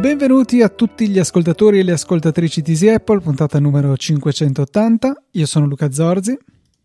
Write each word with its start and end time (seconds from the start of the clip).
Benvenuti 0.00 0.62
a 0.62 0.68
tutti 0.68 1.08
gli 1.08 1.18
ascoltatori 1.18 1.78
e 1.78 1.82
le 1.82 1.92
ascoltatrici 1.92 2.60
di 2.60 2.72
Easy 2.72 2.88
Apple, 2.88 3.20
puntata 3.20 3.58
numero 3.58 3.96
580. 3.96 5.24
Io 5.32 5.46
sono 5.46 5.66
Luca 5.66 5.90
Zorzi. 5.90 6.38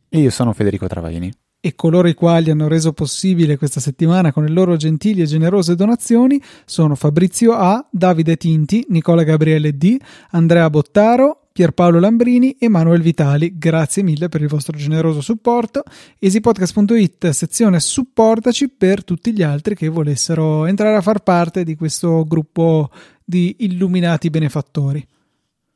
E 0.10 0.20
io 0.20 0.30
sono 0.30 0.54
Federico 0.54 0.88
Travaini. 0.88 1.43
E 1.66 1.76
coloro 1.76 2.10
i 2.10 2.14
quali 2.14 2.50
hanno 2.50 2.68
reso 2.68 2.92
possibile 2.92 3.56
questa 3.56 3.80
settimana 3.80 4.34
con 4.34 4.44
le 4.44 4.52
loro 4.52 4.76
gentili 4.76 5.22
e 5.22 5.26
generose 5.26 5.76
donazioni 5.76 6.42
sono 6.66 6.94
Fabrizio 6.94 7.54
A, 7.54 7.88
Davide 7.90 8.36
Tinti, 8.36 8.86
Nicola 8.90 9.24
Gabriele 9.24 9.78
D, 9.78 9.96
Andrea 10.32 10.70
Bottaro, 10.70 11.44
Pierpaolo 11.54 12.00
Lambrini 12.00 12.58
e 12.60 12.68
Manuel 12.68 13.02
Vitali. 13.02 13.58
Grazie 13.58 14.04
mille 14.04 14.28
per 14.28 14.42
il 14.42 14.50
vostro 14.50 14.76
generoso 14.76 15.22
supporto. 15.22 15.84
easypodcast.it, 16.20 17.30
sezione 17.30 17.80
supportaci 17.80 18.68
per 18.68 19.06
tutti 19.06 19.32
gli 19.32 19.42
altri 19.42 19.74
che 19.74 19.88
volessero 19.88 20.66
entrare 20.66 20.98
a 20.98 21.02
far 21.02 21.24
parte 21.24 21.64
di 21.64 21.78
questo 21.78 22.26
gruppo 22.26 22.90
di 23.24 23.56
illuminati 23.60 24.30
benefattori. 24.30 25.08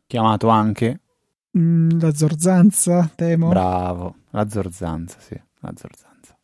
Chiamato 0.05 0.49
anche? 0.49 0.99
Mm, 1.57 1.91
la 2.01 2.13
Zorzanza, 2.13 3.09
temo. 3.15 3.47
Bravo, 3.47 4.15
la 4.31 4.49
Zorzanza, 4.49 5.15
sì, 5.19 5.39
la 5.67 5.73
Zorzanza. 5.75 6.37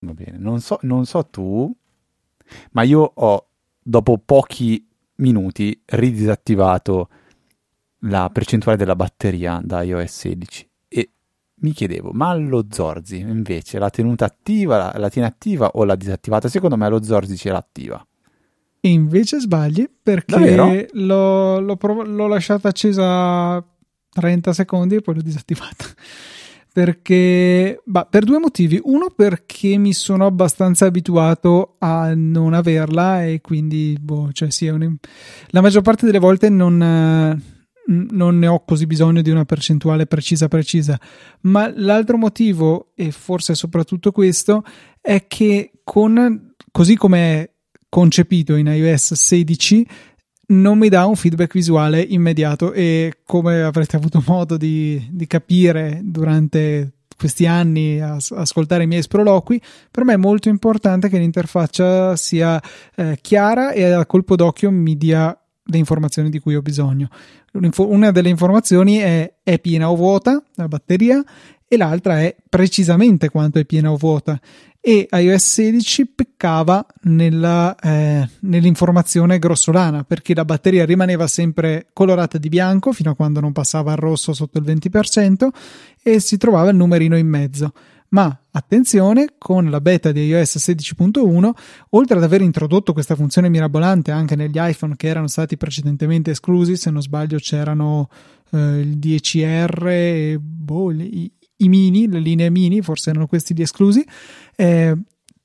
Va 0.00 0.12
bene, 0.12 0.38
non 0.38 0.60
so, 0.60 0.78
non 0.82 1.04
so 1.06 1.26
tu, 1.26 1.74
ma 2.72 2.82
io 2.82 3.12
ho, 3.14 3.48
dopo 3.82 4.18
pochi 4.18 4.86
minuti 5.16 5.80
ridisattivato 5.84 7.08
la 8.02 8.30
percentuale 8.32 8.78
della 8.78 8.94
batteria 8.94 9.60
da 9.62 9.82
iOS 9.82 10.18
16 10.18 10.70
e 10.86 11.10
mi 11.56 11.72
chiedevo, 11.72 12.10
ma 12.12 12.32
lo 12.34 12.66
Zorzi 12.70 13.18
invece 13.18 13.78
l'ha 13.78 13.90
tenuta 13.90 14.24
attiva, 14.24 14.76
la, 14.76 14.94
la 14.96 15.08
tiene 15.08 15.26
attiva 15.26 15.70
o 15.74 15.84
l'ha 15.84 15.96
disattivata? 15.96 16.48
Secondo 16.48 16.76
me 16.76 16.88
lo 16.88 17.02
Zorzi 17.02 17.36
ce 17.36 17.50
l'ha 17.50 17.58
attiva. 17.58 18.06
E 18.80 18.88
invece 18.90 19.40
sbagli 19.40 19.90
perché 20.00 20.88
l'ho, 20.92 21.58
l'ho, 21.58 21.76
prov- 21.76 22.06
l'ho 22.06 22.28
lasciata 22.28 22.68
accesa 22.68 23.60
30 24.10 24.52
secondi 24.52 24.94
e 24.94 25.00
poi 25.00 25.16
l'ho 25.16 25.22
disattivata 25.22 25.84
perché 26.72 27.80
bah, 27.84 28.04
per 28.04 28.24
due 28.24 28.38
motivi. 28.38 28.80
Uno 28.82 29.10
perché 29.10 29.76
mi 29.76 29.92
sono 29.92 30.26
abbastanza 30.26 30.86
abituato 30.86 31.76
a 31.78 32.12
non 32.14 32.54
averla 32.54 33.24
e 33.24 33.40
quindi 33.40 33.96
boh, 34.00 34.30
cioè 34.32 34.50
sì, 34.50 34.68
un... 34.68 34.96
la 35.48 35.60
maggior 35.60 35.82
parte 35.82 36.06
delle 36.06 36.18
volte 36.18 36.48
non, 36.48 36.76
non 37.88 38.38
ne 38.38 38.46
ho 38.46 38.64
così 38.64 38.86
bisogno 38.86 39.22
di 39.22 39.30
una 39.30 39.44
percentuale 39.44 40.06
precisa 40.06 40.48
precisa. 40.48 40.98
Ma 41.42 41.72
l'altro 41.74 42.16
motivo, 42.16 42.92
e 42.94 43.10
forse 43.10 43.54
soprattutto 43.54 44.12
questo, 44.12 44.62
è 45.00 45.26
che 45.26 45.72
con 45.84 46.54
così 46.70 46.96
come 46.96 47.18
è 47.18 47.50
concepito 47.88 48.54
in 48.54 48.66
iOS 48.66 49.14
16 49.14 49.86
non 50.50 50.78
mi 50.78 50.88
dà 50.88 51.06
un 51.06 51.16
feedback 51.16 51.52
visuale 51.52 52.00
immediato 52.00 52.72
e 52.72 53.18
come 53.24 53.62
avrete 53.62 53.96
avuto 53.96 54.22
modo 54.26 54.56
di, 54.56 55.08
di 55.10 55.26
capire 55.26 56.00
durante 56.02 56.92
questi 57.16 57.46
anni 57.46 58.00
a, 58.00 58.16
ascoltare 58.30 58.84
i 58.84 58.86
miei 58.86 59.02
sproloqui, 59.02 59.60
per 59.90 60.04
me 60.04 60.14
è 60.14 60.16
molto 60.16 60.48
importante 60.48 61.08
che 61.08 61.18
l'interfaccia 61.18 62.14
sia 62.16 62.62
eh, 62.94 63.18
chiara 63.20 63.72
e 63.72 63.90
a 63.90 64.06
colpo 64.06 64.36
d'occhio 64.36 64.70
mi 64.70 64.96
dia 64.96 65.36
le 65.70 65.78
informazioni 65.78 66.30
di 66.30 66.38
cui 66.38 66.54
ho 66.54 66.62
bisogno. 66.62 67.08
Una 67.78 68.10
delle 68.10 68.28
informazioni 68.28 68.98
è 68.98 69.32
è 69.42 69.58
piena 69.58 69.90
o 69.90 69.96
vuota 69.96 70.42
la 70.54 70.68
batteria 70.68 71.22
e 71.66 71.76
l'altra 71.76 72.20
è 72.20 72.34
precisamente 72.48 73.28
quanto 73.28 73.58
è 73.58 73.64
piena 73.64 73.90
o 73.90 73.96
vuota 73.96 74.40
e 74.80 75.08
iOS 75.10 75.44
16 75.44 76.06
peccava 76.06 76.86
nella, 77.02 77.74
eh, 77.76 78.28
nell'informazione 78.40 79.38
grossolana 79.38 80.04
perché 80.04 80.34
la 80.34 80.44
batteria 80.44 80.84
rimaneva 80.84 81.26
sempre 81.26 81.88
colorata 81.92 82.38
di 82.38 82.48
bianco 82.48 82.92
fino 82.92 83.10
a 83.10 83.14
quando 83.14 83.40
non 83.40 83.52
passava 83.52 83.92
al 83.92 83.98
rosso 83.98 84.32
sotto 84.32 84.58
il 84.58 84.64
20% 84.64 85.48
e 86.02 86.20
si 86.20 86.36
trovava 86.36 86.70
il 86.70 86.76
numerino 86.76 87.16
in 87.16 87.26
mezzo. 87.26 87.72
Ma 88.10 88.44
attenzione, 88.50 89.34
con 89.36 89.68
la 89.68 89.82
beta 89.82 90.12
di 90.12 90.24
iOS 90.26 90.56
16.1, 90.56 91.50
oltre 91.90 92.16
ad 92.16 92.22
aver 92.22 92.40
introdotto 92.40 92.94
questa 92.94 93.14
funzione 93.14 93.50
mirabolante 93.50 94.12
anche 94.12 94.34
negli 94.34 94.56
iPhone 94.56 94.96
che 94.96 95.08
erano 95.08 95.26
stati 95.26 95.58
precedentemente 95.58 96.30
esclusi, 96.30 96.76
se 96.76 96.90
non 96.90 97.02
sbaglio 97.02 97.36
c'erano 97.36 98.08
eh, 98.52 98.80
il 98.80 98.96
10R 98.96 99.86
e 99.88 100.38
boh, 100.40 100.92
i, 100.92 101.30
i 101.58 101.68
mini, 101.68 102.08
le 102.08 102.20
linee 102.20 102.50
mini, 102.50 102.82
forse 102.82 103.10
erano 103.10 103.26
questi 103.26 103.54
gli 103.54 103.62
esclusi, 103.62 104.04
eh, 104.56 104.96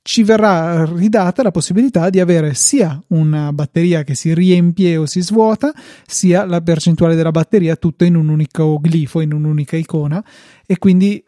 ci 0.06 0.22
verrà 0.22 0.84
ridata 0.84 1.42
la 1.42 1.50
possibilità 1.50 2.10
di 2.10 2.20
avere 2.20 2.52
sia 2.52 3.02
una 3.08 3.54
batteria 3.54 4.04
che 4.04 4.14
si 4.14 4.34
riempie 4.34 4.98
o 4.98 5.06
si 5.06 5.22
svuota, 5.22 5.72
sia 6.06 6.44
la 6.44 6.60
percentuale 6.60 7.14
della 7.14 7.30
batteria 7.30 7.74
tutta 7.76 8.04
in 8.04 8.14
un 8.14 8.28
unico 8.28 8.78
glifo, 8.78 9.20
in 9.20 9.32
un'unica 9.32 9.76
icona 9.76 10.22
e 10.66 10.76
quindi 10.76 11.24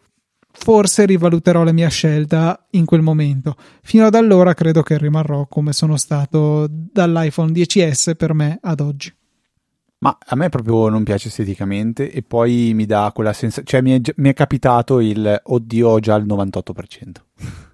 forse 0.59 1.07
rivaluterò 1.07 1.65
la 1.65 1.73
mia 1.73 1.89
scelta 1.89 2.67
in 2.73 2.85
quel 2.85 3.01
momento. 3.01 3.57
Fino 3.83 4.05
ad 4.05 4.15
allora 4.15 4.53
credo 4.53 4.83
che 4.83 4.99
rimarrò 4.99 5.47
come 5.47 5.73
sono 5.73 5.97
stato 5.97 6.67
dall'iPhone 6.69 7.53
10S 7.53 8.15
per 8.15 8.35
me 8.35 8.59
ad 8.61 8.81
oggi. 8.81 9.16
Ma 9.99 10.17
a 10.27 10.37
me 10.37 10.51
proprio 10.51 10.89
non 10.89 11.05
piace 11.05 11.29
esteticamente 11.29 12.11
e 12.11 12.23
poi 12.23 12.73
mi 12.75 12.85
dà 12.85 13.11
quella 13.15 13.33
sensazione, 13.33 13.67
cioè 13.67 13.81
mi 13.81 13.99
è, 13.99 14.13
mi 14.17 14.29
è, 14.29 14.35
capitato 14.35 15.01
il 15.01 15.41
oddio 15.43 15.89
ho 15.89 16.01
già 16.01 16.17
il 16.17 16.27
98%. 16.27 17.13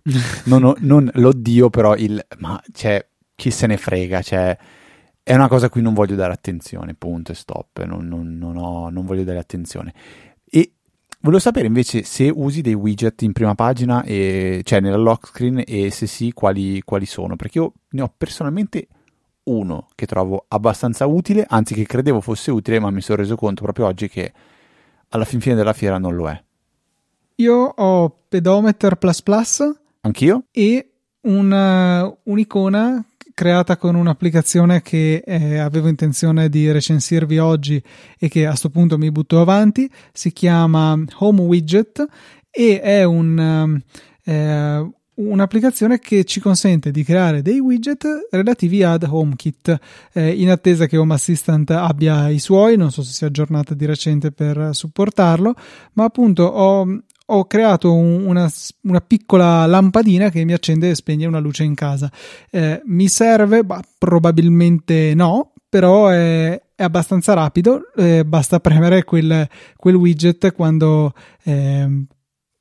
non, 0.46 0.62
ho, 0.62 0.76
non 0.78 1.10
l'oddio 1.14 1.68
però 1.68 1.96
il 1.96 2.24
ma 2.38 2.62
cioè 2.72 3.04
chi 3.34 3.50
se 3.50 3.66
ne 3.66 3.76
frega, 3.76 4.22
cioè 4.22 4.56
è 5.24 5.34
una 5.34 5.48
cosa 5.48 5.66
a 5.66 5.68
cui 5.68 5.82
non 5.82 5.94
voglio 5.94 6.16
dare 6.16 6.32
attenzione, 6.32 6.94
punto 6.94 7.32
e 7.32 7.34
stop, 7.34 7.82
non, 7.84 8.06
non, 8.06 8.36
non, 8.38 8.56
ho, 8.56 8.88
non 8.88 9.04
voglio 9.04 9.24
dare 9.24 9.38
attenzione. 9.38 9.94
E 10.44 10.74
volevo 11.20 11.40
sapere 11.40 11.66
invece 11.66 12.02
se 12.02 12.30
usi 12.32 12.60
dei 12.60 12.74
widget 12.74 13.22
in 13.22 13.32
prima 13.32 13.54
pagina, 13.54 14.02
e, 14.02 14.62
cioè 14.64 14.80
nella 14.80 14.96
lock 14.96 15.28
screen 15.28 15.62
e 15.64 15.90
se 15.90 16.06
sì 16.06 16.32
quali, 16.32 16.82
quali 16.82 17.06
sono, 17.06 17.36
perché 17.36 17.58
io 17.58 17.72
ne 17.90 18.02
ho 18.02 18.12
personalmente 18.16 18.88
uno 19.44 19.88
che 19.94 20.06
trovo 20.06 20.44
abbastanza 20.48 21.06
utile, 21.06 21.44
anzi 21.48 21.74
che 21.74 21.84
credevo 21.84 22.20
fosse 22.20 22.50
utile, 22.50 22.78
ma 22.78 22.90
mi 22.90 23.00
sono 23.00 23.18
reso 23.18 23.36
conto 23.36 23.62
proprio 23.62 23.86
oggi 23.86 24.08
che 24.08 24.32
alla 25.08 25.24
fin 25.24 25.40
fine 25.40 25.54
della 25.54 25.72
fiera 25.72 25.98
non 25.98 26.14
lo 26.14 26.28
è. 26.28 26.42
Io 27.36 27.54
ho 27.54 28.16
Pedometer 28.28 28.96
Plus 28.96 29.22
Plus. 29.22 29.74
Anch'io? 30.02 30.44
E 30.50 30.90
una, 31.22 32.12
un'icona 32.24 33.04
creata 33.34 33.76
con 33.76 33.94
un'applicazione 33.94 34.82
che 34.82 35.22
eh, 35.24 35.58
avevo 35.58 35.88
intenzione 35.88 36.48
di 36.48 36.70
recensirvi 36.70 37.38
oggi 37.38 37.82
e 38.18 38.28
che 38.28 38.44
a 38.44 38.50
questo 38.50 38.70
punto 38.70 38.98
mi 38.98 39.10
butto 39.10 39.40
avanti. 39.40 39.90
Si 40.12 40.32
chiama 40.32 40.96
Home 41.18 41.40
Widget 41.42 42.06
e 42.50 42.80
è 42.80 43.04
un, 43.04 43.82
eh, 44.24 44.90
un'applicazione 45.14 45.98
che 45.98 46.24
ci 46.24 46.40
consente 46.40 46.90
di 46.90 47.04
creare 47.04 47.42
dei 47.42 47.58
widget 47.58 48.28
relativi 48.30 48.82
ad 48.82 49.06
HomeKit 49.08 49.78
eh, 50.12 50.30
in 50.30 50.50
attesa 50.50 50.86
che 50.86 50.96
Home 50.96 51.14
Assistant 51.14 51.70
abbia 51.70 52.28
i 52.28 52.38
suoi, 52.38 52.76
non 52.76 52.90
so 52.90 53.02
se 53.02 53.12
sia 53.12 53.26
aggiornata 53.26 53.74
di 53.74 53.84
recente 53.84 54.32
per 54.32 54.70
supportarlo, 54.72 55.54
ma 55.94 56.04
appunto 56.04 56.44
ho, 56.44 57.02
ho 57.26 57.44
creato 57.46 57.94
un, 57.94 58.26
una, 58.26 58.50
una, 58.82 59.00
piccola 59.00 59.66
lampadina 59.66 60.30
che 60.30 60.44
mi 60.44 60.52
accende 60.52 60.90
e 60.90 60.94
spegne 60.94 61.26
una 61.26 61.38
luce 61.38 61.64
in 61.64 61.74
casa. 61.74 62.10
Eh, 62.50 62.80
mi 62.86 63.08
serve? 63.08 63.64
Bah, 63.64 63.82
probabilmente 63.98 65.14
no, 65.14 65.52
però 65.68 66.08
è, 66.08 66.60
è 66.74 66.82
abbastanza 66.82 67.32
rapido, 67.32 67.92
eh, 67.96 68.24
basta 68.24 68.60
premere 68.60 69.04
quel, 69.04 69.48
quel 69.76 69.94
widget 69.94 70.52
quando, 70.52 71.14
eh, 71.44 72.04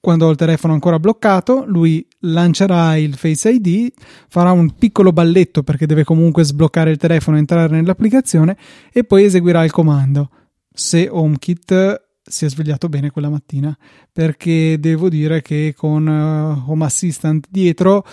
quando 0.01 0.25
ho 0.25 0.31
il 0.31 0.35
telefono 0.35 0.73
ancora 0.73 0.99
bloccato, 0.99 1.63
lui 1.67 2.05
lancerà 2.21 2.97
il 2.97 3.15
Face 3.15 3.51
ID, 3.51 3.93
farà 4.27 4.51
un 4.51 4.73
piccolo 4.73 5.13
balletto 5.13 5.61
perché 5.61 5.85
deve 5.85 6.03
comunque 6.03 6.43
sbloccare 6.43 6.89
il 6.89 6.97
telefono 6.97 7.37
entrare 7.37 7.75
nell'applicazione 7.75 8.57
e 8.91 9.03
poi 9.03 9.25
eseguirà 9.25 9.63
il 9.63 9.71
comando. 9.71 10.31
Se 10.73 11.07
HomeKit 11.07 12.09
si 12.23 12.45
è 12.45 12.49
svegliato 12.49 12.89
bene 12.89 13.11
quella 13.11 13.29
mattina, 13.29 13.77
perché 14.11 14.79
devo 14.79 15.07
dire 15.07 15.41
che 15.43 15.73
con 15.77 16.07
uh, 16.07 16.71
Home 16.71 16.85
Assistant 16.85 17.45
dietro 17.49 18.03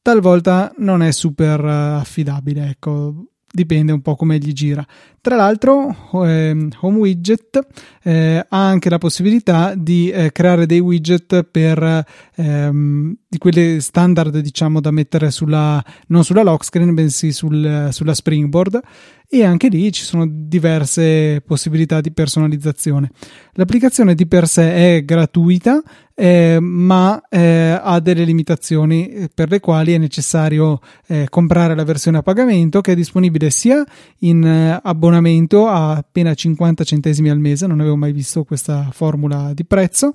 talvolta 0.00 0.72
non 0.78 1.02
è 1.02 1.12
super 1.12 1.62
uh, 1.62 1.98
affidabile, 1.98 2.70
ecco 2.70 3.33
dipende 3.54 3.92
un 3.92 4.02
po' 4.02 4.16
come 4.16 4.38
gli 4.38 4.52
gira. 4.52 4.84
Tra 5.20 5.36
l'altro, 5.36 5.94
eh, 6.26 6.68
Home 6.80 6.98
Widget 6.98 7.66
eh, 8.02 8.44
ha 8.46 8.68
anche 8.68 8.90
la 8.90 8.98
possibilità 8.98 9.74
di 9.76 10.10
eh, 10.10 10.32
creare 10.32 10.66
dei 10.66 10.80
widget 10.80 11.44
per 11.44 12.04
ehm, 12.34 13.14
di 13.26 13.38
quelle 13.38 13.80
standard 13.80 14.36
diciamo 14.38 14.80
da 14.80 14.90
mettere 14.90 15.30
sulla 15.30 15.82
non 16.08 16.24
sulla 16.24 16.42
lock 16.42 16.64
screen 16.64 16.94
bensì 16.94 17.32
sul, 17.32 17.88
sulla 17.90 18.12
springboard 18.12 18.80
e 19.28 19.44
anche 19.44 19.68
lì 19.68 19.90
ci 19.90 20.04
sono 20.04 20.26
diverse 20.28 21.42
possibilità 21.44 22.00
di 22.00 22.12
personalizzazione 22.12 23.10
l'applicazione 23.52 24.14
di 24.14 24.26
per 24.26 24.46
sé 24.46 24.96
è 24.96 25.04
gratuita 25.04 25.82
eh, 26.14 26.58
ma 26.60 27.20
eh, 27.28 27.78
ha 27.82 27.98
delle 28.00 28.24
limitazioni 28.24 29.08
eh, 29.08 29.30
per 29.34 29.50
le 29.50 29.60
quali 29.60 29.92
è 29.92 29.98
necessario 29.98 30.80
eh, 31.06 31.26
comprare 31.28 31.74
la 31.74 31.84
versione 31.84 32.18
a 32.18 32.22
pagamento 32.22 32.80
che 32.80 32.92
è 32.92 32.94
disponibile 32.94 33.50
sia 33.50 33.84
in 34.18 34.44
eh, 34.44 34.80
abbonamento 34.82 35.66
a 35.66 35.96
appena 35.96 36.34
50 36.34 36.84
centesimi 36.84 37.30
al 37.30 37.40
mese 37.40 37.66
non 37.66 37.80
avevo 37.80 37.96
mai 37.96 38.12
visto 38.12 38.44
questa 38.44 38.88
formula 38.92 39.52
di 39.54 39.64
prezzo 39.64 40.12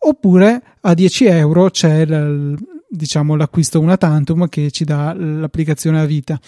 oppure 0.00 0.62
a 0.80 0.94
10 0.94 1.26
euro 1.26 1.70
c'è 1.70 2.06
l, 2.06 2.56
diciamo, 2.88 3.36
l'acquisto 3.36 3.80
una 3.80 3.96
tantum 3.96 4.48
che 4.48 4.70
ci 4.70 4.84
dà 4.84 5.12
l'applicazione 5.12 6.00
a 6.00 6.04
vita. 6.04 6.38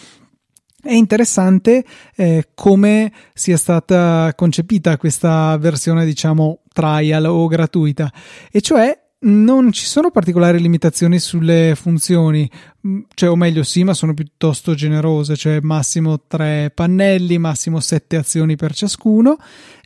È 0.83 0.93
interessante 0.93 1.85
eh, 2.15 2.49
come 2.55 3.13
sia 3.35 3.57
stata 3.57 4.33
concepita 4.35 4.97
questa 4.97 5.57
versione, 5.59 6.05
diciamo, 6.05 6.61
trial 6.73 7.27
o 7.27 7.47
gratuita, 7.47 8.11
e 8.51 8.61
cioè 8.61 9.00
non 9.23 9.71
ci 9.73 9.85
sono 9.85 10.11
particolari 10.11 10.59
limitazioni 10.61 11.19
sulle 11.19 11.75
funzioni, 11.75 12.49
mm, 12.87 13.01
cioè, 13.13 13.29
o 13.29 13.37
meglio, 13.37 13.63
sì, 13.63 13.85
ma 13.85 13.93
sono 13.93 14.15
piuttosto 14.15 14.75
generose, 14.75 15.37
cioè 15.37 15.61
massimo 15.61 16.21
tre 16.27 16.73
pannelli, 16.75 17.37
massimo 17.37 17.81
sette 17.81 18.17
azioni 18.17 18.57
per 18.57 18.75
ciascuno. 18.75 19.37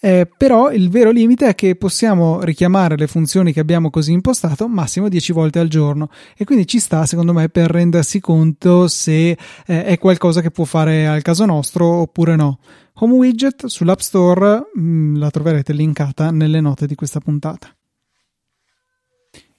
Eh, 0.00 0.28
però 0.36 0.70
il 0.70 0.90
vero 0.90 1.10
limite 1.10 1.48
è 1.48 1.54
che 1.54 1.74
possiamo 1.76 2.42
richiamare 2.42 2.96
le 2.96 3.06
funzioni 3.06 3.52
che 3.52 3.60
abbiamo 3.60 3.90
così 3.90 4.12
impostato 4.12 4.68
massimo 4.68 5.08
10 5.08 5.32
volte 5.32 5.60
al 5.60 5.68
giorno 5.68 6.10
e 6.36 6.44
quindi 6.44 6.66
ci 6.66 6.78
sta 6.78 7.06
secondo 7.06 7.32
me 7.32 7.48
per 7.48 7.70
rendersi 7.70 8.20
conto 8.20 8.86
se 8.86 9.30
eh, 9.30 9.38
è 9.64 9.98
qualcosa 9.98 10.42
che 10.42 10.50
può 10.50 10.64
fare 10.64 11.06
al 11.06 11.22
caso 11.22 11.46
nostro 11.46 11.86
oppure 11.86 12.36
no. 12.36 12.58
Home 12.98 13.14
Widget 13.14 13.66
sull'App 13.66 13.98
Store 14.00 14.68
mh, 14.74 14.80
mm, 14.80 15.16
la 15.16 15.30
troverete 15.30 15.72
linkata 15.72 16.30
nelle 16.30 16.60
note 16.60 16.86
di 16.86 16.94
questa 16.94 17.20
puntata. 17.20 17.74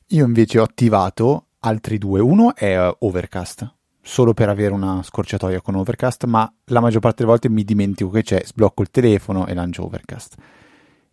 Io 0.09 0.23
invece 0.25 0.59
ho 0.59 0.63
attivato 0.63 1.47
altri 1.59 1.97
due. 1.97 2.19
Uno 2.19 2.55
è 2.55 2.79
uh, 2.79 2.95
Overcast, 2.99 3.73
solo 4.01 4.35
per 4.35 4.49
avere 4.49 4.71
una 4.73 5.01
scorciatoia 5.01 5.61
con 5.61 5.75
Overcast, 5.75 6.25
ma 6.25 6.51
la 6.65 6.79
maggior 6.79 6.99
parte 6.99 7.17
delle 7.17 7.29
volte 7.29 7.49
mi 7.49 7.63
dimentico 7.63 8.11
che 8.11 8.21
c'è, 8.21 8.43
sblocco 8.45 8.83
il 8.83 8.91
telefono 8.91 9.47
e 9.47 9.55
lancio 9.55 9.83
Overcast. 9.83 10.35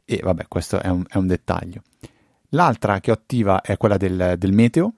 E 0.04 0.20
vabbè, 0.22 0.46
questo 0.46 0.80
è 0.80 0.88
un, 0.88 1.04
è 1.08 1.16
un 1.16 1.26
dettaglio. 1.26 1.82
L'altra 2.50 3.00
che 3.00 3.10
ho 3.10 3.14
attiva 3.14 3.62
è 3.62 3.78
quella 3.78 3.96
del, 3.96 4.34
del 4.36 4.52
meteo, 4.52 4.92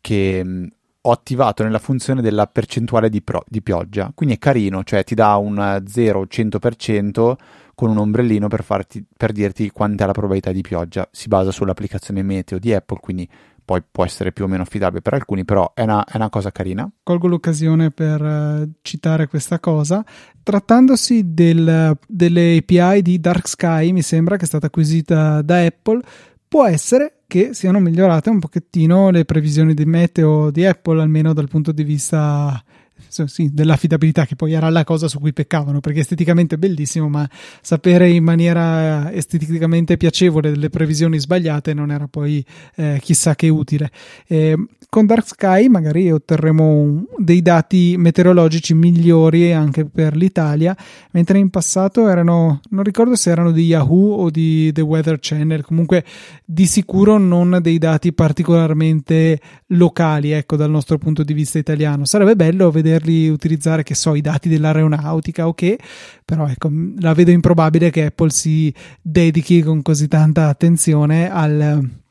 che 0.00 0.40
mm, 0.44 0.66
ho 1.00 1.10
attivato 1.10 1.64
nella 1.64 1.80
funzione 1.80 2.22
della 2.22 2.46
percentuale 2.46 3.08
di, 3.08 3.22
pro, 3.22 3.42
di, 3.48 3.60
pioggia. 3.60 4.12
Quindi 4.14 4.36
è 4.36 4.38
carino, 4.38 4.84
cioè 4.84 5.02
ti 5.02 5.16
dà 5.16 5.34
un 5.34 5.56
0-100% 5.56 7.34
con 7.74 7.90
un 7.90 7.98
ombrellino 7.98 8.48
per, 8.48 8.62
farti, 8.62 9.04
per 9.16 9.32
dirti 9.32 9.70
quant'è 9.70 10.06
la 10.06 10.12
probabilità 10.12 10.52
di 10.52 10.60
pioggia. 10.60 11.08
Si 11.10 11.28
basa 11.28 11.50
sull'applicazione 11.50 12.22
meteo 12.22 12.58
di 12.58 12.72
Apple, 12.72 12.98
quindi 13.00 13.28
poi 13.64 13.82
può 13.90 14.04
essere 14.04 14.30
più 14.32 14.44
o 14.44 14.46
meno 14.46 14.62
affidabile 14.62 15.00
per 15.00 15.14
alcuni, 15.14 15.44
però 15.44 15.72
è 15.74 15.82
una, 15.82 16.04
è 16.04 16.16
una 16.16 16.28
cosa 16.28 16.50
carina. 16.50 16.88
Colgo 17.02 17.26
l'occasione 17.26 17.90
per 17.90 18.20
uh, 18.20 18.70
citare 18.82 19.26
questa 19.26 19.58
cosa. 19.58 20.04
Trattandosi 20.42 21.32
del, 21.32 21.96
delle 22.06 22.56
API 22.58 23.00
di 23.00 23.18
Dark 23.18 23.48
Sky, 23.48 23.92
mi 23.92 24.02
sembra 24.02 24.36
che 24.36 24.44
è 24.44 24.46
stata 24.46 24.66
acquisita 24.66 25.40
da 25.40 25.64
Apple, 25.64 26.02
può 26.46 26.66
essere 26.66 27.20
che 27.26 27.54
siano 27.54 27.80
migliorate 27.80 28.28
un 28.28 28.38
pochettino 28.38 29.10
le 29.10 29.24
previsioni 29.24 29.72
di 29.72 29.86
meteo 29.86 30.50
di 30.50 30.66
Apple, 30.66 31.00
almeno 31.00 31.32
dal 31.32 31.48
punto 31.48 31.72
di 31.72 31.82
vista 31.82 32.62
sì, 33.08 33.50
dell'affidabilità, 33.52 34.26
che 34.26 34.36
poi 34.36 34.52
era 34.52 34.70
la 34.70 34.84
cosa 34.84 35.08
su 35.08 35.18
cui 35.18 35.32
peccavano, 35.32 35.80
perché 35.80 36.00
esteticamente 36.00 36.54
è 36.56 36.58
bellissimo, 36.58 37.08
ma 37.08 37.28
sapere 37.60 38.10
in 38.10 38.24
maniera 38.24 39.12
esteticamente 39.12 39.96
piacevole 39.96 40.50
delle 40.50 40.70
previsioni 40.70 41.18
sbagliate 41.18 41.74
non 41.74 41.90
era 41.90 42.06
poi 42.08 42.44
eh, 42.76 42.98
chissà 43.00 43.34
che 43.34 43.48
utile. 43.48 43.90
Eh, 44.26 44.56
con 44.88 45.06
Dark 45.06 45.26
Sky 45.26 45.66
magari 45.66 46.12
otterremo 46.12 46.64
un, 46.64 47.04
dei 47.18 47.42
dati 47.42 47.96
meteorologici 47.98 48.74
migliori 48.74 49.52
anche 49.52 49.84
per 49.84 50.14
l'Italia, 50.14 50.76
mentre 51.10 51.38
in 51.38 51.50
passato 51.50 52.08
erano, 52.08 52.60
non 52.70 52.84
ricordo 52.84 53.16
se 53.16 53.30
erano 53.30 53.50
di 53.50 53.64
Yahoo 53.64 54.14
o 54.14 54.30
di 54.30 54.72
The 54.72 54.82
Weather 54.82 55.18
Channel, 55.20 55.64
comunque 55.64 56.04
di 56.44 56.66
sicuro 56.66 57.18
non 57.18 57.58
dei 57.60 57.78
dati 57.78 58.12
particolarmente 58.12 59.40
locali, 59.68 60.30
ecco, 60.30 60.56
dal 60.56 60.70
nostro 60.70 60.98
punto 60.98 61.24
di 61.24 61.32
vista 61.32 61.58
italiano. 61.58 62.04
Sarebbe 62.04 62.36
bello 62.36 62.70
vederli 62.94 63.28
utilizzare, 63.28 63.82
che 63.82 63.94
so, 63.94 64.14
i 64.14 64.20
dati 64.20 64.48
dell'aeronautica 64.48 65.46
o 65.46 65.50
okay, 65.50 65.76
che, 65.76 65.84
però 66.24 66.46
ecco, 66.46 66.70
la 66.98 67.12
vedo 67.14 67.30
improbabile 67.30 67.90
che 67.90 68.06
Apple 68.06 68.30
si 68.30 68.72
dedichi 69.00 69.62
con 69.62 69.82
così 69.82 70.08
tanta 70.08 70.48
attenzione 70.48 71.30
al 71.30 72.02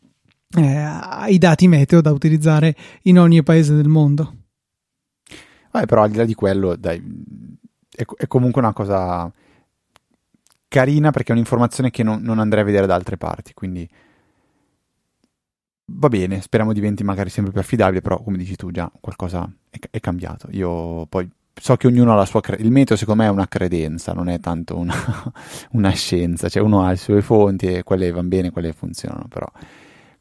eh, 0.56 0.76
ai 0.76 1.38
dati 1.38 1.68
meteo 1.68 2.02
da 2.02 2.12
utilizzare 2.12 2.76
in 3.04 3.20
ogni 3.20 3.42
paese 3.44 3.76
del 3.76 3.88
mondo. 3.88 4.36
Vabbè, 5.72 5.86
però 5.88 6.04
al 6.04 6.12
di 6.12 6.18
là 6.18 6.26
di 6.26 6.36
quello, 6.36 6.76
dai, 6.76 7.02
è, 7.90 8.04
è 8.18 8.28
comunque 8.28 8.62
una 8.62 8.74
cosa 8.74 9.32
carina 10.68 11.12
perché 11.12 11.30
è 11.30 11.34
un'informazione 11.34 11.90
che 11.90 12.04
non, 12.04 12.22
non, 12.22 12.40
andrei 12.40 12.62
a 12.62 12.66
vedere 12.66 12.86
da 12.86 12.96
altre 12.96 13.18
parti, 13.18 13.54
quindi 13.54 13.88
va 15.86 16.08
bene, 16.10 16.42
speriamo 16.42 16.74
diventi 16.74 17.04
magari 17.04 17.30
sempre 17.30 17.52
più 17.52 17.62
affidabile, 17.62 18.02
però 18.02 18.22
come 18.22 18.38
dici 18.38 18.56
tu 18.56 18.72
già 18.72 18.92
qualcosa 19.00 19.50
è, 19.70 19.78
è 19.92 20.00
cambiato. 20.00 20.48
Io 20.52 21.06
poi 21.08 21.30
so 21.54 21.76
che 21.76 21.88
ognuno 21.88 22.14
ha 22.14 22.16
la 22.16 22.26
sua 22.26 22.42
credenza, 22.42 22.68
il 22.68 22.74
meteo 22.74 22.96
secondo 22.98 23.24
me 23.24 23.30
è 23.30 23.32
una 23.32 23.48
credenza, 23.48 24.14
non 24.14 24.30
è 24.30 24.40
tanto 24.40 24.78
una, 24.78 24.96
una 25.72 25.92
scienza, 25.92 26.50
cioè 26.50 26.64
uno 26.64 26.84
ha 26.84 26.90
le 26.90 26.98
sue 26.98 27.22
fonti 27.22 27.68
e 27.68 27.84
quelle 27.84 28.12
vanno 28.12 28.28
bene, 28.28 28.52
quelle 28.52 28.74
funzionano, 28.74 29.28
però 29.30 29.48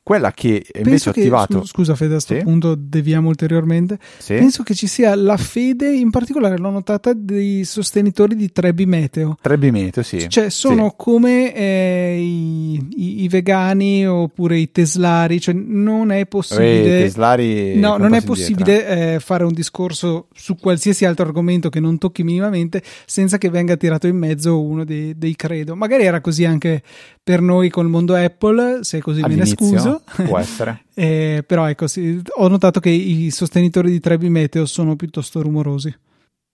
quella 0.04 0.32
che 0.32 0.64
invece 0.74 0.82
penso 0.82 1.08
ho 1.08 1.12
attivato. 1.12 1.60
Che, 1.60 1.66
scusa, 1.66 1.94
Fede, 1.94 2.14
a 2.14 2.16
questo 2.16 2.34
sì? 2.34 2.42
punto 2.42 2.74
deviamo 2.74 3.28
ulteriormente. 3.28 3.98
Sì? 4.18 4.34
Penso 4.34 4.64
che 4.64 4.74
ci 4.74 4.88
sia 4.88 5.14
la 5.14 5.36
fede, 5.36 5.94
in 5.94 6.10
particolare 6.10 6.58
l'ho 6.58 6.70
notata, 6.70 7.12
dei 7.14 7.64
sostenitori 7.64 8.34
di 8.34 8.50
Trebi 8.50 8.84
Meteo. 8.84 9.36
Trebi 9.40 9.70
Meteo, 9.70 10.02
sì. 10.02 10.28
Cioè, 10.28 10.50
sono 10.50 10.88
sì. 10.88 10.94
come 10.96 11.54
eh, 11.54 12.18
i, 12.20 12.74
i, 12.74 13.22
i, 13.22 13.28
vegani 13.28 14.04
oppure 14.06 14.58
i 14.58 14.72
teslari. 14.72 15.40
Cioè, 15.40 15.54
non 15.54 16.10
è 16.10 16.26
possibile. 16.26 16.98
I 16.98 17.02
teslari. 17.04 17.78
No, 17.78 17.96
non 17.96 18.14
è 18.14 18.22
possibile 18.22 19.14
eh, 19.14 19.20
fare 19.20 19.44
un 19.44 19.52
discorso 19.52 20.26
su 20.34 20.56
qualsiasi 20.56 21.04
altro 21.04 21.26
argomento 21.26 21.68
che 21.68 21.78
non 21.78 21.98
tocchi 21.98 22.24
minimamente 22.24 22.82
senza 23.06 23.38
che 23.38 23.50
venga 23.50 23.76
tirato 23.76 24.08
in 24.08 24.16
mezzo 24.16 24.60
uno 24.60 24.84
dei, 24.84 25.16
dei 25.16 25.36
credo. 25.36 25.76
Magari 25.76 26.04
era 26.04 26.20
così 26.20 26.44
anche 26.44 26.82
per 27.22 27.40
noi 27.40 27.70
col 27.70 27.88
mondo 27.88 28.16
Apple, 28.16 28.82
se 28.82 29.00
così 29.00 29.20
All'inizio, 29.20 29.56
me 29.60 29.70
ne 29.70 29.78
scuso. 29.78 29.91
Può 30.00 30.38
essere. 30.38 30.84
eh, 30.94 31.44
però 31.46 31.68
ecco, 31.68 31.86
sì, 31.86 32.20
ho 32.36 32.48
notato 32.48 32.80
che 32.80 32.90
i 32.90 33.30
sostenitori 33.30 33.90
di 33.90 34.00
Trebi 34.00 34.28
Meteo 34.28 34.66
sono 34.66 34.96
piuttosto 34.96 35.42
rumorosi. 35.42 35.94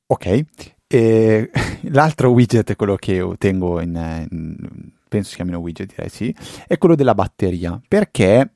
Ok, 0.07 0.45
e 0.87 1.51
l'altro 1.93 2.31
widget, 2.31 2.75
quello 2.75 2.97
che 2.97 3.25
tengo 3.37 3.81
in, 3.81 4.27
in, 4.31 4.57
penso 5.07 5.31
si 5.31 5.37
chiamino 5.37 5.59
widget, 5.59 5.91
direi 5.91 6.09
sì, 6.09 6.35
è 6.67 6.79
quello 6.79 6.95
della 6.95 7.15
batteria, 7.15 7.81
perché 7.87 8.51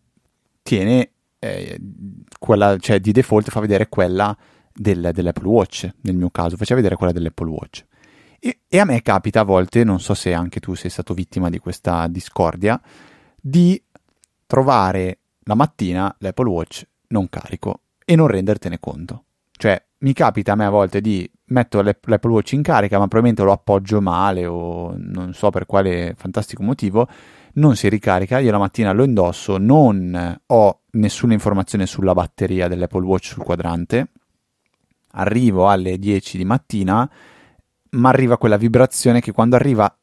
tiene 0.62 1.10
eh, 1.38 1.78
quella, 2.38 2.78
cioè 2.78 3.00
di 3.00 3.12
default 3.12 3.50
fa 3.50 3.60
vedere 3.60 3.88
quella 3.88 4.36
del, 4.72 5.10
dell'Apple 5.12 5.46
Watch, 5.46 5.90
nel 6.00 6.16
mio 6.16 6.30
caso, 6.30 6.56
faceva 6.56 6.76
vedere 6.76 6.96
quella 6.96 7.12
dell'Apple 7.12 7.50
Watch. 7.50 7.84
E, 8.38 8.60
e, 8.66 8.78
a 8.78 8.84
me 8.84 9.02
capita 9.02 9.40
a 9.40 9.44
volte, 9.44 9.84
non 9.84 10.00
so 10.00 10.14
se 10.14 10.32
anche 10.32 10.58
tu 10.58 10.74
sei 10.74 10.90
stato 10.90 11.14
vittima 11.14 11.50
di 11.50 11.58
questa 11.58 12.06
discordia, 12.08 12.80
di 13.40 13.80
trovare 14.52 15.20
la 15.44 15.54
mattina 15.54 16.14
l'Apple 16.18 16.46
Watch 16.50 16.86
non 17.08 17.30
carico 17.30 17.84
e 18.04 18.14
non 18.16 18.26
rendertene 18.26 18.78
conto. 18.78 19.24
Cioè, 19.50 19.82
mi 20.00 20.12
capita 20.12 20.52
a 20.52 20.56
me 20.56 20.66
a 20.66 20.68
volte 20.68 21.00
di 21.00 21.26
metto 21.46 21.80
l'Apple 21.80 22.30
Watch 22.30 22.52
in 22.52 22.60
carica, 22.60 22.98
ma 22.98 23.08
probabilmente 23.08 23.42
lo 23.44 23.52
appoggio 23.52 24.02
male 24.02 24.44
o 24.44 24.92
non 24.94 25.32
so 25.32 25.48
per 25.48 25.64
quale 25.64 26.12
fantastico 26.18 26.62
motivo, 26.62 27.08
non 27.54 27.76
si 27.76 27.88
ricarica, 27.88 28.40
io 28.40 28.50
la 28.50 28.58
mattina 28.58 28.92
lo 28.92 29.04
indosso, 29.04 29.56
non 29.56 30.38
ho 30.44 30.80
nessuna 30.90 31.32
informazione 31.32 31.86
sulla 31.86 32.12
batteria 32.12 32.68
dell'Apple 32.68 33.06
Watch 33.06 33.28
sul 33.28 33.44
quadrante, 33.44 34.10
arrivo 35.12 35.70
alle 35.70 35.98
10 35.98 36.36
di 36.36 36.44
mattina 36.44 37.10
ma 37.92 38.08
arriva 38.08 38.38
quella 38.38 38.56
vibrazione 38.56 39.20
che 39.20 39.32
quando 39.32 39.56
arriva 39.56 39.94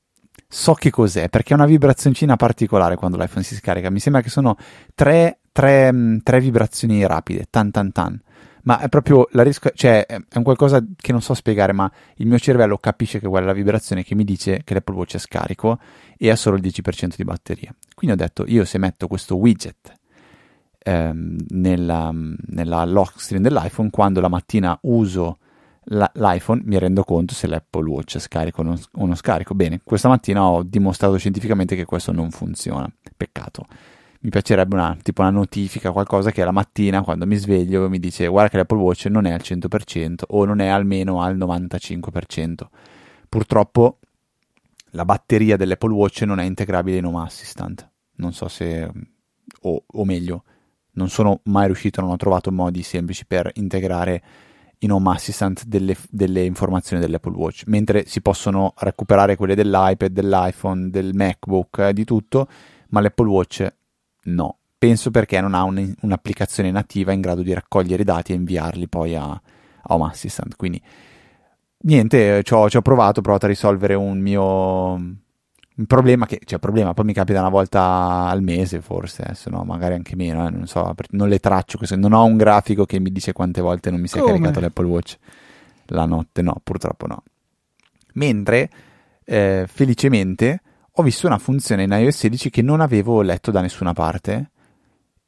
so 0.52 0.74
che 0.74 0.90
cos'è, 0.90 1.30
perché 1.30 1.54
è 1.54 1.56
una 1.56 1.68
vibrazioncina 1.68 2.36
particolare 2.36 2.96
quando 2.96 3.18
l'iPhone 3.18 3.44
si 3.44 3.56
scarica. 3.56 3.92
Mi 3.92 4.00
sembra 4.00 4.22
che 4.24 4.30
sono 4.30 4.58
tre, 4.96 5.42
tre, 5.52 5.94
mm, 5.94 6.18
tre 6.24 6.40
vibrazioni 6.40 7.06
rapide, 7.06 7.46
tan 7.50 7.70
tan 7.70 7.92
tan. 7.92 8.20
Ma 8.64 8.80
è 8.80 8.90
proprio 8.90 9.28
la 9.32 9.44
riesco, 9.44 9.70
cioè 9.74 10.06
è 10.06 10.38
un 10.38 10.44
qualcosa 10.44 10.84
che 10.96 11.12
non 11.12 11.22
so 11.22 11.34
spiegare, 11.34 11.72
ma 11.72 11.90
il 12.16 12.28
mio 12.28 12.40
cervello 12.40 12.78
capisce 12.78 13.20
che 13.20 13.28
quella 13.28 13.46
è 13.46 13.48
la 13.48 13.54
vibrazione 13.54 14.04
che 14.04 14.16
mi 14.16 14.24
dice 14.24 14.62
che 14.64 14.74
l'Apple 14.74 14.96
Watch 14.96 15.16
è 15.16 15.20
scarico 15.20 15.80
e 16.18 16.30
ha 16.30 16.36
solo 16.36 16.58
il 16.58 16.64
10% 16.64 17.14
di 17.16 17.24
batteria. 17.24 17.74
Quindi 17.96 18.16
ho 18.16 18.20
detto, 18.20 18.44
io 18.48 18.66
se 18.66 18.78
metto 18.80 19.08
questo 19.08 19.38
widget 19.38 19.94
ehm, 20.80 21.38
nella, 21.50 22.12
nella 22.12 22.86
lock 22.86 23.22
screen 23.22 23.44
dell'iPhone, 23.44 23.90
quando 23.92 24.20
la 24.20 24.30
mattina 24.30 24.78
uso 24.82 25.38
la, 25.92 26.10
l'iPhone 26.16 26.62
mi 26.66 26.78
rendo 26.78 27.04
conto 27.04 27.34
se 27.34 27.48
l'Apple 27.48 27.88
Watch 27.88 28.20
scarica 28.20 28.62
o 28.62 28.64
non, 28.64 28.80
o 28.94 29.06
non 29.06 29.16
scarico. 29.16 29.54
Bene, 29.56 29.82
questa 29.84 30.08
mattina 30.08 30.44
ho 30.44 30.64
dimostrato 30.64 31.18
scientificamente 31.18 31.76
che 31.76 31.86
questo 31.86 32.12
non 32.12 32.32
funziona. 32.32 32.92
Peccato. 33.16 33.66
Mi 34.22 34.30
piacerebbe 34.30 34.76
una, 34.76 34.98
tipo 35.02 35.22
una 35.22 35.30
notifica, 35.30 35.92
qualcosa 35.92 36.32
che 36.32 36.44
la 36.44 36.52
mattina 36.52 37.02
quando 37.02 37.26
mi 37.26 37.36
sveglio 37.36 37.88
mi 37.90 38.00
dice 38.00 38.28
guarda 38.28 38.50
che 38.50 38.58
l'Apple 38.58 38.78
Watch 38.78 39.06
non 39.06 39.26
è 39.26 39.32
al 39.32 39.40
100% 39.42 40.24
o 40.28 40.46
non 40.46 40.60
è 40.60 40.68
almeno 40.68 41.22
al 41.22 41.38
95%. 41.38 42.68
Purtroppo 43.30 44.00
la 44.92 45.06
batteria 45.06 45.56
dell'Apple 45.56 45.94
Watch 45.94 46.22
non 46.24 46.40
è 46.40 46.44
integrabile 46.44 46.98
in 46.98 47.06
Home 47.06 47.24
Assistant. 47.24 47.90
Non 48.16 48.34
so 48.34 48.48
se, 48.50 48.92
o, 49.62 49.84
o 49.86 50.06
meglio, 50.06 50.44
non 50.94 51.10
sono 51.10 51.40
mai 51.46 51.68
riuscito, 51.68 52.02
non 52.02 52.12
ho 52.12 52.18
trovato 52.18 52.52
modi 52.52 52.84
semplici 52.84 53.26
per 53.26 53.50
integrare 53.54 54.22
in 54.80 54.92
Home 54.92 55.12
Assistant 55.12 55.66
delle, 55.66 55.96
delle, 56.10 56.46
informazioni 56.46 57.02
dell'Apple 57.02 57.36
Watch, 57.36 57.64
mentre 57.68 58.06
si 58.06 58.22
possono 58.22 58.74
recuperare 58.78 59.36
quelle 59.36 59.56
dell'iPad, 59.56 60.12
dell'iPhone, 60.12 60.90
del 60.90 61.14
MacBook, 61.14 61.80
eh, 61.80 61.94
di 61.94 62.06
tutto, 62.06 62.48
ma 62.90 63.02
l'Apple 63.02 63.28
Watch 63.28 63.74
no. 64.26 64.58
Penso 64.78 65.12
perché 65.12 65.42
non 65.42 65.54
ha 65.54 65.64
un, 65.64 65.94
un'applicazione 66.02 66.72
nativa 66.72 67.12
in 67.12 67.20
grado 67.20 67.42
di 67.42 67.54
raccogliere 67.54 68.04
i 68.04 68.06
dati 68.06 68.32
e 68.32 68.36
inviarli 68.36 68.88
poi 68.88 69.16
a, 69.16 69.30
a 69.30 69.42
Home 69.94 70.06
Assistant. 70.06 70.56
Quindi 70.56 70.82
niente, 71.80 72.44
ho, 72.50 72.70
ci 72.70 72.78
ho 72.78 72.82
provato, 72.82 73.20
ho 73.20 73.24
provato 73.24 73.46
a 73.46 73.50
risolvere 73.50 73.96
un 73.96 74.20
mio 74.20 75.18
un 75.80 75.86
problema 75.86 76.26
che, 76.26 76.42
cioè 76.44 76.60
problema, 76.60 76.94
poi 76.94 77.06
mi 77.06 77.14
capita 77.14 77.40
una 77.40 77.50
volta 77.50 78.28
al 78.28 78.44
mese 78.44 78.82
forse, 78.82 79.22
adesso 79.24 79.50
no, 79.50 79.64
magari 79.64 79.94
anche 79.94 80.18
meno, 80.18 80.46
eh, 80.46 80.52
non 80.52 80.68
so, 80.68 80.94
non 81.12 81.30
le 81.30 81.40
traccio, 81.40 81.78
queste, 81.78 81.96
non 81.96 82.12
ho 82.12 82.26
un 82.26 82.36
grafico 82.36 82.86
che 82.86 83.00
mi 83.00 83.12
dice 83.12 83.32
quante 83.32 83.62
volte 83.62 83.90
non 83.90 84.02
mi 84.02 84.08
si 84.08 84.20
è 84.20 84.24
caricato 84.24 84.60
l'Apple 84.60 84.86
Watch 84.86 85.18
la 85.86 86.06
notte, 86.06 86.42
no, 86.42 86.60
purtroppo 86.62 87.08
no. 87.08 87.24
Mentre, 88.16 88.70
eh, 89.24 89.66
felicemente, 89.68 90.62
ho 90.92 91.02
visto 91.02 91.28
una 91.28 91.38
funzione 91.38 91.84
in 91.84 91.92
iOS 91.92 92.18
16 92.18 92.50
che 92.50 92.62
non 92.62 92.82
avevo 92.82 93.22
letto 93.22 93.50
da 93.50 93.62
nessuna 93.62 93.94
parte 93.94 94.52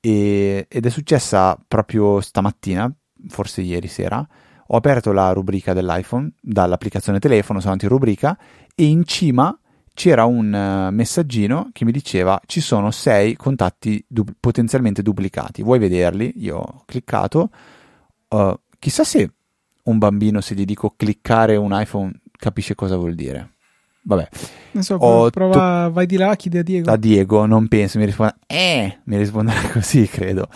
e, 0.01 0.65
ed 0.67 0.86
è 0.86 0.89
successa 0.89 1.58
proprio 1.65 2.20
stamattina, 2.20 2.93
forse 3.29 3.62
ieri 3.62 3.88
sera, 3.88 4.27
ho 4.67 4.75
aperto 4.75 5.13
la 5.13 5.31
rubrica 5.31 5.74
dell'iPhone 5.74 6.34
dall'applicazione 6.41 7.20
telefono, 7.20 7.62
sono 7.62 7.72
andato 7.72 7.91
in 7.91 7.98
rubrica 7.98 8.38
e 8.75 8.84
in 8.84 9.05
cima 9.05 9.58
c'era 9.93 10.25
un 10.25 10.53
uh, 10.53 10.93
messaggino 10.93 11.69
che 11.74 11.86
mi 11.86 11.91
diceva 11.91 12.39
ci 12.45 12.62
sono 12.62 12.91
sei 12.91 13.36
contatti 13.36 14.03
du- 14.07 14.25
potenzialmente 14.39 15.01
duplicati, 15.01 15.62
vuoi 15.63 15.79
vederli? 15.79 16.33
Io 16.38 16.57
ho 16.57 16.83
cliccato, 16.86 17.50
uh, 18.29 18.53
chissà 18.79 19.03
se 19.03 19.31
un 19.83 19.98
bambino 19.98 20.41
se 20.41 20.55
gli 20.55 20.65
dico 20.65 20.93
cliccare 20.95 21.55
un 21.55 21.71
iPhone 21.74 22.12
capisce 22.38 22.75
cosa 22.75 22.95
vuol 22.95 23.15
dire. 23.15 23.53
Vabbè. 24.03 24.29
Non 24.71 24.83
so, 24.83 24.95
ho 24.95 25.29
prova, 25.29 25.86
to- 25.86 25.91
vai 25.93 26.05
di 26.07 26.17
là, 26.17 26.36
chiedi 26.36 26.57
a 26.57 26.63
Diego. 26.63 26.91
A 26.91 26.98
Diego, 26.98 27.45
non 27.45 27.67
penso, 27.67 28.00
mi 28.00 28.05
risponde, 28.05 28.36
eh, 28.48 29.00
mi 29.03 29.17
risponderà 29.17 29.62
così, 29.69 30.07
credo. 30.07 30.48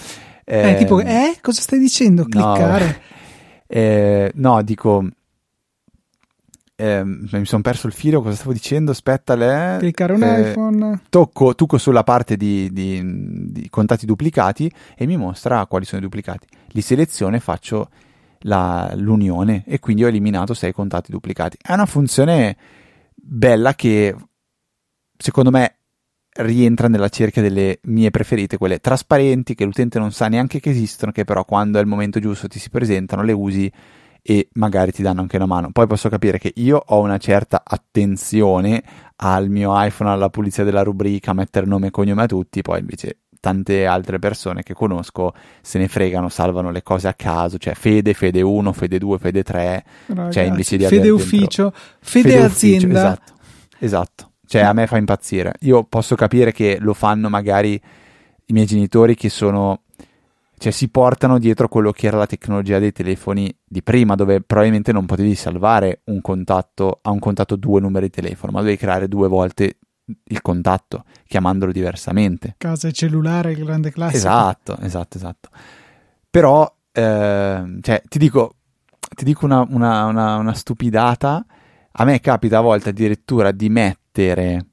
Eh, 0.44 0.72
eh, 0.72 0.76
tipo, 0.78 1.00
eh, 1.00 1.38
cosa 1.42 1.62
stai 1.62 1.78
dicendo? 1.80 2.24
Cliccare? 2.26 2.86
No, 2.86 2.94
eh, 3.68 4.32
no 4.36 4.62
dico, 4.64 5.08
eh, 6.78 7.04
mi 7.06 7.46
sono 7.46 7.62
perso 7.62 7.88
il 7.88 7.94
filo, 7.94 8.22
cosa 8.22 8.36
stavo 8.36 8.52
dicendo? 8.52 8.92
Aspetta, 8.92 9.36
le, 9.36 9.78
cliccare 9.80 10.14
un 10.14 10.24
eh, 10.24 10.50
iPhone. 10.52 11.02
Tocco, 11.10 11.56
tocco 11.56 11.78
sulla 11.78 12.04
parte 12.04 12.36
di, 12.36 12.70
di, 12.72 13.02
di, 13.52 13.70
contatti 13.70 14.06
duplicati 14.06 14.70
e 14.96 15.06
mi 15.06 15.16
mostra 15.16 15.66
quali 15.68 15.86
sono 15.86 16.02
i 16.02 16.04
duplicati. 16.04 16.48
Li 16.68 16.82
seleziono 16.82 17.38
e 17.38 17.40
faccio 17.40 17.90
la, 18.42 18.92
l'unione 18.96 19.64
e 19.66 19.80
quindi 19.80 20.04
ho 20.04 20.08
eliminato 20.08 20.54
sei 20.54 20.74
contatti 20.74 21.12
duplicati. 21.12 21.58
È 21.62 21.74
una 21.74 21.86
funzione 21.86 22.58
bella 23.14 23.74
che 23.74 24.14
secondo 25.18 25.52
me 25.52 25.78
rientra 26.38 26.90
nella 26.90 27.08
cerchia 27.08 27.42
delle 27.42 27.80
mie 27.84 28.12
preferite, 28.12 28.58
quelle 28.58 28.80
trasparenti 28.80 29.56
che 29.56 29.64
l'utente 29.64 29.98
non 29.98 30.12
sa 30.12 30.28
neanche 30.28 30.60
che 30.60 30.72
esistono, 30.72 31.14
che 31.14 31.24
però 31.24 31.46
quando 31.46 31.78
è 31.78 31.82
il 31.82 31.88
momento 31.88 32.20
giusto 32.20 32.50
ti 32.50 32.60
si 32.60 32.70
presentano, 32.70 33.24
le 33.24 33.32
usi 33.32 33.72
e 34.28 34.50
magari 34.54 34.92
ti 34.92 35.04
danno 35.04 35.22
anche 35.22 35.36
una 35.36 35.46
mano. 35.46 35.70
Poi 35.72 35.86
posso 35.86 36.10
capire 36.10 36.40
che 36.40 36.52
io 36.56 36.82
ho 36.84 37.00
una 37.00 37.20
certa 37.20 37.62
attenzione 37.64 38.82
al 39.18 39.50
mio 39.50 39.72
iPhone, 39.76 40.10
alla 40.10 40.32
pulizia 40.32 40.64
della 40.64 40.82
rubrica, 40.82 41.30
a 41.30 41.36
mettere 41.36 41.68
nome 41.68 41.88
e 41.88 41.92
cognome 41.92 42.24
a 42.24 42.26
tutti, 42.26 42.64
poi 42.64 42.80
invece 42.80 43.20
tante 43.40 43.86
altre 43.86 44.18
persone 44.18 44.64
che 44.64 44.74
conosco 44.74 45.36
se 45.62 45.78
ne 45.78 45.88
fregano, 45.88 46.30
salvano 46.30 46.72
le 46.72 46.82
cose 46.82 47.08
a 47.08 47.14
caso, 47.14 47.60
cioè 47.60 47.76
fede, 47.76 48.16
fede 48.16 48.42
1, 48.42 48.74
fede 48.74 48.98
2, 48.98 49.20
fede 49.20 49.44
3, 49.44 49.86
Ragazzi, 50.08 50.32
cioè 50.32 50.44
invece 50.46 50.78
di 50.78 50.86
fede 50.86 51.10
ufficio, 51.10 51.72
fede, 52.00 52.30
fede 52.32 52.44
azienda. 52.44 52.88
Ufficio, 52.88 52.98
esatto, 52.98 53.34
esatto, 53.78 54.32
cioè 54.48 54.62
a 54.64 54.74
me 54.74 54.88
fa 54.88 54.98
impazzire. 54.98 55.54
Io 55.60 55.84
posso 55.84 56.16
capire 56.16 56.52
che 56.52 56.78
lo 56.80 56.96
fanno 56.96 57.30
magari 57.30 57.80
i 58.48 58.54
miei 58.54 58.66
genitori 58.66 59.14
che 59.14 59.30
sono 59.30 59.84
cioè 60.58 60.72
si 60.72 60.90
portano 60.90 61.38
dietro 61.38 61.68
quello 61.68 61.92
che 61.92 62.08
era 62.08 62.18
la 62.18 62.26
tecnologia 62.26 62.80
dei 62.80 62.92
telefoni 62.92 63.56
di 63.64 63.84
prima, 63.84 64.16
dove 64.16 64.42
probabilmente 64.42 64.92
non 64.92 65.06
potevi 65.06 65.36
salvare 65.36 66.02
un 66.06 66.22
contatto 66.22 67.00
a 67.02 67.12
un 67.12 67.20
contatto 67.20 67.56
due 67.56 67.82
numeri 67.82 68.08
di 68.08 68.12
telefono, 68.12 68.54
ma 68.54 68.60
dovevi 68.60 68.78
creare 68.78 69.08
due 69.08 69.28
volte 69.28 69.78
il 70.26 70.42
contatto, 70.42 71.04
chiamandolo 71.28 71.72
diversamente. 71.72 72.56
Casa 72.58 72.88
e 72.88 72.92
cellulare, 72.94 73.52
il 73.52 73.64
grande 73.64 73.92
classico. 73.92 74.18
Esatto, 74.18 74.78
esatto, 74.80 75.18
esatto. 75.18 75.50
Però, 76.30 76.74
eh, 76.92 77.78
cioè, 77.82 78.02
ti 78.08 78.20
dico, 78.20 78.56
ti 79.16 79.26
dico 79.26 79.46
una, 79.46 79.66
una, 79.68 80.06
una, 80.06 80.36
una 80.38 80.54
stupidata, 80.54 81.46
a 81.92 82.04
me 82.04 82.20
capita 82.20 82.60
a 82.60 82.62
volte 82.62 82.90
addirittura 82.90 83.52
di 83.52 83.70
mettere 83.70 84.68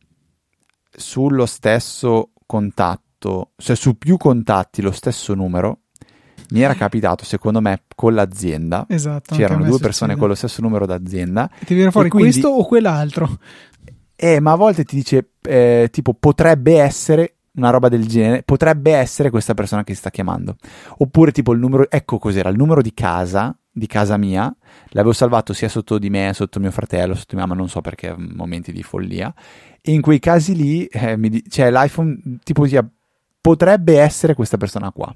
sullo 0.91 1.47
stesso 1.47 2.33
contatto 2.47 3.02
fatto, 3.23 3.52
cioè 3.57 3.76
su 3.76 3.97
più 3.97 4.17
contatti 4.17 4.83
lo 4.83 4.91
stesso 4.91 5.35
numero, 5.35 5.83
mi 6.50 6.61
era 6.61 6.75
capitato 6.75 7.25
secondo 7.25 7.61
me 7.61 7.85
con 7.95 8.14
l'azienda. 8.14 8.85
Esatto. 8.88 9.35
C'erano 9.37 9.64
due 9.64 9.79
persone 9.79 10.17
con 10.17 10.29
lo 10.29 10.35
stesso 10.35 10.61
numero 10.61 10.85
d'azienda. 10.85 11.49
E 11.59 11.64
ti 11.64 11.75
viene 11.75 11.91
fuori 11.93 12.09
quindi, 12.09 12.31
questo 12.31 12.49
o 12.49 12.67
quell'altro. 12.67 13.38
Eh, 14.17 14.41
ma 14.41 14.52
a 14.52 14.57
volte 14.57 14.85
ti 14.85 14.97
dice 14.97 15.31
eh, 15.43 15.88
tipo 15.91 16.14
potrebbe 16.14 16.79
essere 16.79 17.37
una 17.55 17.71
roba 17.71 17.88
del 17.88 18.07
genere, 18.07 18.43
potrebbe 18.43 18.93
essere 18.93 19.31
questa 19.31 19.55
persona 19.55 19.85
che 19.85 19.93
ti 19.93 19.99
sta 19.99 20.11
chiamando. 20.11 20.57
Oppure 20.99 21.33
tipo 21.33 21.52
il 21.52 21.59
numero, 21.59 21.91
ecco 21.91 22.19
cos'era, 22.19 22.49
il 22.49 22.57
numero 22.57 22.83
di 22.83 22.93
casa, 22.95 23.57
di 23.71 23.87
casa 23.87 24.17
mia, 24.17 24.55
l'avevo 24.91 25.12
salvato 25.12 25.52
sia 25.52 25.69
sotto 25.69 25.99
di 25.99 26.11
me, 26.11 26.33
sotto 26.35 26.61
mio 26.61 26.71
fratello, 26.71 27.14
sotto 27.14 27.37
mia 27.37 27.47
mamma, 27.47 27.59
non 27.59 27.69
so 27.69 27.81
perché, 27.81 28.14
momenti 28.17 28.73
di 28.73 28.83
follia. 28.83 29.33
E 29.81 29.93
in 29.93 30.00
quei 30.00 30.19
casi 30.19 30.55
lì, 30.55 30.85
eh, 30.87 31.17
mi, 31.17 31.43
cioè 31.49 31.71
l'iPhone 31.71 32.38
tipo 32.45 32.67
ti 32.67 32.79
potrebbe 33.43 33.99
essere 33.99 34.35
questa 34.35 34.57
persona 34.57 34.91
qua. 34.91 35.15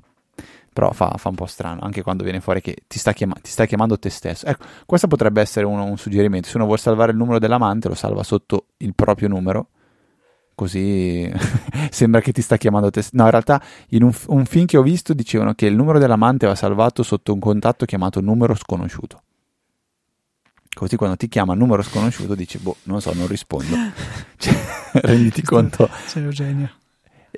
Però 0.73 0.93
fa, 0.93 1.15
fa, 1.17 1.31
un 1.31 1.37
po' 1.37 1.47
strano, 1.47 1.81
anche 1.81 2.03
quando 2.03 2.23
viene 2.23 2.41
fuori 2.41 2.61
che 2.61 2.77
ti 2.87 2.99
sta, 2.99 3.15
chiama- 3.15 3.39
ti 3.41 3.49
sta 3.49 3.65
chiamando 3.65 3.99
te 3.99 4.11
stesso. 4.11 4.45
Ecco, 4.45 4.67
questo 4.85 5.07
potrebbe 5.07 5.41
essere 5.41 5.65
uno, 5.65 5.85
un 5.85 5.97
suggerimento. 5.97 6.49
Se 6.49 6.57
uno 6.57 6.67
vuole 6.67 6.81
salvare 6.81 7.13
il 7.13 7.17
numero 7.17 7.39
dell'amante, 7.39 7.89
lo 7.89 7.95
salva 7.95 8.23
sotto 8.23 8.67
il 8.79 8.95
proprio 8.95 9.29
numero. 9.29 9.69
Così 10.55 11.33
sembra 11.91 12.21
che 12.21 12.33
ti 12.33 12.43
sta 12.43 12.59
chiamando 12.59 12.91
te 12.91 13.01
stesso. 13.01 13.17
No, 13.17 13.25
in 13.25 13.31
realtà, 13.31 13.63
in 13.91 14.03
un, 14.03 14.13
un 14.27 14.45
film 14.45 14.67
che 14.67 14.77
ho 14.77 14.83
visto 14.83 15.15
dicevano 15.15 15.55
che 15.55 15.65
il 15.65 15.75
numero 15.75 15.99
dell'amante 15.99 16.47
va 16.47 16.55
salvato 16.55 17.03
sotto 17.03 17.33
un 17.33 17.39
contatto 17.39 17.87
chiamato 17.87 18.21
numero 18.21 18.55
sconosciuto. 18.55 19.23
Così 20.75 20.97
quando 20.97 21.17
ti 21.17 21.29
chiama 21.29 21.55
numero 21.55 21.81
sconosciuto 21.81 22.35
dici, 22.35 22.59
boh, 22.59 22.77
non 22.83 23.01
so, 23.01 23.15
non 23.15 23.29
rispondo. 23.29 23.75
Cioè, 24.37 24.55
renditi 25.01 25.41
conto. 25.41 25.89
Sei 26.05 26.23
Eugenio 26.23 26.85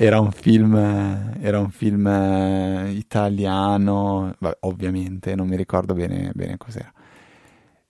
era 0.01 0.21
un 0.21 0.31
film, 0.31 0.77
era 1.41 1.59
un 1.59 1.71
film 1.71 2.07
eh, 2.07 2.93
italiano, 2.93 4.33
vabbè, 4.39 4.59
ovviamente, 4.61 5.35
non 5.35 5.49
mi 5.49 5.57
ricordo 5.57 5.93
bene, 5.93 6.31
bene 6.35 6.57
cos'era. 6.57 6.93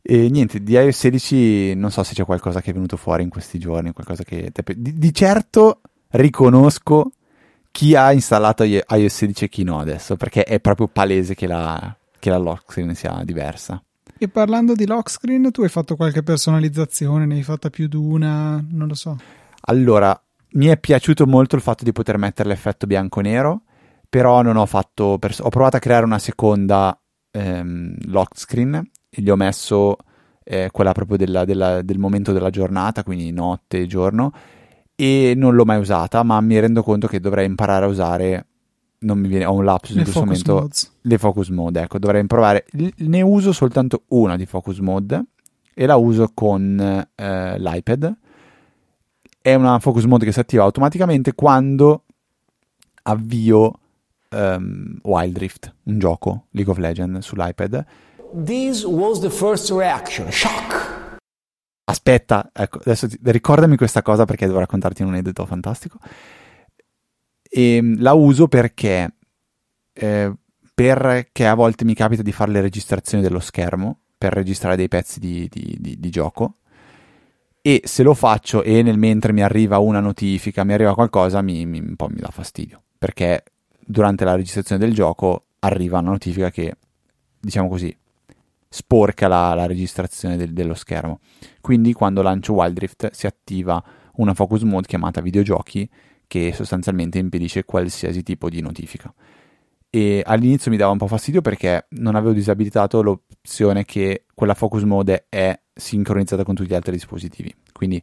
E 0.01 0.31
niente, 0.31 0.63
di 0.63 0.73
iOS 0.73 0.97
16 0.97 1.75
non 1.75 1.91
so 1.91 2.03
se 2.03 2.15
c'è 2.15 2.25
qualcosa 2.25 2.63
che 2.63 2.71
è 2.71 2.73
venuto 2.73 2.97
fuori 2.97 3.25
in 3.25 3.29
questi 3.29 3.59
giorni, 3.59 3.93
qualcosa 3.93 4.25
che... 4.25 4.51
Di, 4.75 4.95
di 4.95 5.13
certo 5.13 5.83
riconosco 6.13 7.11
chi 7.71 7.95
ha 7.95 8.11
installato 8.11 8.65
iOS 8.65 9.15
16 9.15 9.45
e 9.45 9.49
chi 9.51 9.63
no 9.65 9.79
adesso, 9.79 10.17
perché 10.17 10.45
è 10.45 10.61
proprio 10.61 10.89
palese 10.89 11.35
che 11.35 11.47
la, 11.47 11.95
che 12.19 12.31
la 12.31 12.39
lock 12.39 12.73
screen 12.73 12.95
sia 12.95 13.21
diversa. 13.23 13.83
E 14.17 14.29
parlando 14.29 14.73
di 14.73 14.87
lock 14.87 15.11
screen, 15.11 15.51
tu 15.51 15.61
hai 15.61 15.69
fatto 15.69 15.95
qualche 15.95 16.23
personalizzazione, 16.23 17.27
ne 17.27 17.35
hai 17.35 17.43
fatta 17.43 17.69
più 17.69 17.87
di 17.87 17.97
una, 17.97 18.65
non 18.67 18.89
lo 18.89 18.95
so. 18.95 19.15
Allora, 19.61 20.19
mi 20.53 20.67
è 20.67 20.79
piaciuto 20.79 21.27
molto 21.27 21.57
il 21.57 21.63
fatto 21.63 21.85
di 21.85 21.93
poter 21.93 22.19
mettere 22.19 22.49
l'effetto 22.49 22.87
bianco-nero, 22.87 23.63
però 24.09 24.43
non 24.43 24.57
ho 24.57 24.67
fatto... 24.67 25.19
Pers- 25.19 25.41
ho 25.41 25.49
provato 25.49 25.77
a 25.77 25.81
creare 25.81 26.05
una 26.05 26.19
seconda 26.19 26.99
ehm, 27.31 27.95
lock 28.07 28.39
screen 28.39 28.75
e 29.11 29.23
gli 29.23 29.31
ho 29.31 29.37
messo 29.37 29.97
eh, 30.45 30.69
quella 30.73 30.93
proprio 30.93 31.17
della, 31.17 31.45
della, 31.45 31.83
del 31.83 31.99
momento 31.99 32.33
della 32.33 32.51
giornata, 32.51 33.03
quindi 33.05 33.31
notte 33.33 33.79
e 33.79 33.87
giorno, 33.87 34.33
e 34.95 35.35
non 35.37 35.55
l'ho 35.55 35.65
mai 35.65 35.79
usata, 35.79 36.23
ma 36.23 36.41
mi 36.41 36.59
rendo 36.59 36.83
conto 36.83 37.07
che 37.07 37.21
dovrei 37.21 37.47
imparare 37.47 37.85
a 37.85 37.89
usare 37.89 38.47
non 39.01 39.19
mi 39.19 39.29
viene, 39.29 39.45
ho 39.45 39.53
un 39.53 39.65
lapsus 39.65 39.93
Le 39.95 39.99
in 39.99 40.05
questo 40.05 40.25
momento. 40.25 40.55
modes. 40.55 40.93
Le 41.03 41.19
focus 41.19 41.49
mode, 41.51 41.83
ecco, 41.83 41.99
dovrei 41.99 42.27
provare. 42.27 42.65
Ne 42.97 43.23
uso 43.23 43.53
soltanto 43.53 44.05
una 44.09 44.37
di 44.37 44.47
focus 44.47 44.79
mode 44.79 45.25
e 45.75 45.87
la 45.87 45.97
uso 45.97 46.31
con 46.35 47.07
eh, 47.15 47.59
l'iPad. 47.59 48.17
È 49.41 49.55
una 49.55 49.79
focus 49.79 50.05
mode 50.05 50.25
che 50.25 50.33
si 50.33 50.41
attiva 50.41 50.65
automaticamente 50.65 51.33
quando 51.35 52.05
avvio 53.03 53.79
ehm, 54.31 54.99
Wild 55.03 55.39
Rift, 55.39 55.75
un 55.85 55.99
gioco 55.99 56.47
League 56.51 56.71
of 56.71 56.79
Legends 56.79 57.27
sull'iPad. 57.27 57.85
This 58.45 58.85
was 58.85 59.21
the 59.21 59.31
first 59.31 59.71
reaction 59.71 60.31
shock. 60.31 61.17
Aspetta, 61.85 62.51
ecco, 62.53 62.79
adesso 62.79 63.09
ti- 63.09 63.19
ricordami 63.23 63.77
questa 63.77 64.03
cosa 64.03 64.27
perché 64.27 64.47
devo 64.47 64.59
raccontarti 64.59 65.03
un 65.03 65.09
aneddoto 65.11 65.47
fantastico. 65.47 65.99
E 67.51 67.95
la 67.97 68.13
uso 68.13 68.47
perché, 68.47 69.15
eh, 69.95 70.33
perché 70.75 71.47
a 71.47 71.55
volte 71.55 71.87
mi 71.87 71.95
capita 71.95 72.21
di 72.21 72.33
fare 72.33 72.51
le 72.51 72.61
registrazioni 72.61 73.23
dello 73.23 73.41
schermo 73.41 74.01
per 74.19 74.35
registrare 74.35 74.77
dei 74.77 74.89
pezzi 74.89 75.19
di, 75.19 75.49
di- 75.51 75.77
di- 75.81 75.99
di 75.99 76.11
gioco. 76.11 76.57
E 77.61 77.83
se 77.85 78.03
lo 78.03 78.15
faccio 78.15 78.63
e 78.63 78.83
nel 78.83 78.99
mentre 78.99 79.33
mi 79.33 79.43
arriva 79.43 79.79
una 79.79 80.01
notifica, 80.01 80.65
mi 80.65 80.73
arriva 80.73 80.95
qualcosa, 80.95 81.43
mi, 81.43 81.67
mi- 81.67 81.81
un 81.81 81.97
po' 81.97 82.09
mi 82.09 82.21
dà 82.21 82.29
fastidio. 82.31 82.83
Perché 82.99 83.45
durante 83.85 84.25
la 84.25 84.35
registrazione 84.35 84.85
del 84.85 84.95
gioco 84.95 85.45
arriva 85.61 85.99
una 85.99 86.11
notifica 86.11 86.51
che, 86.51 86.75
diciamo 87.39 87.69
così, 87.69 87.95
sporca 88.69 89.29
la, 89.29 89.55
la 89.55 89.67
registrazione 89.67 90.37
del- 90.37 90.53
dello 90.53 90.75
schermo. 90.75 91.21
Quindi 91.61 91.93
quando 91.93 92.23
lancio 92.23 92.55
Wild 92.55 92.79
Rift 92.79 93.11
si 93.13 93.27
attiva 93.27 93.83
una 94.17 94.35
focus 94.35 94.63
mode 94.63 94.87
chiamata 94.87 95.21
videogiochi 95.21 95.89
che 96.27 96.53
sostanzialmente 96.53 97.19
impedisce 97.19 97.65
qualsiasi 97.65 98.23
tipo 98.23 98.49
di 98.49 98.61
notifica. 98.61 99.13
E 99.91 100.23
all'inizio 100.25 100.71
mi 100.71 100.77
dava 100.77 100.93
un 100.93 100.99
po' 100.99 101.07
fastidio 101.07 101.41
perché 101.41 101.87
non 101.91 102.15
avevo 102.15 102.33
disabilitato 102.33 103.03
l'opzione 103.03 103.85
che 103.85 104.25
quella 104.35 104.55
focus 104.55 104.83
mode 104.83 105.27
è 105.29 105.59
sincronizzata 105.73 106.45
con 106.45 106.55
tutti 106.55 106.69
gli 106.69 106.75
altri 106.75 106.93
dispositivi. 106.93 107.55
Quindi 107.73 108.03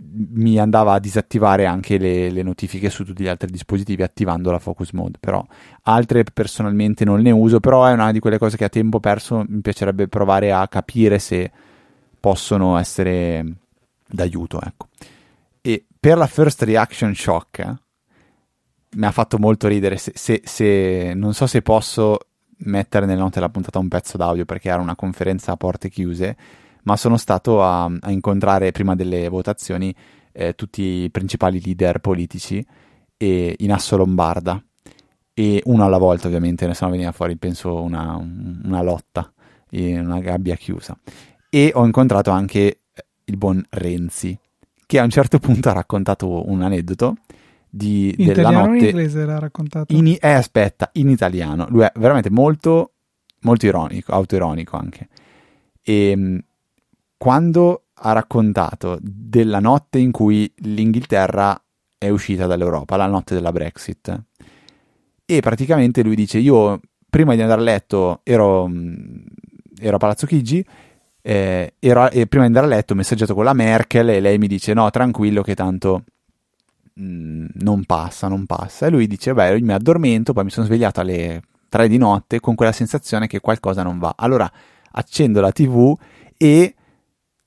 mi 0.00 0.58
andava 0.58 0.92
a 0.92 1.00
disattivare 1.00 1.66
anche 1.66 1.98
le, 1.98 2.30
le 2.30 2.42
notifiche 2.42 2.90
su 2.90 3.04
tutti 3.04 3.24
gli 3.24 3.28
altri 3.28 3.50
dispositivi 3.50 4.02
attivando 4.02 4.50
la 4.50 4.58
focus 4.58 4.92
mode. 4.92 5.18
Però 5.18 5.44
altre 5.82 6.24
personalmente 6.24 7.04
non 7.04 7.20
ne 7.20 7.30
uso, 7.30 7.58
però 7.58 7.86
è 7.86 7.92
una 7.92 8.12
di 8.12 8.20
quelle 8.20 8.38
cose 8.38 8.56
che 8.56 8.64
a 8.64 8.68
tempo 8.68 9.00
perso 9.00 9.44
mi 9.48 9.60
piacerebbe 9.60 10.08
provare 10.08 10.52
a 10.52 10.68
capire 10.68 11.18
se 11.18 11.50
possono 12.20 12.76
essere 12.76 13.44
d'aiuto, 14.06 14.60
ecco. 14.60 14.88
E 15.60 15.86
per 15.98 16.16
la 16.16 16.26
first 16.26 16.62
reaction 16.62 17.14
shock 17.14 17.76
mi 18.96 19.06
ha 19.06 19.10
fatto 19.10 19.38
molto 19.38 19.68
ridere. 19.68 19.96
Se, 19.96 20.12
se- 20.14 20.42
se- 20.44 21.12
non 21.14 21.34
so 21.34 21.46
se 21.46 21.62
posso 21.62 22.18
mettere 22.60 23.06
nelle 23.06 23.20
note 23.20 23.34
della 23.34 23.50
puntata 23.50 23.78
un 23.78 23.88
pezzo 23.88 24.16
d'audio 24.16 24.44
perché 24.44 24.68
era 24.68 24.80
una 24.80 24.96
conferenza 24.96 25.52
a 25.52 25.56
porte 25.56 25.88
chiuse, 25.88 26.36
ma 26.82 26.96
sono 26.96 27.16
stato 27.16 27.62
a, 27.62 27.84
a 27.84 28.10
incontrare 28.10 28.72
prima 28.72 28.94
delle 28.94 29.28
votazioni 29.28 29.94
eh, 30.32 30.54
tutti 30.54 30.82
i 30.82 31.10
principali 31.10 31.60
leader 31.62 31.98
politici 32.00 32.64
e 33.16 33.54
in 33.58 33.72
Asso 33.72 33.96
Lombarda 33.96 34.62
e 35.34 35.62
uno 35.66 35.84
alla 35.84 35.98
volta 35.98 36.26
ovviamente, 36.26 36.72
se 36.74 36.84
no 36.84 36.90
veniva 36.90 37.12
fuori 37.12 37.36
penso 37.36 37.80
una, 37.80 38.16
una 38.16 38.82
lotta 38.82 39.32
in 39.70 40.00
una 40.00 40.18
gabbia 40.18 40.56
chiusa. 40.56 40.98
E 41.48 41.70
ho 41.74 41.84
incontrato 41.84 42.30
anche 42.30 42.80
il 43.24 43.36
buon 43.36 43.64
Renzi, 43.68 44.36
che 44.84 44.98
a 44.98 45.04
un 45.04 45.10
certo 45.10 45.38
punto 45.38 45.68
ha 45.68 45.74
raccontato 45.74 46.48
un 46.50 46.62
aneddoto 46.62 47.16
di, 47.70 48.14
In 48.18 48.32
della 48.32 48.48
o 48.48 48.52
in 48.52 48.56
notte 48.72 48.86
inglese 48.86 49.20
era 49.20 49.38
raccontato? 49.38 49.94
in, 49.94 50.16
eh, 50.20 50.32
aspetta, 50.32 50.90
in 50.94 51.08
italiano. 51.08 51.66
Lui 51.68 51.82
è 51.82 51.92
veramente 51.96 52.30
molto, 52.30 52.92
molto 53.40 53.66
ironico, 53.66 54.12
autoironico 54.12 54.76
anche. 54.76 55.08
E 55.82 56.16
mh, 56.16 56.38
quando 57.16 57.84
ha 58.00 58.12
raccontato 58.12 58.98
della 59.00 59.58
notte 59.60 59.98
in 59.98 60.10
cui 60.12 60.50
l'Inghilterra 60.58 61.60
è 61.98 62.08
uscita 62.10 62.46
dall'Europa, 62.46 62.96
la 62.96 63.06
notte 63.06 63.34
della 63.34 63.50
Brexit, 63.52 64.22
e 65.24 65.40
praticamente 65.40 66.02
lui 66.02 66.14
dice: 66.14 66.38
Io 66.38 66.80
prima 67.10 67.34
di 67.34 67.40
andare 67.42 67.60
a 67.60 67.64
letto 67.64 68.20
ero, 68.22 68.70
ero 69.80 69.96
a 69.96 69.98
Palazzo 69.98 70.26
Chigi. 70.26 70.64
eh, 71.20 71.74
ero- 71.78 72.10
e 72.10 72.26
prima 72.26 72.44
di 72.48 72.54
andare 72.54 72.66
a 72.72 72.76
letto 72.76 72.92
ho 72.92 72.96
messaggiato 72.96 73.34
con 73.34 73.44
la 73.44 73.52
Merkel 73.52 74.08
e 74.10 74.20
lei 74.20 74.38
mi 74.38 74.46
dice: 74.46 74.72
No, 74.74 74.88
tranquillo, 74.90 75.42
che 75.42 75.54
tanto 75.54 76.04
mh, 76.94 77.02
non 77.58 77.84
passa, 77.84 78.28
non 78.28 78.46
passa. 78.46 78.86
E 78.86 78.90
lui 78.90 79.06
dice: 79.06 79.32
Beh, 79.32 79.56
io 79.56 79.64
mi 79.64 79.72
addormento, 79.72 80.32
poi 80.32 80.44
mi 80.44 80.50
sono 80.50 80.66
svegliato 80.66 81.00
alle 81.00 81.42
3 81.68 81.88
di 81.88 81.98
notte 81.98 82.40
con 82.40 82.54
quella 82.54 82.72
sensazione 82.72 83.26
che 83.26 83.40
qualcosa 83.40 83.82
non 83.82 83.98
va. 83.98 84.14
Allora 84.16 84.50
accendo 84.90 85.40
la 85.40 85.52
TV 85.52 85.96
e 86.36 86.74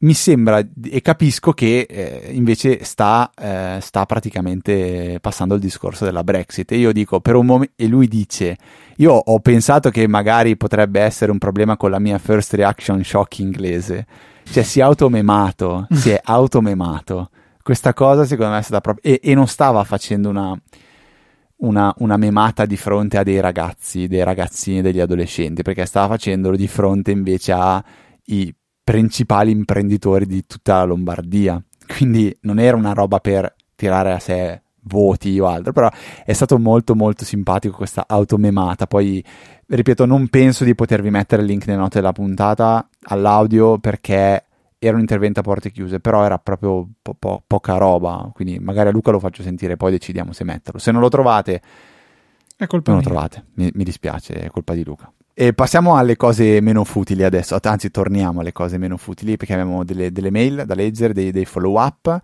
mi 0.01 0.13
sembra 0.13 0.65
e 0.83 1.01
capisco 1.01 1.51
che 1.51 1.85
eh, 1.87 2.31
invece 2.31 2.83
sta, 2.83 3.29
eh, 3.39 3.77
sta 3.81 4.05
praticamente 4.05 5.19
passando 5.21 5.55
il 5.55 5.61
discorso 5.61 6.05
della 6.05 6.23
Brexit. 6.23 6.71
E 6.71 6.77
io 6.77 6.91
dico 6.91 7.19
per 7.19 7.35
un 7.35 7.45
momento, 7.45 7.73
e 7.75 7.87
lui 7.87 8.07
dice: 8.07 8.57
Io 8.97 9.13
ho 9.13 9.39
pensato 9.39 9.89
che 9.89 10.07
magari 10.07 10.57
potrebbe 10.57 11.01
essere 11.01 11.31
un 11.31 11.37
problema 11.37 11.77
con 11.77 11.91
la 11.91 11.99
mia 11.99 12.17
first 12.17 12.53
reaction 12.53 13.03
shock 13.03 13.39
inglese. 13.39 14.05
Cioè, 14.43 14.63
si 14.63 14.79
è 14.79 14.83
automemato, 14.83 15.87
si 15.91 16.09
è 16.09 16.19
automemato. 16.23 17.29
Questa 17.63 17.93
cosa 17.93 18.25
secondo 18.25 18.53
me 18.53 18.59
è 18.59 18.63
stata 18.63 18.81
proprio. 18.81 19.13
E, 19.13 19.19
e 19.23 19.33
non 19.35 19.47
stava 19.47 19.83
facendo 19.83 20.29
una, 20.29 20.59
una, 21.57 21.93
una 21.97 22.17
memata 22.17 22.65
di 22.65 22.77
fronte 22.77 23.17
a 23.17 23.23
dei 23.23 23.39
ragazzi, 23.39 24.07
dei 24.07 24.23
ragazzini, 24.23 24.81
degli 24.81 24.99
adolescenti, 24.99 25.61
perché 25.61 25.85
stava 25.85 26.13
facendolo 26.13 26.55
di 26.55 26.67
fronte 26.67 27.11
invece 27.11 27.51
ai 27.53 28.55
principali 28.83 29.51
imprenditori 29.51 30.25
di 30.25 30.45
tutta 30.45 30.77
la 30.77 30.83
Lombardia. 30.83 31.61
Quindi 31.85 32.35
non 32.41 32.59
era 32.59 32.77
una 32.77 32.93
roba 32.93 33.19
per 33.19 33.53
tirare 33.75 34.11
a 34.11 34.19
sé 34.19 34.61
voti 34.83 35.39
o 35.39 35.47
altro, 35.47 35.71
però 35.73 35.89
è 36.25 36.33
stato 36.33 36.57
molto 36.57 36.95
molto 36.95 37.25
simpatico 37.25 37.77
questa 37.77 38.05
automemata. 38.07 38.87
Poi, 38.87 39.23
ripeto, 39.67 40.05
non 40.05 40.27
penso 40.29 40.63
di 40.63 40.75
potervi 40.75 41.09
mettere 41.09 41.41
il 41.41 41.47
link 41.47 41.67
nelle 41.67 41.79
note 41.79 41.99
della 41.99 42.11
puntata 42.11 42.87
all'audio 43.03 43.77
perché 43.77 44.45
era 44.83 44.95
un 44.95 45.01
intervento 45.01 45.39
a 45.41 45.43
porte 45.43 45.69
chiuse, 45.71 45.99
però 45.99 46.23
era 46.25 46.39
proprio 46.39 46.87
po- 47.01 47.13
po- 47.13 47.43
poca 47.45 47.77
roba, 47.77 48.31
quindi 48.33 48.57
magari 48.57 48.89
a 48.89 48.91
Luca 48.91 49.11
lo 49.11 49.19
faccio 49.19 49.43
sentire, 49.43 49.77
poi 49.77 49.91
decidiamo 49.91 50.33
se 50.33 50.43
metterlo. 50.43 50.79
Se 50.79 50.91
non 50.91 51.01
lo 51.01 51.09
trovate, 51.09 51.61
È 52.57 52.65
colpa 52.65 52.91
non 52.91 53.01
lo 53.01 53.05
mia. 53.07 53.13
trovate, 53.13 53.45
mi, 53.55 53.69
mi 53.75 53.83
dispiace, 53.83 54.33
è 54.33 54.49
colpa 54.49 54.73
di 54.73 54.83
Luca. 54.83 55.11
E 55.33 55.53
passiamo 55.53 55.95
alle 55.97 56.17
cose 56.17 56.59
meno 56.61 56.83
futili 56.83 57.23
adesso, 57.23 57.57
anzi 57.61 57.91
torniamo 57.91 58.41
alle 58.41 58.51
cose 58.51 58.77
meno 58.79 58.97
futili 58.97 59.37
perché 59.37 59.53
abbiamo 59.53 59.83
delle, 59.83 60.11
delle 60.11 60.31
mail 60.31 60.63
da 60.65 60.73
leggere, 60.75 61.13
dei, 61.13 61.31
dei 61.31 61.45
follow 61.45 61.79
up. 61.79 62.19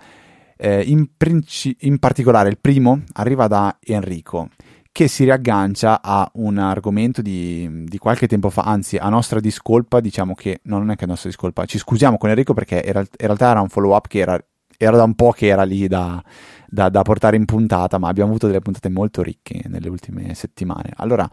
Eh, 0.60 0.82
in, 0.88 1.10
princi- 1.16 1.76
in 1.82 2.00
particolare 2.00 2.50
il 2.50 2.58
primo 2.60 3.04
arriva 3.14 3.46
da 3.48 3.78
Enrico 3.80 4.50
che 4.98 5.08
si 5.08 5.26
riaggancia 5.26 6.02
a 6.02 6.28
un 6.38 6.58
argomento 6.58 7.22
di, 7.22 7.84
di 7.86 8.00
qualche 8.00 8.28
tempo 8.28 8.50
fa, 8.50 8.64
anzi 8.64 8.98
a 8.98 9.10
nostra 9.10 9.40
discolpa, 9.40 10.00
diciamo 10.00 10.34
che 10.34 10.62
no, 10.64 10.80
non 10.80 10.90
è 10.90 10.96
che 10.96 11.04
a 11.04 11.08
nostra 11.08 11.30
discolpa, 11.30 11.66
ci 11.66 11.78
scusiamo 11.78 12.18
con 12.18 12.30
Enrico 12.30 12.56
perché 12.56 12.84
era- 12.84 13.02
in 13.02 13.08
realtà 13.16 13.52
era 13.52 13.62
un 13.62 13.70
follow 13.70 13.94
up 13.94 14.08
che 14.08 14.18
era, 14.18 14.44
era 14.76 14.98
da 14.98 15.04
un 15.04 15.14
po' 15.14 15.30
che 15.34 15.46
era 15.46 15.62
lì 15.62 15.88
da, 15.88 16.20
da- 16.68 16.90
da 16.90 17.04
portare 17.04 17.36
in 17.36 17.46
puntata, 17.46 18.00
ma 18.00 18.08
abbiamo 18.08 18.32
avuto 18.32 18.48
delle 18.48 18.60
puntate 18.60 18.90
molto 18.90 19.22
ricche 19.22 19.62
nelle 19.68 19.88
ultime 19.88 20.34
settimane. 20.34 20.90
Allora, 20.96 21.30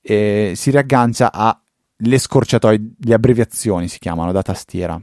eh, 0.00 0.52
si 0.56 0.70
riaggancia 0.70 1.30
alle 1.30 2.16
scorciatoie, 2.16 2.94
le 2.98 3.12
abbreviazioni 3.12 3.88
si 3.88 3.98
chiamano 3.98 4.32
da 4.32 4.40
tastiera, 4.40 4.98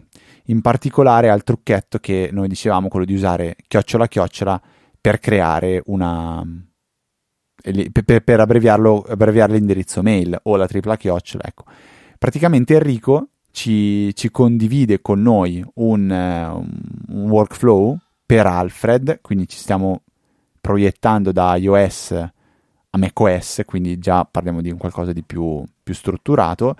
in 0.45 0.61
particolare 0.61 1.29
al 1.29 1.43
trucchetto 1.43 1.99
che 1.99 2.29
noi 2.31 2.47
dicevamo, 2.47 2.87
quello 2.87 3.05
di 3.05 3.13
usare 3.13 3.55
chiocciola 3.67 4.07
chiocciola 4.07 4.59
per 4.99 5.19
creare 5.19 5.83
una 5.85 6.43
per, 7.91 8.21
per- 8.21 8.39
abbreviare 8.39 9.53
l'indirizzo 9.53 10.01
mail 10.01 10.37
o 10.43 10.55
la 10.55 10.67
tripla 10.67 10.97
chiocciola. 10.97 11.43
Ecco. 11.45 11.63
Praticamente 12.17 12.75
Enrico 12.75 13.29
ci, 13.51 14.13
ci 14.15 14.29
condivide 14.31 15.01
con 15.01 15.21
noi 15.21 15.63
un, 15.75 16.11
eh, 16.11 16.45
un 17.13 17.29
workflow 17.29 17.97
per 18.25 18.47
Alfred, 18.47 19.19
quindi 19.21 19.47
ci 19.47 19.57
stiamo 19.57 20.01
proiettando 20.59 21.31
da 21.31 21.55
iOS 21.55 22.11
a 22.11 22.97
macOS, 22.97 23.61
quindi 23.65 23.97
già 23.97 24.25
parliamo 24.25 24.61
di 24.61 24.69
un 24.69 24.77
qualcosa 24.77 25.13
di 25.13 25.23
più, 25.23 25.63
più 25.81 25.93
strutturato. 25.93 26.75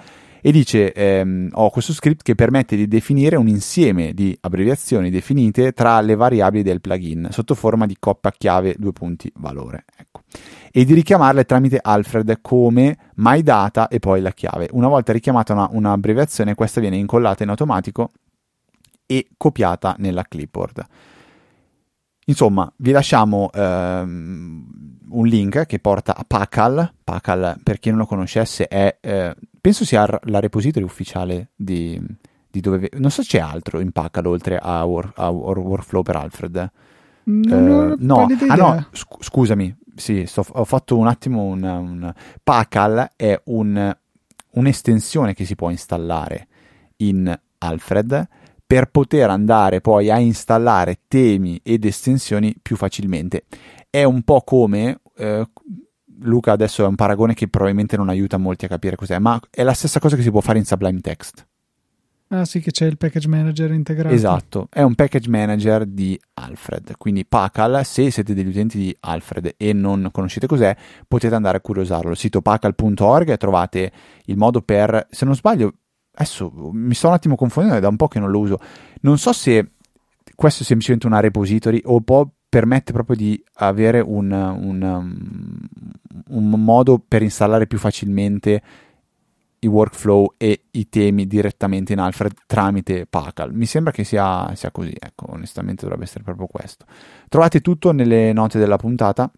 E 0.46 0.52
dice: 0.52 0.92
ehm, 0.92 1.52
Ho 1.54 1.70
questo 1.70 1.94
script 1.94 2.22
che 2.22 2.36
permette 2.36 2.76
di 2.76 2.86
definire 2.86 3.38
un 3.38 3.48
insieme 3.48 4.14
di 4.14 4.38
abbreviazioni 4.42 5.10
definite 5.10 5.72
tra 5.72 6.02
le 6.02 6.16
variabili 6.16 6.64
del 6.64 6.82
plugin 6.82 7.30
sotto 7.32 7.56
forma 7.56 7.86
di 7.86 7.96
coppa 7.98 8.30
chiave 8.32 8.76
due 8.78 8.92
punti 8.92 9.32
valore. 9.36 9.86
Ecco 9.98 10.22
e 10.76 10.84
di 10.84 10.94
richiamarle 10.96 11.46
tramite 11.46 11.80
Alfred 11.82 12.40
come 12.42 12.98
MyData 13.16 13.88
e 13.88 14.00
poi 14.00 14.20
la 14.20 14.32
chiave. 14.32 14.68
Una 14.72 14.88
volta 14.90 15.14
richiamata 15.14 15.54
una, 15.54 15.70
un'abbreviazione, 15.72 16.56
questa 16.56 16.82
viene 16.82 16.98
incollata 16.98 17.44
in 17.44 17.50
automatico 17.50 18.10
e 19.06 19.28
copiata 19.38 19.96
nella 20.00 20.24
clipboard. 20.28 20.86
Insomma, 22.26 22.72
vi 22.78 22.92
lasciamo 22.92 23.50
ehm, 23.54 24.66
un 25.10 25.28
link 25.28 25.66
che 25.66 25.80
porta 25.80 26.16
a 26.16 26.24
Pacal. 26.26 26.94
Pacal, 27.04 27.60
per 27.62 27.80
chi 27.80 27.90
non 27.90 28.00
lo 28.00 28.06
conoscesse, 28.06 28.68
è 28.68 28.98
eh, 29.02 29.36
penso 29.60 29.86
sia 29.86 30.08
la 30.24 30.40
repository 30.40 30.86
ufficiale 30.86 31.50
di, 31.56 32.02
di 32.50 32.62
dove. 32.62 32.90
Non 32.98 33.12
so 33.12 33.22
se 33.22 33.38
c'è 33.38 33.40
altro 33.40 33.80
in 33.80 33.92
Pacal 33.92 34.26
oltre 34.26 34.58
a, 34.58 34.84
work, 34.84 35.18
a 35.18 35.30
Workflow 35.30 36.02
per 36.04 36.16
Alfred. 36.16 36.72
Non 37.26 37.92
eh, 37.92 38.04
no, 38.04 38.28
ah, 38.48 38.56
no 38.56 38.88
sc- 38.92 39.24
scusami, 39.24 39.74
sì, 39.96 40.26
sto, 40.26 40.46
ho 40.46 40.66
fatto 40.66 40.98
un 40.98 41.08
attimo 41.08 41.44
un, 41.44 41.64
un 41.64 42.14
Pacal 42.44 43.12
è 43.16 43.40
un, 43.46 43.96
un'estensione 44.52 45.34
che 45.34 45.46
si 45.46 45.56
può 45.56 45.70
installare 45.70 46.48
in 46.98 47.34
Alfred 47.60 48.28
per 48.74 48.88
poter 48.88 49.30
andare 49.30 49.82
poi 49.82 50.10
a 50.10 50.18
installare 50.18 51.02
temi 51.08 51.60
ed 51.62 51.86
estensioni 51.86 52.56
più 52.60 52.76
facilmente. 52.76 53.44
È 53.88 54.02
un 54.02 54.24
po' 54.24 54.42
come 54.42 55.00
eh, 55.16 55.48
Luca 56.22 56.54
adesso 56.54 56.84
è 56.84 56.88
un 56.88 56.96
paragone 56.96 57.36
che 57.36 57.48
probabilmente 57.48 57.98
non 57.98 58.10
aiuta 58.10 58.38
molti 58.38 58.66
a 58.66 58.68
capire 58.68 58.96
cos'è, 58.96 59.20
ma 59.20 59.40
è 59.52 59.62
la 59.62 59.74
stessa 59.74 60.00
cosa 60.00 60.16
che 60.16 60.24
si 60.24 60.32
può 60.32 60.42
fare 60.42 60.58
in 60.58 60.66
Sublime 60.66 61.02
Text. 61.02 61.46
Ah 62.30 62.46
sì, 62.46 62.62
che 62.62 62.72
c'è 62.72 62.88
il 62.88 62.98
package 62.98 63.28
manager 63.28 63.72
integrato. 63.74 64.16
Esatto, 64.16 64.68
è 64.72 64.82
un 64.82 64.96
package 64.96 65.30
manager 65.30 65.86
di 65.86 66.20
Alfred. 66.34 66.96
Quindi 66.98 67.28
Pacal, 67.28 67.86
se 67.86 68.10
siete 68.10 68.34
degli 68.34 68.48
utenti 68.48 68.80
di 68.80 68.98
Alfred 69.02 69.54
e 69.56 69.72
non 69.74 70.10
conoscete 70.12 70.48
cos'è, 70.48 70.76
potete 71.08 71.36
andare 71.36 71.58
a 71.58 71.62
curiosarlo. 71.62 72.10
Il 72.10 72.18
sito 72.18 72.42
pacal.org 72.42 73.38
trovate 73.38 73.92
il 74.26 74.38
modo 74.38 74.64
per, 74.64 75.06
se 75.12 75.26
non 75.26 75.36
sbaglio, 75.36 75.74
adesso 76.16 76.52
mi 76.72 76.94
sto 76.94 77.08
un 77.08 77.14
attimo 77.14 77.36
confondendo, 77.36 77.78
è 77.78 77.82
da 77.82 77.88
un 77.88 77.96
po' 77.96 78.08
che 78.08 78.20
non 78.20 78.32
lo 78.32 78.40
uso. 78.40 78.60
Non 79.02 79.18
so 79.18 79.34
se 79.34 79.72
questo 80.36 80.64
è 80.64 80.66
semplicemente 80.66 81.08
una 81.08 81.20
repository 81.20 81.82
o 81.86 82.02
può 82.02 82.28
permette 82.48 82.94
proprio 82.94 83.16
di 83.16 83.44
avere 83.56 84.00
un, 84.00 84.32
un, 84.32 84.82
um, 84.82 85.60
un 86.28 86.64
modo 86.64 87.04
per 87.06 87.24
installare 87.24 87.66
più 87.66 87.80
facilmente 87.80 88.62
i 89.60 89.68
workflow 89.68 90.34
e 90.38 90.66
i 90.72 90.90
temi 90.90 91.26
direttamente 91.26 91.94
in 91.94 92.00
Alfred 92.00 92.34
tramite 92.46 93.06
Pacal. 93.06 93.54
Mi 93.54 93.66
sembra 93.66 93.92
che 93.92 94.04
sia, 94.04 94.54
sia, 94.56 94.72
così, 94.72 94.94
ecco, 94.98 95.32
onestamente 95.32 95.84
dovrebbe 95.84 96.04
essere 96.04 96.24
proprio 96.24 96.48
questo. 96.48 96.86
Trovate 97.30 97.62
tutto 97.62 97.92
nelle 97.92 98.34
note 98.34 98.60
della 98.60 98.78
puntata 98.78 99.32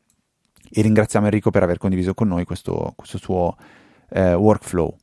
e 0.69 0.81
ringraziamo 0.81 1.27
Enrico 1.27 1.51
per 1.51 1.63
aver 1.63 1.77
condiviso 1.77 2.13
con 2.13 2.27
noi 2.27 2.43
questo, 2.43 2.93
questo 2.95 3.17
suo 3.17 3.55
eh, 4.09 4.33
workflow. 4.33 4.93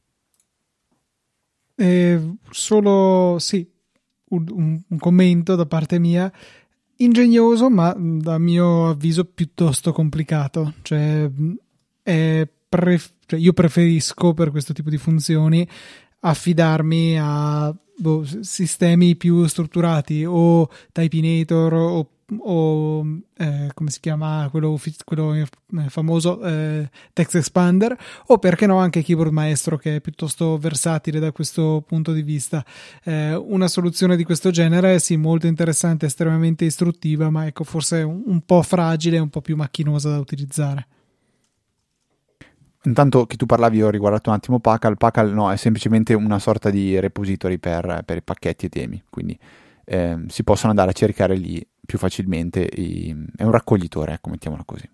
Eh, 1.74 2.36
solo 2.50 3.38
sì, 3.38 3.68
un, 4.30 4.80
un, 4.88 4.98
commento 4.98 5.54
da 5.54 5.66
parte 5.66 5.98
mia. 5.98 6.32
Ingegnoso, 6.96 7.68
ma 7.70 7.88
a 7.90 8.38
mio 8.38 8.88
avviso 8.88 9.24
piuttosto 9.24 9.92
complicato. 9.92 10.74
Cioè, 10.82 11.30
è 12.02 12.48
pref- 12.68 13.14
cioè 13.26 13.38
io 13.38 13.52
preferisco 13.52 14.32
per 14.34 14.50
questo 14.50 14.72
tipo 14.72 14.88
di 14.88 14.98
funzioni 14.98 15.66
affidarmi 16.20 17.18
a 17.18 17.74
boh, 17.96 18.24
sistemi 18.40 19.16
più 19.16 19.46
strutturati 19.46 20.24
o 20.24 20.68
Typinator 20.92 21.74
o, 21.74 22.10
o 22.40 23.04
eh, 23.36 23.70
come 23.74 23.90
si 23.90 24.00
chiama 24.00 24.48
quello, 24.50 24.78
quello 25.04 25.34
eh, 25.34 25.46
famoso 25.88 26.40
eh, 26.42 26.90
Text 27.12 27.36
Expander 27.36 27.96
o 28.26 28.38
perché 28.38 28.66
no 28.66 28.78
anche 28.78 29.02
Keyboard 29.02 29.32
Maestro 29.32 29.76
che 29.76 29.96
è 29.96 30.00
piuttosto 30.00 30.56
versatile 30.58 31.18
da 31.18 31.32
questo 31.32 31.82
punto 31.86 32.12
di 32.12 32.22
vista. 32.22 32.64
Eh, 33.04 33.34
una 33.34 33.68
soluzione 33.68 34.16
di 34.16 34.24
questo 34.24 34.50
genere 34.50 34.98
sì 34.98 35.16
molto 35.16 35.46
interessante 35.46 36.06
estremamente 36.06 36.64
istruttiva 36.64 37.30
ma 37.30 37.46
ecco 37.46 37.64
forse 37.64 38.02
un, 38.02 38.22
un 38.26 38.40
po' 38.42 38.62
fragile 38.62 39.18
un 39.18 39.28
po' 39.28 39.40
più 39.40 39.56
macchinosa 39.56 40.10
da 40.10 40.18
utilizzare. 40.18 40.86
Intanto 42.84 43.26
che 43.26 43.36
tu 43.36 43.46
parlavi, 43.46 43.80
ho 43.82 43.90
riguardato 43.90 44.30
un 44.30 44.36
attimo 44.36 44.58
Pacal. 44.58 44.96
Pacal 44.96 45.32
no, 45.32 45.52
è 45.52 45.56
semplicemente 45.56 46.14
una 46.14 46.40
sorta 46.40 46.68
di 46.68 46.98
repository 46.98 47.58
per, 47.58 48.02
per 48.04 48.22
pacchetti 48.22 48.66
e 48.66 48.68
temi, 48.68 49.02
quindi 49.08 49.38
eh, 49.84 50.24
si 50.26 50.42
possono 50.42 50.70
andare 50.70 50.90
a 50.90 50.94
cercare 50.94 51.36
lì 51.36 51.64
più 51.84 51.98
facilmente. 51.98 52.60
I, 52.60 53.14
è 53.36 53.44
un 53.44 53.50
raccoglitore, 53.50 54.14
ecco, 54.14 54.30
mettiamola 54.30 54.64
così. 54.64 54.88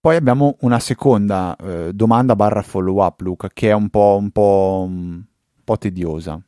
Poi 0.00 0.16
abbiamo 0.16 0.56
una 0.60 0.78
seconda 0.78 1.54
eh, 1.56 1.92
domanda 1.92 2.34
barra 2.34 2.62
follow 2.62 3.04
up, 3.04 3.20
Luca, 3.20 3.48
che 3.52 3.68
è 3.68 3.74
un 3.74 3.90
po', 3.90 4.16
un, 4.18 4.30
po', 4.30 4.86
un 4.88 5.22
po' 5.62 5.76
tediosa, 5.76 6.40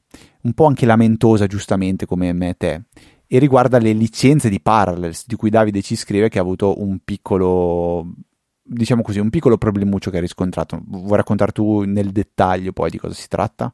un 0.42 0.52
po' 0.54 0.64
anche 0.64 0.86
lamentosa, 0.86 1.46
giustamente, 1.46 2.06
come 2.06 2.32
me 2.32 2.48
e 2.48 2.56
te, 2.56 2.82
e 3.26 3.38
riguarda 3.38 3.78
le 3.78 3.92
licenze 3.92 4.48
di 4.48 4.60
Parallels, 4.60 5.26
di 5.26 5.36
cui 5.36 5.50
Davide 5.50 5.82
ci 5.82 5.96
scrive 5.96 6.30
che 6.30 6.38
ha 6.38 6.42
avuto 6.42 6.80
un 6.80 7.00
piccolo 7.04 8.14
diciamo 8.62 9.02
così, 9.02 9.18
un 9.18 9.30
piccolo 9.30 9.58
problemuccio 9.58 10.10
che 10.10 10.16
hai 10.16 10.22
riscontrato. 10.22 10.80
Vuoi 10.86 11.16
raccontare 11.16 11.52
tu 11.52 11.82
nel 11.82 12.10
dettaglio 12.10 12.72
poi 12.72 12.90
di 12.90 12.98
cosa 12.98 13.14
si 13.14 13.28
tratta? 13.28 13.72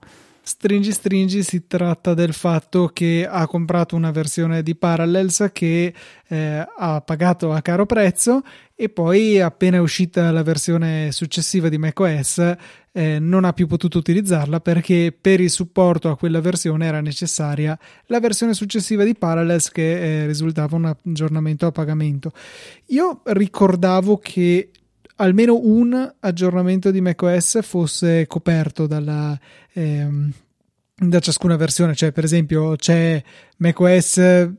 Stringi 0.48 0.92
Stringi 0.92 1.42
si 1.42 1.66
tratta 1.66 2.14
del 2.14 2.32
fatto 2.32 2.88
che 2.90 3.28
ha 3.30 3.46
comprato 3.46 3.96
una 3.96 4.10
versione 4.10 4.62
di 4.62 4.74
Parallels 4.74 5.50
che 5.52 5.92
eh, 6.26 6.66
ha 6.74 7.02
pagato 7.02 7.52
a 7.52 7.60
caro 7.60 7.84
prezzo 7.84 8.40
e 8.74 8.88
poi 8.88 9.42
appena 9.42 9.76
è 9.76 9.80
uscita 9.80 10.30
la 10.30 10.42
versione 10.42 11.12
successiva 11.12 11.68
di 11.68 11.76
macOS 11.76 12.56
eh, 12.92 13.18
non 13.18 13.44
ha 13.44 13.52
più 13.52 13.66
potuto 13.66 13.98
utilizzarla 13.98 14.60
perché 14.60 15.14
per 15.18 15.38
il 15.40 15.50
supporto 15.50 16.08
a 16.08 16.16
quella 16.16 16.40
versione 16.40 16.86
era 16.86 17.02
necessaria 17.02 17.78
la 18.06 18.18
versione 18.18 18.54
successiva 18.54 19.04
di 19.04 19.14
Parallels 19.14 19.70
che 19.70 20.22
eh, 20.22 20.26
risultava 20.26 20.76
un 20.76 20.86
aggiornamento 20.86 21.66
a 21.66 21.72
pagamento. 21.72 22.32
Io 22.86 23.20
ricordavo 23.24 24.16
che 24.16 24.70
almeno 25.18 25.58
un 25.62 26.14
aggiornamento 26.20 26.90
di 26.90 27.00
macOS 27.00 27.60
fosse 27.62 28.26
coperto 28.26 28.86
dalla, 28.86 29.38
ehm, 29.72 30.32
da 30.94 31.20
ciascuna 31.20 31.56
versione. 31.56 31.94
Cioè, 31.94 32.12
per 32.12 32.24
esempio, 32.24 32.76
c'è 32.76 33.22
macOS. 33.58 34.50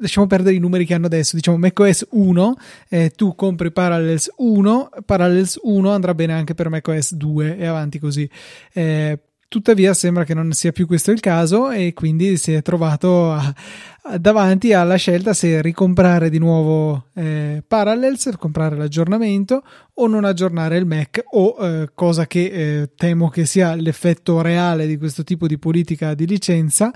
Lasciamo 0.00 0.26
perdere 0.28 0.54
i 0.54 0.60
numeri 0.60 0.84
che 0.84 0.94
hanno 0.94 1.06
adesso. 1.06 1.34
Diciamo 1.34 1.56
macOS 1.56 2.06
1, 2.10 2.56
eh, 2.88 3.10
tu 3.10 3.34
compri 3.34 3.72
Parallels 3.72 4.32
1, 4.36 4.90
Parallels 5.04 5.58
1 5.62 5.90
andrà 5.90 6.14
bene 6.14 6.32
anche 6.34 6.54
per 6.54 6.68
macOS 6.68 7.14
2 7.14 7.56
e 7.56 7.66
avanti 7.66 7.98
così. 7.98 8.28
Eh, 8.72 9.18
Tuttavia 9.48 9.94
sembra 9.94 10.24
che 10.24 10.34
non 10.34 10.52
sia 10.52 10.72
più 10.72 10.86
questo 10.86 11.10
il 11.10 11.20
caso 11.20 11.70
e 11.70 11.94
quindi 11.94 12.36
si 12.36 12.52
è 12.52 12.60
trovato 12.60 13.32
a, 13.32 13.54
a, 14.02 14.18
davanti 14.18 14.74
alla 14.74 14.96
scelta 14.96 15.32
se 15.32 15.62
ricomprare 15.62 16.28
di 16.28 16.38
nuovo 16.38 17.06
eh, 17.14 17.62
Parallels, 17.66 18.34
comprare 18.38 18.76
l'aggiornamento 18.76 19.62
o 19.94 20.06
non 20.06 20.24
aggiornare 20.24 20.76
il 20.76 20.84
Mac 20.84 21.22
o 21.30 21.56
eh, 21.60 21.88
cosa 21.94 22.26
che 22.26 22.44
eh, 22.44 22.90
temo 22.94 23.30
che 23.30 23.46
sia 23.46 23.74
l'effetto 23.74 24.42
reale 24.42 24.86
di 24.86 24.98
questo 24.98 25.24
tipo 25.24 25.46
di 25.46 25.56
politica 25.56 26.12
di 26.12 26.26
licenza 26.26 26.92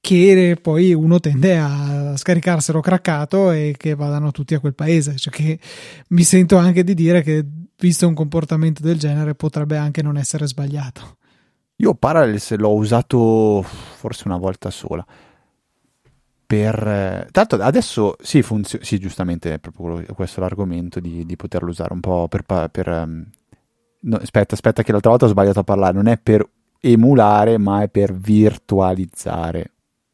che 0.00 0.56
poi 0.60 0.94
uno 0.94 1.20
tende 1.20 1.58
a 1.58 2.16
scaricarselo 2.16 2.80
craccato 2.80 3.50
e 3.50 3.74
che 3.76 3.94
vadano 3.94 4.30
tutti 4.30 4.54
a 4.54 4.60
quel 4.60 4.74
paese. 4.74 5.16
Cioè 5.16 5.32
che 5.32 5.58
mi 6.08 6.22
sento 6.22 6.56
anche 6.56 6.84
di 6.84 6.94
dire 6.94 7.20
che 7.20 7.44
visto 7.78 8.08
un 8.08 8.14
comportamento 8.14 8.82
del 8.82 8.98
genere 8.98 9.34
potrebbe 9.34 9.76
anche 9.76 10.00
non 10.00 10.16
essere 10.16 10.46
sbagliato. 10.46 11.18
Io 11.82 11.94
Parallels 11.94 12.54
l'ho 12.56 12.74
usato 12.74 13.60
forse 13.62 14.22
una 14.26 14.36
volta 14.36 14.70
sola. 14.70 15.04
Per, 16.46 17.28
tanto 17.32 17.56
adesso 17.56 18.14
sì, 18.20 18.42
funziona, 18.42 18.84
sì, 18.84 18.98
giustamente 18.98 19.54
è 19.54 19.58
proprio 19.58 20.04
questo 20.14 20.40
l'argomento 20.40 21.00
di, 21.00 21.24
di 21.26 21.34
poterlo 21.34 21.70
usare 21.70 21.92
un 21.92 22.00
po' 22.00 22.28
per, 22.28 22.44
per 22.70 22.88
um, 22.88 23.24
no, 24.00 24.16
aspetta, 24.16 24.54
aspetta 24.54 24.82
che 24.82 24.92
l'altra 24.92 25.10
volta 25.10 25.24
ho 25.24 25.30
sbagliato 25.30 25.60
a 25.60 25.64
parlare, 25.64 25.94
non 25.94 26.06
è 26.06 26.18
per 26.18 26.48
emulare, 26.78 27.58
ma 27.58 27.82
è 27.82 27.88
per 27.88 28.14
virtualizzare. 28.14 29.70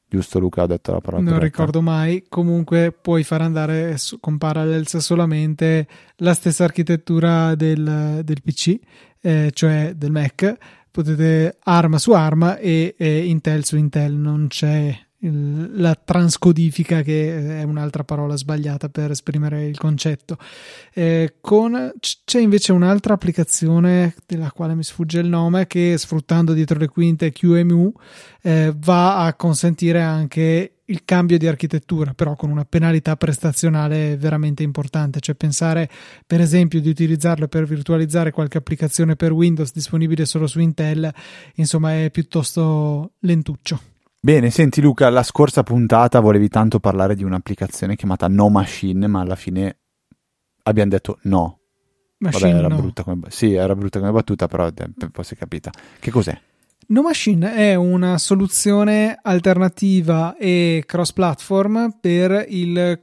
Giusto 0.09 0.39
Luca, 0.39 0.63
ho 0.63 0.67
detto 0.67 0.93
la 0.93 1.01
parola. 1.01 1.23
Non 1.23 1.35
corretta. 1.35 1.57
ricordo 1.59 1.83
mai. 1.83 2.25
Comunque 2.31 2.93
puoi 2.93 3.25
far 3.25 3.43
andare 3.43 3.97
con 4.21 4.39
Parallels 4.39 4.97
solamente 4.99 5.87
la 6.17 6.33
stessa 6.33 6.65
architettura 6.65 7.55
del, 7.55 8.21
del 8.25 8.43
PC, 8.43 8.79
eh, 9.21 9.51
cioè 9.53 9.93
del 9.95 10.11
Mac, 10.13 10.57
potete 10.91 11.57
arma 11.65 11.99
su 11.99 12.13
arma 12.13 12.59
e, 12.59 12.95
e 12.97 13.27
Intel 13.27 13.65
su 13.65 13.77
Intel, 13.77 14.15
non 14.15 14.47
c'è 14.49 15.07
il, 15.21 15.81
la 15.81 15.95
transcodifica 15.95 17.03
che 17.03 17.61
è 17.61 17.63
un'altra 17.63 18.05
parola 18.05 18.37
sbagliata 18.37 18.89
per 18.89 19.11
esprimere 19.11 19.67
il 19.67 19.79
concetto. 19.79 20.37
Eh, 20.93 21.37
con, 21.41 21.93
c'è 22.25 22.41
invece 22.41 22.73
un'altra 22.73 23.15
applicazione 23.15 24.15
della 24.27 24.53
quale 24.53 24.75
mi 24.75 24.85
sfugge 24.85 25.21
il 25.21 25.29
nome 25.29 25.67
che 25.67 25.97
sfruttando 25.97 26.53
dietro 26.53 26.79
le 26.79 26.89
quinte 26.89 27.33
QEMU 27.33 27.93
eh, 28.43 28.73
va 28.77 29.25
a 29.25 29.35
consentire 29.35 30.03
anche 30.03 30.78
il 30.91 31.05
cambio 31.05 31.39
di 31.39 31.47
architettura, 31.47 32.15
però 32.15 32.35
con 32.35 32.51
una 32.51 32.65
penalità 32.65 33.17
prestazionale 33.17 34.17
veramente 34.17 34.63
importante, 34.63 35.21
cioè 35.21 35.35
pensare 35.35 35.89
per 36.27 36.41
esempio 36.41 36.81
di 36.81 36.89
utilizzarlo 36.89 37.47
per 37.47 37.65
virtualizzare 37.65 38.31
qualche 38.31 38.59
applicazione 38.59 39.15
per 39.15 39.33
Windows 39.33 39.73
disponibile 39.73 40.25
solo 40.25 40.47
su 40.47 40.61
Intel, 40.61 41.13
insomma 41.57 42.03
è 42.03 42.11
piuttosto 42.11 43.13
lentuccio. 43.21 43.81
Bene, 44.21 44.51
senti 44.51 44.81
Luca, 44.81 45.11
la 45.11 45.23
scorsa 45.23 45.63
puntata 45.63 46.21
volevi 46.21 46.49
tanto 46.49 46.81
parlare 46.81 47.15
di 47.15 47.23
un'applicazione 47.23 47.95
chiamata 47.95 48.27
No 48.29 48.49
Machine, 48.49 49.07
ma 49.07 49.21
alla 49.21 49.37
fine 49.37 49.79
abbiamo 50.63 50.91
detto 50.91 51.19
no. 51.23 51.61
Machine 52.19 52.53
Vabbè, 52.53 52.65
era 52.65 52.69
no. 52.69 52.77
brutta 52.77 53.05
come, 53.05 53.27
sì, 53.29 53.53
era 53.53 53.77
brutta 53.77 54.01
come 54.01 54.11
battuta, 54.11 54.49
però 54.49 54.71
poi 54.73 55.25
si 55.25 55.35
è 55.35 55.37
capita. 55.37 55.71
Che 56.01 56.11
cos'è? 56.11 56.37
No 56.87 57.03
Machine 57.03 57.55
è 57.55 57.75
una 57.75 58.17
soluzione 58.17 59.19
alternativa 59.21 60.37
e 60.37 60.85
cross-platform 60.87 61.99
per 62.01 62.47
il 62.49 63.03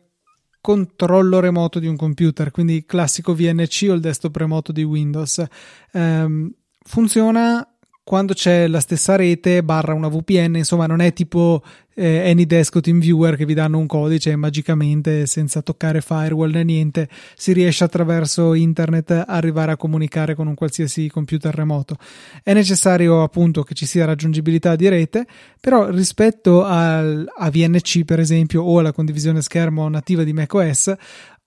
controllo 0.60 1.40
remoto 1.40 1.78
di 1.78 1.86
un 1.86 1.96
computer, 1.96 2.50
quindi 2.50 2.86
classico 2.86 3.36
VNC 3.36 3.86
o 3.90 3.94
il 3.94 4.00
desktop 4.00 4.36
remoto 4.36 4.72
di 4.72 4.82
Windows. 4.82 5.46
Ehm, 5.92 6.52
funziona 6.80 7.75
quando 8.06 8.34
c'è 8.34 8.68
la 8.68 8.80
stessa 8.80 9.16
rete 9.16 9.64
barra 9.64 9.96
una 9.96 10.10
VPN, 10.10 10.58
insomma 10.58 10.86
non 10.86 11.00
è 11.00 11.12
tipo 11.12 11.64
eh, 11.96 12.30
AnyDesk 12.30 12.76
o 12.76 12.80
TeamViewer 12.80 13.36
che 13.36 13.48
vi 13.48 13.56
danno 13.56 13.80
un 13.80 13.88
codice 13.88 14.30
e 14.30 14.36
magicamente 14.36 15.26
senza 15.26 15.64
toccare 15.64 16.02
firewall 16.02 16.52
né 16.52 16.64
niente 16.64 17.10
si 17.36 17.52
riesce 17.52 17.84
attraverso 17.84 18.54
internet 18.54 19.10
a 19.10 19.24
arrivare 19.26 19.72
a 19.72 19.76
comunicare 19.78 20.36
con 20.36 20.46
un 20.46 20.54
qualsiasi 20.54 21.10
computer 21.10 21.52
remoto. 21.52 21.98
È 22.44 22.54
necessario 22.54 23.24
appunto 23.24 23.64
che 23.64 23.74
ci 23.74 23.88
sia 23.88 24.06
raggiungibilità 24.06 24.76
di 24.76 24.88
rete, 24.88 25.26
però 25.60 25.90
rispetto 25.90 26.64
al, 26.64 27.26
a 27.36 27.50
VNC 27.50 28.06
per 28.06 28.20
esempio 28.20 28.62
o 28.62 28.78
alla 28.78 28.92
condivisione 28.92 29.42
schermo 29.42 29.90
nativa 29.90 30.24
di 30.24 30.32
macOS 30.32 30.94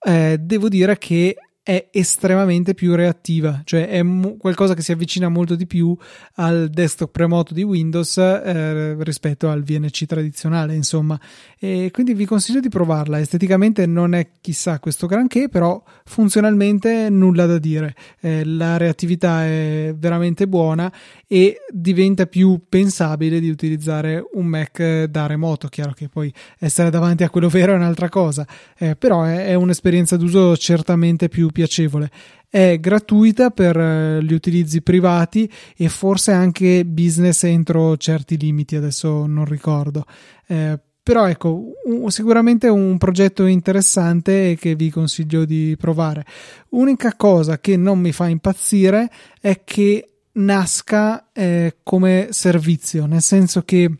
eh, 0.00 0.38
devo 0.40 0.68
dire 0.68 0.98
che 0.98 1.36
è 1.68 1.88
estremamente 1.90 2.72
più 2.72 2.94
reattiva, 2.94 3.60
cioè 3.62 3.88
è 3.88 4.02
mo- 4.02 4.38
qualcosa 4.38 4.72
che 4.72 4.80
si 4.80 4.90
avvicina 4.90 5.28
molto 5.28 5.54
di 5.54 5.66
più 5.66 5.94
al 6.36 6.70
desktop 6.70 7.14
remoto 7.14 7.52
di 7.52 7.62
Windows 7.62 8.16
eh, 8.16 8.96
rispetto 9.04 9.50
al 9.50 9.62
VNC 9.62 10.06
tradizionale, 10.06 10.74
insomma. 10.74 11.20
E 11.58 11.90
quindi 11.92 12.14
vi 12.14 12.24
consiglio 12.24 12.60
di 12.60 12.70
provarla. 12.70 13.20
Esteticamente 13.20 13.84
non 13.84 14.14
è 14.14 14.30
chissà 14.40 14.78
questo 14.78 15.06
granché, 15.06 15.50
però 15.50 15.82
funzionalmente 16.06 17.10
nulla 17.10 17.44
da 17.44 17.58
dire. 17.58 17.94
Eh, 18.20 18.46
la 18.46 18.78
reattività 18.78 19.44
è 19.44 19.94
veramente 19.94 20.48
buona 20.48 20.90
e 21.30 21.58
diventa 21.70 22.26
più 22.26 22.62
pensabile 22.68 23.38
di 23.38 23.50
utilizzare 23.50 24.24
un 24.32 24.46
Mac 24.46 25.04
da 25.04 25.26
remoto. 25.26 25.68
Chiaro 25.68 25.92
che 25.92 26.08
poi 26.08 26.32
essere 26.58 26.88
davanti 26.88 27.22
a 27.22 27.30
quello 27.30 27.48
vero 27.50 27.72
è 27.72 27.76
un'altra 27.76 28.08
cosa, 28.08 28.46
eh, 28.78 28.96
però 28.96 29.22
è, 29.22 29.46
è 29.46 29.54
un'esperienza 29.54 30.16
d'uso 30.16 30.56
certamente 30.56 31.28
più 31.28 31.50
piacevole. 31.50 32.10
È 32.48 32.78
gratuita 32.80 33.50
per 33.50 33.76
eh, 33.76 34.22
gli 34.22 34.32
utilizzi 34.32 34.80
privati 34.80 35.48
e 35.76 35.90
forse 35.90 36.32
anche 36.32 36.86
business 36.86 37.44
entro 37.44 37.98
certi 37.98 38.38
limiti, 38.38 38.74
adesso 38.74 39.26
non 39.26 39.44
ricordo. 39.44 40.06
Eh, 40.46 40.80
però 41.02 41.26
ecco, 41.26 41.72
un, 41.84 42.10
sicuramente 42.10 42.68
un 42.68 42.96
progetto 42.98 43.46
interessante 43.46 44.56
che 44.60 44.74
vi 44.74 44.90
consiglio 44.90 45.44
di 45.44 45.74
provare. 45.78 46.24
Unica 46.70 47.14
cosa 47.16 47.58
che 47.58 47.76
non 47.76 47.98
mi 47.98 48.12
fa 48.12 48.28
impazzire 48.28 49.10
è 49.40 49.62
che 49.64 50.17
nasca 50.38 51.30
eh, 51.32 51.76
come 51.82 52.28
servizio, 52.30 53.06
nel 53.06 53.22
senso 53.22 53.62
che 53.62 53.90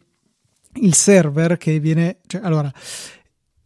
il 0.81 0.95
server 0.95 1.57
che 1.57 1.79
viene, 1.81 2.19
cioè, 2.27 2.41
allora, 2.43 2.73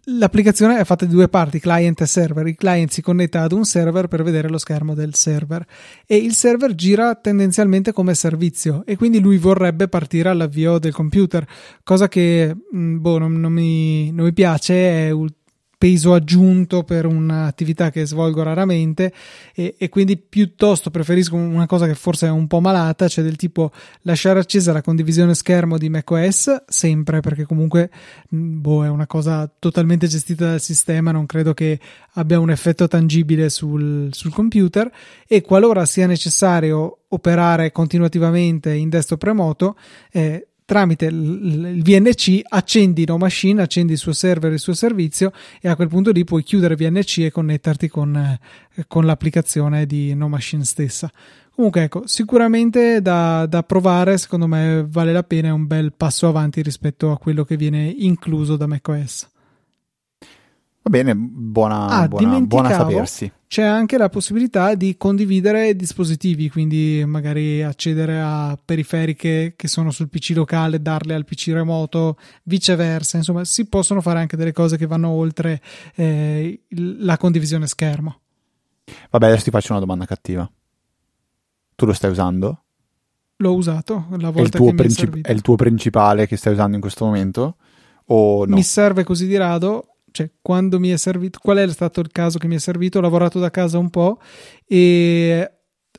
L'applicazione 0.06 0.80
è 0.80 0.85
fatta 0.85 1.04
di 1.04 1.12
due 1.12 1.28
parti, 1.28 1.61
client 1.61 2.00
e 2.00 2.06
server. 2.06 2.44
Il 2.48 2.56
client 2.56 2.90
si 2.90 3.02
connetta 3.02 3.42
ad 3.42 3.52
un 3.52 3.64
server 3.64 4.08
per 4.08 4.24
vedere 4.24 4.48
lo 4.48 4.58
schermo 4.58 4.94
del 4.94 5.14
server 5.14 5.64
e 6.06 6.16
il 6.16 6.35
server 6.35 6.74
gira 6.74 7.14
tendenzialmente 7.14 7.92
come 7.92 8.14
servizio 8.14 8.82
e 8.85 8.96
quindi 8.96 9.20
lui 9.20 9.38
vorrebbe 9.38 9.87
partire 9.87 10.28
all'avvio 10.28 10.80
del 10.80 10.92
computer, 10.92 11.46
cosa 11.85 12.08
che 12.08 12.52
boh, 12.68 13.18
non, 13.18 13.35
non, 13.35 13.52
mi, 13.52 14.11
non 14.11 14.24
mi 14.24 14.32
piace, 14.32 15.06
è 15.06 15.11
peso 15.82 16.14
aggiunto 16.14 16.84
per 16.84 17.06
un'attività 17.06 17.90
che 17.90 18.06
svolgo 18.06 18.44
raramente 18.44 19.12
e, 19.52 19.74
e, 19.76 19.88
quindi 19.88 20.16
piuttosto 20.16 20.90
preferisco 20.90 21.34
una 21.34 21.66
cosa 21.66 21.88
che 21.88 21.96
forse 21.96 22.28
è 22.28 22.30
un 22.30 22.46
po' 22.46 22.60
malata, 22.60 23.08
cioè 23.08 23.24
del 23.24 23.34
tipo 23.34 23.72
lasciare 24.02 24.38
accesa 24.38 24.72
la 24.72 24.80
condivisione 24.80 25.34
schermo 25.34 25.78
di 25.78 25.88
macOS 25.88 26.66
sempre 26.68 27.18
perché 27.18 27.46
comunque 27.46 27.90
boh, 28.28 28.84
è 28.84 28.88
una 28.88 29.08
cosa 29.08 29.50
totalmente 29.58 30.06
gestita 30.06 30.50
dal 30.50 30.60
sistema, 30.60 31.10
non 31.10 31.26
credo 31.26 31.52
che 31.52 31.80
abbia 32.12 32.38
un 32.38 32.50
effetto 32.50 32.86
tangibile 32.86 33.50
sul, 33.50 34.10
sul 34.12 34.32
computer 34.32 34.88
e 35.26 35.40
qualora 35.40 35.84
sia 35.84 36.06
necessario 36.06 36.98
operare 37.08 37.72
continuativamente 37.72 38.72
in 38.72 38.88
desktop 38.88 39.22
remoto 39.24 39.76
eh, 40.12 40.46
tramite 40.64 41.07
il 41.07 41.83
VNC 41.83 42.40
accendi 42.48 43.05
No 43.07 43.18
Machine, 43.18 43.62
accendi 43.62 43.92
il 43.92 43.98
suo 43.98 44.12
server, 44.12 44.53
il 44.53 44.59
suo 44.59 44.75
servizio 44.75 45.33
e 45.61 45.68
a 45.68 45.77
quel 45.77 45.88
punto 45.88 46.11
lì 46.11 46.25
puoi 46.25 46.42
chiudere 46.42 46.77
VNC 46.77 47.18
e 47.18 47.31
connetterti 47.31 47.88
con, 47.88 48.16
eh, 48.16 48.85
con 48.87 49.05
l'applicazione 49.05 49.87
di 49.87 50.14
No 50.14 50.29
Machine 50.29 50.64
stessa. 50.64 51.11
Comunque 51.55 51.83
ecco, 51.83 52.07
sicuramente 52.07 53.03
da, 53.03 53.44
da, 53.46 53.62
provare, 53.62 54.16
secondo 54.16 54.46
me 54.46 54.87
vale 54.88 55.12
la 55.12 55.22
pena, 55.22 55.48
è 55.48 55.53
un 55.53 55.66
bel 55.66 55.92
passo 55.94 56.27
avanti 56.27 56.62
rispetto 56.62 57.11
a 57.11 57.18
quello 57.18 57.44
che 57.44 57.57
viene 57.57 57.94
incluso 57.98 58.57
da 58.57 58.66
macOS. 58.66 59.29
Va 60.84 60.90
bene, 60.90 61.14
buona, 61.14 61.86
ah, 61.86 62.08
buona, 62.08 62.40
buona 62.40 62.70
sapersi. 62.70 63.30
C'è 63.46 63.62
anche 63.62 63.96
la 63.98 64.08
possibilità 64.08 64.74
di 64.74 64.96
condividere 64.96 65.76
dispositivi, 65.76 66.50
quindi 66.50 67.04
magari 67.06 67.62
accedere 67.62 68.18
a 68.20 68.58
periferiche 68.62 69.54
che 69.54 69.68
sono 69.68 69.92
sul 69.92 70.08
PC 70.08 70.32
locale, 70.34 70.82
darle 70.82 71.14
al 71.14 71.24
PC 71.24 71.50
remoto, 71.52 72.18
viceversa. 72.44 73.16
Insomma, 73.16 73.44
si 73.44 73.66
possono 73.66 74.00
fare 74.00 74.18
anche 74.18 74.36
delle 74.36 74.50
cose 74.52 74.76
che 74.76 74.86
vanno 74.86 75.10
oltre 75.10 75.60
eh, 75.94 76.62
la 76.70 77.16
condivisione 77.16 77.68
schermo. 77.68 78.18
Vabbè, 79.10 79.26
adesso 79.26 79.44
ti 79.44 79.50
faccio 79.50 79.70
una 79.70 79.80
domanda 79.80 80.04
cattiva. 80.04 80.50
Tu 81.76 81.86
lo 81.86 81.92
stai 81.92 82.10
usando? 82.10 82.62
L'ho 83.36 83.54
usato 83.54 84.06
la 84.18 84.30
volta 84.30 84.40
è 84.40 84.42
il 84.42 84.50
tuo, 84.50 84.66
che 84.68 84.74
princip- 84.74 85.14
mi 85.14 85.20
è, 85.20 85.28
è 85.28 85.32
il 85.32 85.42
tuo 85.42 85.54
principale 85.54 86.26
che 86.26 86.36
stai 86.36 86.54
usando 86.54 86.74
in 86.74 86.80
questo 86.80 87.04
momento? 87.04 87.56
O 88.06 88.46
no? 88.46 88.54
Mi 88.54 88.62
serve 88.64 89.04
così 89.04 89.26
di 89.26 89.36
rado 89.36 89.91
cioè 90.12 90.31
quando 90.40 90.79
mi 90.79 90.90
è 90.90 90.96
servito, 90.96 91.38
qual 91.42 91.59
è 91.59 91.68
stato 91.68 92.01
il 92.01 92.12
caso 92.12 92.38
che 92.38 92.46
mi 92.46 92.55
è 92.57 92.59
servito? 92.59 92.98
Ho 92.98 93.03
lavorato 93.03 93.38
da 93.38 93.51
casa 93.51 93.79
un 93.79 93.90
po' 93.90 94.20
e 94.66 95.51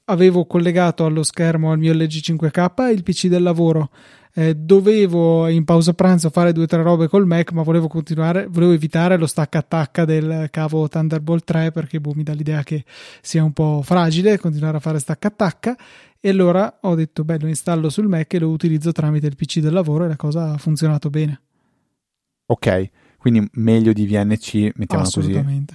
avevo 0.06 0.46
collegato 0.46 1.06
allo 1.06 1.24
schermo 1.24 1.72
al 1.72 1.80
mio 1.80 1.94
LG 1.94 2.10
5K 2.10 2.92
il 2.94 3.04
PC 3.04 3.28
del 3.28 3.44
lavoro. 3.44 3.90
Eh, 4.36 4.56
dovevo 4.56 5.48
in 5.48 5.64
pausa 5.64 5.94
pranzo 5.94 6.32
fare 6.32 6.54
due 6.54 6.64
o 6.64 6.66
tre 6.66 6.82
robe 6.82 7.08
col 7.08 7.28
Mac, 7.28 7.52
ma 7.52 7.62
volevo 7.62 7.88
continuare, 7.88 8.48
volevo 8.48 8.72
evitare 8.72 9.16
lo 9.16 9.28
stacca-attacca 9.28 10.06
del 10.06 10.48
cavo 10.50 10.88
Thunderbolt 10.88 11.44
3 11.44 11.72
perché 11.72 12.00
boh, 12.00 12.14
mi 12.16 12.24
dà 12.24 12.34
l'idea 12.34 12.64
che 12.64 12.84
sia 13.22 13.44
un 13.44 13.54
po' 13.54 13.82
fragile 13.84 14.40
continuare 14.40 14.78
a 14.78 14.80
fare 14.80 14.98
stacca-attacca. 14.98 15.78
E 16.20 16.30
allora 16.30 16.80
ho 16.82 16.96
detto, 16.96 17.24
beh, 17.24 17.40
lo 17.40 17.48
installo 17.48 17.90
sul 17.90 18.08
Mac 18.08 18.34
e 18.34 18.40
lo 18.40 18.50
utilizzo 18.50 18.92
tramite 18.92 19.28
il 19.28 19.36
PC 19.36 19.60
del 19.60 19.74
lavoro 19.74 20.06
e 20.06 20.08
la 20.08 20.16
cosa 20.16 20.54
ha 20.54 20.58
funzionato 20.58 21.10
bene. 21.10 21.42
Ok, 22.46 22.90
quindi 23.24 23.48
meglio 23.54 23.94
di 23.94 24.06
VNC, 24.06 24.74
mettiamola 24.76 25.10
così. 25.10 25.66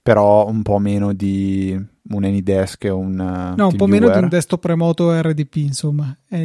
Però 0.00 0.46
un 0.48 0.62
po' 0.62 0.78
meno 0.78 1.12
di 1.12 1.78
un 2.08 2.24
AnyDesk 2.24 2.88
o 2.90 2.96
un 2.96 3.54
No, 3.54 3.66
un 3.66 3.76
po' 3.76 3.86
meno 3.86 4.08
di 4.08 4.16
un 4.16 4.28
desktop 4.30 4.64
remoto 4.64 5.12
RDP, 5.12 5.56
insomma. 5.56 6.16
È 6.26 6.38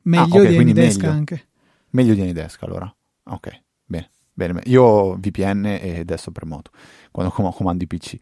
meglio 0.00 0.22
ah, 0.22 0.40
okay, 0.40 0.48
di 0.48 0.56
AnyDesk 0.56 1.02
meglio. 1.02 1.12
anche. 1.12 1.48
Meglio 1.90 2.14
di 2.14 2.22
AnyDesk 2.22 2.62
allora. 2.62 2.90
Ok, 3.24 3.60
bene, 3.84 4.10
bene. 4.32 4.60
Io 4.64 5.14
VPN 5.16 5.66
e 5.78 6.06
desktop 6.06 6.38
remoto 6.38 6.70
quando 7.10 7.30
comando 7.30 7.84
i 7.84 7.86
PC. 7.86 8.16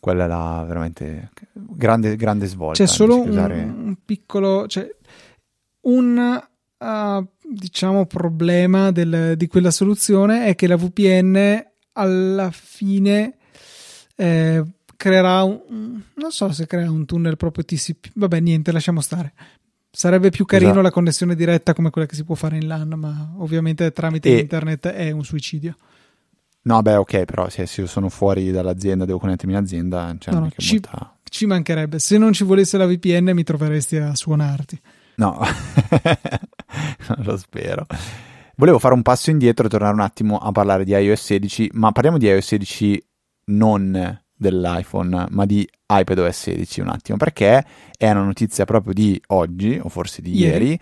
Quella 0.00 0.24
è 0.24 0.28
la 0.28 0.64
veramente 0.66 1.30
grande, 1.52 2.16
grande 2.16 2.46
svolta. 2.46 2.82
C'è 2.82 2.88
solo 2.88 3.20
un, 3.20 3.36
un, 3.36 3.96
piccolo... 4.02 4.66
Cioè, 4.66 4.88
un 5.82 6.42
uh, 6.78 7.28
diciamo 7.52 8.06
problema 8.06 8.92
del, 8.92 9.34
di 9.36 9.46
quella 9.46 9.70
soluzione 9.70 10.46
è 10.46 10.54
che 10.54 10.66
la 10.66 10.76
VPN 10.76 11.64
alla 11.92 12.50
fine 12.52 13.36
eh, 14.14 14.62
creerà 14.96 15.42
un 15.42 16.00
non 16.14 16.30
so 16.30 16.52
se 16.52 16.66
crea 16.66 16.90
un 16.90 17.04
tunnel 17.06 17.36
proprio 17.36 17.64
TCP 17.64 18.10
vabbè 18.14 18.40
niente 18.40 18.72
lasciamo 18.72 19.00
stare. 19.00 19.32
Sarebbe 19.92 20.30
più 20.30 20.44
carino 20.44 20.70
esatto. 20.70 20.84
la 20.84 20.90
connessione 20.92 21.34
diretta 21.34 21.74
come 21.74 21.90
quella 21.90 22.06
che 22.06 22.14
si 22.14 22.22
può 22.22 22.36
fare 22.36 22.56
in 22.56 22.68
LAN 22.68 22.92
ma 22.96 23.32
ovviamente 23.38 23.90
tramite 23.92 24.28
e... 24.28 24.38
internet 24.38 24.86
è 24.88 25.10
un 25.10 25.24
suicidio. 25.24 25.76
No 26.62 26.82
beh 26.82 26.96
ok 26.96 27.24
però 27.24 27.48
se 27.48 27.66
io 27.74 27.86
sono 27.86 28.08
fuori 28.08 28.52
dall'azienda 28.52 29.04
devo 29.04 29.18
connettermi 29.18 29.52
in 29.54 29.58
azienda 29.58 30.14
cioè 30.18 30.34
no, 30.34 30.40
no, 30.40 30.50
ci, 30.56 30.74
molta... 30.74 31.16
ci 31.24 31.46
mancherebbe. 31.46 31.98
Se 31.98 32.18
non 32.18 32.32
ci 32.32 32.44
volesse 32.44 32.76
la 32.76 32.86
VPN 32.86 33.30
mi 33.34 33.42
troveresti 33.42 33.96
a 33.96 34.14
suonarti. 34.14 34.80
No, 35.16 35.38
lo 37.24 37.36
spero. 37.36 37.86
Volevo 38.56 38.78
fare 38.78 38.94
un 38.94 39.02
passo 39.02 39.30
indietro 39.30 39.66
e 39.66 39.68
tornare 39.70 39.94
un 39.94 40.00
attimo 40.00 40.38
a 40.38 40.52
parlare 40.52 40.84
di 40.84 40.92
iOS 40.92 41.22
16, 41.22 41.70
ma 41.74 41.92
parliamo 41.92 42.18
di 42.18 42.26
iOS 42.26 42.46
16 42.46 43.06
non 43.46 44.20
dell'iPhone, 44.34 45.26
ma 45.30 45.46
di 45.46 45.68
iPadOS 45.86 46.38
16 46.38 46.80
un 46.80 46.88
attimo, 46.88 47.16
perché 47.16 47.64
è 47.96 48.10
una 48.10 48.22
notizia 48.22 48.64
proprio 48.64 48.92
di 48.92 49.20
oggi, 49.28 49.78
o 49.82 49.88
forse 49.88 50.22
di 50.22 50.36
ieri, 50.36 50.66
ieri 50.66 50.80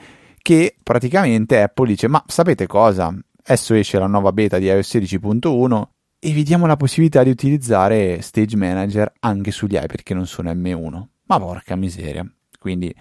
che 0.49 0.77
praticamente 0.83 1.61
Apple 1.61 1.89
dice 1.89 2.09
ma 2.09 2.23
sapete 2.27 2.67
cosa? 2.67 3.15
Adesso 3.45 3.75
esce 3.75 3.99
la 3.99 4.07
nuova 4.07 4.33
beta 4.33 4.59
di 4.59 4.67
iOS 4.67 4.95
16.1 4.95 5.83
e 6.19 6.31
vi 6.31 6.43
diamo 6.43 6.67
la 6.67 6.77
possibilità 6.77 7.23
di 7.23 7.31
utilizzare 7.31 8.21
Stage 8.23 8.57
Manager 8.57 9.13
anche 9.21 9.51
sugli 9.51 9.75
iPad 9.75 10.03
che 10.03 10.15
non 10.15 10.27
sono 10.27 10.51
M1. 10.51 11.03
Ma 11.27 11.39
porca 11.39 11.77
miseria. 11.77 12.27
Quindi 12.59 12.95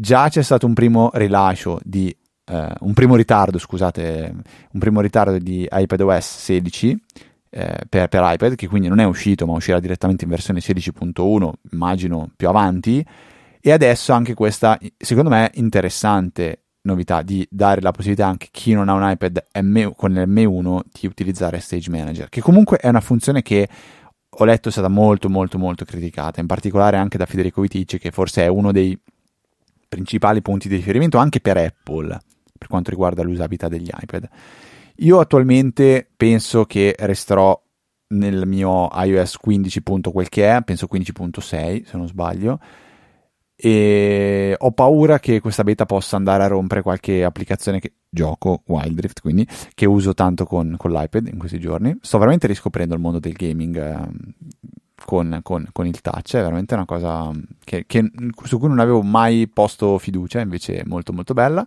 già 0.00 0.28
c'è 0.28 0.42
stato 0.42 0.66
un 0.66 0.72
primo 0.72 1.10
rilascio 1.12 1.78
di 1.84 2.14
eh, 2.46 2.72
un 2.80 2.94
primo 2.94 3.16
ritardo, 3.16 3.58
scusate, 3.58 4.34
un 4.72 4.80
primo 4.80 5.00
ritardo 5.00 5.38
di 5.38 5.68
iPadOS 5.70 6.38
16 6.38 7.02
eh, 7.50 7.76
per, 7.88 8.08
per, 8.08 8.22
iPad, 8.24 8.54
che 8.54 8.66
quindi 8.66 8.88
non 8.88 8.98
è 8.98 9.04
uscito, 9.04 9.46
ma 9.46 9.52
uscirà 9.52 9.78
direttamente 9.78 10.24
in 10.24 10.30
versione 10.30 10.60
16.1, 10.60 11.52
immagino 11.72 12.30
più 12.34 12.48
avanti. 12.48 13.04
E 13.60 13.72
adesso 13.72 14.12
anche 14.12 14.32
questa, 14.32 14.78
secondo 14.96 15.28
me, 15.28 15.50
interessante 15.54 16.64
novità 16.82 17.20
di 17.20 17.46
dare 17.50 17.82
la 17.82 17.90
possibilità 17.90 18.26
anche 18.26 18.46
a 18.46 18.50
chi 18.50 18.72
non 18.72 18.88
ha 18.88 18.94
un 18.94 19.10
iPad 19.10 19.44
M, 19.60 19.90
con 19.94 20.12
l'M1 20.12 20.80
di 20.98 21.06
utilizzare 21.06 21.60
Stage 21.60 21.90
Manager, 21.90 22.30
che 22.30 22.40
comunque 22.40 22.78
è 22.78 22.88
una 22.88 23.02
funzione 23.02 23.42
che 23.42 23.68
ho 24.32 24.44
letto 24.44 24.70
è 24.70 24.72
stata 24.72 24.88
molto 24.88 25.28
molto 25.28 25.58
molto 25.58 25.84
criticata, 25.84 26.40
in 26.40 26.46
particolare 26.46 26.96
anche 26.96 27.18
da 27.18 27.26
Federico 27.26 27.60
Viticci, 27.60 27.98
che 27.98 28.10
forse 28.10 28.44
è 28.44 28.46
uno 28.46 28.72
dei 28.72 28.98
principali 29.90 30.40
punti 30.40 30.68
di 30.68 30.76
riferimento 30.76 31.18
anche 31.18 31.40
per 31.40 31.58
Apple 31.58 32.18
per 32.56 32.68
quanto 32.68 32.90
riguarda 32.90 33.22
l'usabilità 33.22 33.68
degli 33.68 33.90
iPad. 33.92 34.28
Io 34.96 35.18
attualmente 35.18 36.08
penso 36.14 36.64
che 36.64 36.94
resterò 36.98 37.60
nel 38.08 38.46
mio 38.46 38.88
iOS 38.92 39.36
15. 39.36 39.82
quel 40.12 40.28
che 40.28 40.56
è, 40.56 40.62
penso 40.62 40.86
15.6 40.90 41.84
se 41.84 41.96
non 41.96 42.06
sbaglio 42.06 42.60
e 43.62 44.54
ho 44.56 44.72
paura 44.72 45.18
che 45.18 45.38
questa 45.40 45.64
beta 45.64 45.84
possa 45.84 46.16
andare 46.16 46.44
a 46.44 46.46
rompere 46.46 46.80
qualche 46.80 47.24
applicazione 47.24 47.78
che 47.78 47.92
gioco 48.08 48.62
Wild 48.66 48.98
Rift 48.98 49.20
quindi 49.20 49.46
che 49.74 49.84
uso 49.84 50.14
tanto 50.14 50.46
con, 50.46 50.76
con 50.78 50.90
l'iPad 50.90 51.26
in 51.26 51.38
questi 51.38 51.60
giorni 51.60 51.94
sto 52.00 52.16
veramente 52.16 52.46
riscoprendo 52.46 52.94
il 52.94 53.02
mondo 53.02 53.18
del 53.18 53.34
gaming 53.34 53.76
eh, 53.76 54.08
con, 55.04 55.40
con, 55.42 55.68
con, 55.72 55.86
il 55.86 56.00
touch 56.00 56.36
è 56.36 56.42
veramente 56.42 56.74
una 56.74 56.84
cosa 56.84 57.30
che, 57.64 57.84
che, 57.86 58.10
su 58.44 58.58
cui 58.58 58.68
non 58.68 58.78
avevo 58.78 59.02
mai 59.02 59.48
posto 59.48 59.98
fiducia 59.98 60.40
invece 60.40 60.78
è 60.78 60.82
molto 60.84 61.12
molto 61.12 61.34
bella 61.34 61.66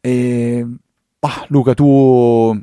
e 0.00 0.66
bah, 1.18 1.44
Luca 1.48 1.74
tu 1.74 2.58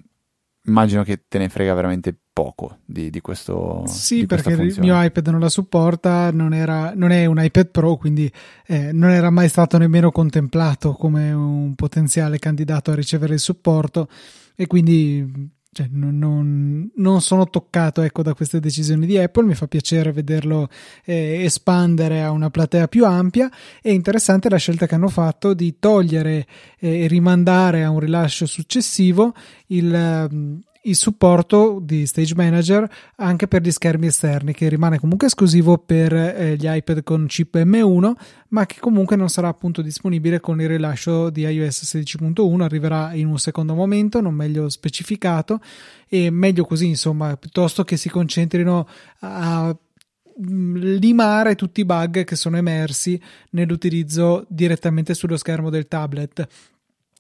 immagino 0.63 1.03
che 1.03 1.23
te 1.27 1.37
ne 1.37 1.49
frega 1.49 1.73
veramente 1.73 2.15
poco 2.37 2.77
di, 2.85 3.09
di 3.09 3.19
questo. 3.19 3.83
Sì, 3.87 4.19
di 4.19 4.25
perché 4.27 4.51
il 4.51 4.75
mio 4.79 5.01
iPad 5.01 5.27
non 5.29 5.39
la 5.39 5.49
supporta, 5.49 6.29
non, 6.31 6.53
era, 6.53 6.93
non 6.95 7.09
è 7.09 7.25
un 7.25 7.41
iPad 7.41 7.69
Pro, 7.69 7.95
quindi 7.95 8.31
eh, 8.67 8.91
non 8.91 9.09
era 9.09 9.31
mai 9.31 9.49
stato 9.49 9.79
nemmeno 9.79 10.11
contemplato 10.11 10.93
come 10.93 11.31
un 11.31 11.73
potenziale 11.73 12.37
candidato 12.37 12.91
a 12.91 12.95
ricevere 12.95 13.33
il 13.33 13.39
supporto 13.39 14.07
e 14.55 14.67
quindi 14.67 15.49
cioè, 15.77 15.87
non, 15.91 16.89
non, 16.95 17.21
sono 17.21 17.47
toccato 17.47 18.01
ecco, 18.01 18.23
da 18.23 18.33
queste 18.33 18.59
decisioni 18.59 19.05
di 19.05 19.15
Apple, 19.15 19.45
mi 19.45 19.53
fa 19.53 19.67
piacere 19.67 20.11
vederlo 20.11 20.69
eh, 21.05 21.43
espandere 21.43 22.23
a 22.23 22.31
una 22.31 22.49
platea 22.49 22.87
più 22.87 23.05
ampia. 23.05 23.47
È 23.79 23.89
interessante 23.89 24.49
la 24.49 24.57
scelta 24.57 24.87
che 24.87 24.95
hanno 24.95 25.07
fatto 25.07 25.53
di 25.53 25.75
togliere 25.77 26.47
eh, 26.79 27.03
e 27.03 27.07
rimandare 27.07 27.83
a 27.83 27.91
un 27.91 27.99
rilascio 27.99 28.47
successivo 28.47 29.35
il, 29.67 30.63
il 30.88 30.95
supporto 30.95 31.80
di 31.82 32.06
Stage 32.06 32.34
Manager 32.36 32.89
anche 33.17 33.47
per 33.47 33.62
gli 33.62 33.71
schermi 33.71 34.08
esterni, 34.08 34.54
che 34.54 34.69
rimane 34.69 35.00
comunque 35.00 35.28
esclusivo 35.28 35.78
per 35.78 36.13
eh, 36.13 36.56
gli 36.56 36.65
iPad 36.67 37.04
con 37.04 37.26
chip 37.28 37.56
M1, 37.56 38.12
ma 38.50 38.65
che 38.65 38.80
comunque 38.80 39.15
non 39.15 39.30
sarà 39.30 39.47
appunto 39.47 39.82
disponibile 39.82 40.39
con 40.39 40.62
il 40.62 40.67
rilascio 40.67 41.30
di 41.30 41.41
iOS 41.41 41.95
16.1, 41.95 42.62
arriverà 42.62 43.13
in 43.13 43.28
un 43.28 43.38
secondo 43.38 43.73
momento, 43.73 44.21
non 44.21 44.34
meglio 44.34 44.69
specificato, 44.69 45.60
e 46.08 46.30
meglio 46.30 46.63
così, 46.65 46.88
insomma, 46.88 47.36
piuttosto 47.38 47.84
che 47.84 47.97
si 47.97 48.10
concentrino 48.10 48.88
a 49.19 49.76
limare 50.39 51.56
tutti 51.56 51.82
i 51.82 51.86
bug 51.86 52.23
che 52.23 52.36
sono 52.36 52.58
emersi 52.58 53.19
nell'utilizzo 53.52 54.45
direttamente 54.47 55.15
sullo 55.15 55.36
schermo 55.36 55.71
del 55.71 55.88
tablet 55.88 56.47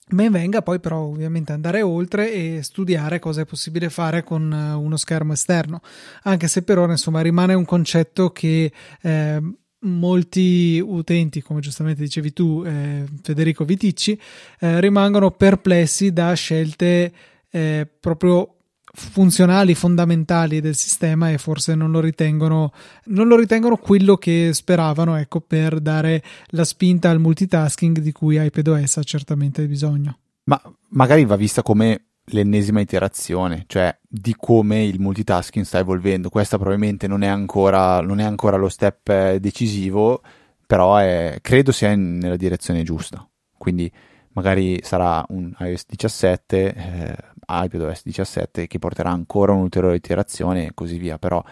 Ben 0.09 0.31
venga 0.31 0.61
poi 0.61 0.79
però 0.79 1.01
ovviamente 1.01 1.51
andare 1.51 1.81
oltre 1.81 2.31
e 2.31 2.63
studiare 2.63 3.19
cosa 3.19 3.41
è 3.41 3.45
possibile 3.45 3.89
fare 3.89 4.23
con 4.23 4.53
eh, 4.53 4.73
uno 4.73 4.95
schermo 4.95 5.33
esterno, 5.33 5.81
anche 6.23 6.47
se 6.47 6.61
per 6.61 6.77
ora 6.77 6.93
insomma 6.93 7.19
rimane 7.19 7.53
un 7.53 7.65
concetto 7.65 8.31
che 8.31 8.71
eh, 9.01 9.41
molti 9.79 10.79
utenti, 10.79 11.41
come 11.41 11.59
giustamente 11.59 12.01
dicevi 12.01 12.31
tu 12.31 12.63
eh, 12.65 13.03
Federico 13.21 13.65
Viticci, 13.65 14.17
eh, 14.59 14.79
rimangono 14.79 15.31
perplessi 15.31 16.13
da 16.13 16.33
scelte 16.33 17.11
eh, 17.49 17.85
proprio 17.99 18.56
funzionali, 18.99 19.75
fondamentali 19.75 20.59
del 20.59 20.75
sistema 20.75 21.29
e 21.29 21.37
forse 21.37 21.75
non 21.75 21.91
lo 21.91 21.99
ritengono, 21.99 22.73
non 23.05 23.27
lo 23.27 23.35
ritengono 23.37 23.77
quello 23.77 24.17
che 24.17 24.49
speravano 24.53 25.15
ecco, 25.15 25.39
per 25.39 25.79
dare 25.79 26.23
la 26.47 26.65
spinta 26.65 27.11
al 27.11 27.19
multitasking 27.19 27.99
di 27.99 28.11
cui 28.11 28.43
iPadOS 28.43 28.97
ha 28.97 29.03
certamente 29.03 29.67
bisogno. 29.67 30.17
Ma 30.45 30.59
magari 30.89 31.25
va 31.25 31.35
vista 31.35 31.61
come 31.61 32.05
l'ennesima 32.29 32.81
iterazione, 32.81 33.65
cioè 33.67 33.95
di 34.01 34.35
come 34.35 34.83
il 34.83 34.99
multitasking 34.99 35.63
sta 35.63 35.77
evolvendo. 35.77 36.29
Questa 36.29 36.57
probabilmente 36.57 37.07
non 37.07 37.21
è 37.21 37.27
ancora, 37.27 38.01
non 38.01 38.19
è 38.19 38.23
ancora 38.23 38.57
lo 38.57 38.67
step 38.67 39.09
eh, 39.09 39.39
decisivo, 39.39 40.21
però 40.65 40.97
è, 40.97 41.37
credo 41.41 41.71
sia 41.71 41.95
nella 41.95 42.35
direzione 42.35 42.81
giusta. 42.81 43.25
Quindi 43.55 43.91
magari 44.33 44.79
sarà 44.81 45.23
un 45.29 45.53
iOS 45.59 45.85
17, 45.87 46.73
eh, 46.73 47.15
iPadOS 47.47 48.03
17 48.03 48.67
che 48.67 48.79
porterà 48.79 49.09
ancora 49.09 49.53
un'ulteriore 49.53 49.95
iterazione 49.95 50.67
e 50.67 50.71
così 50.73 50.97
via, 50.97 51.17
però 51.17 51.43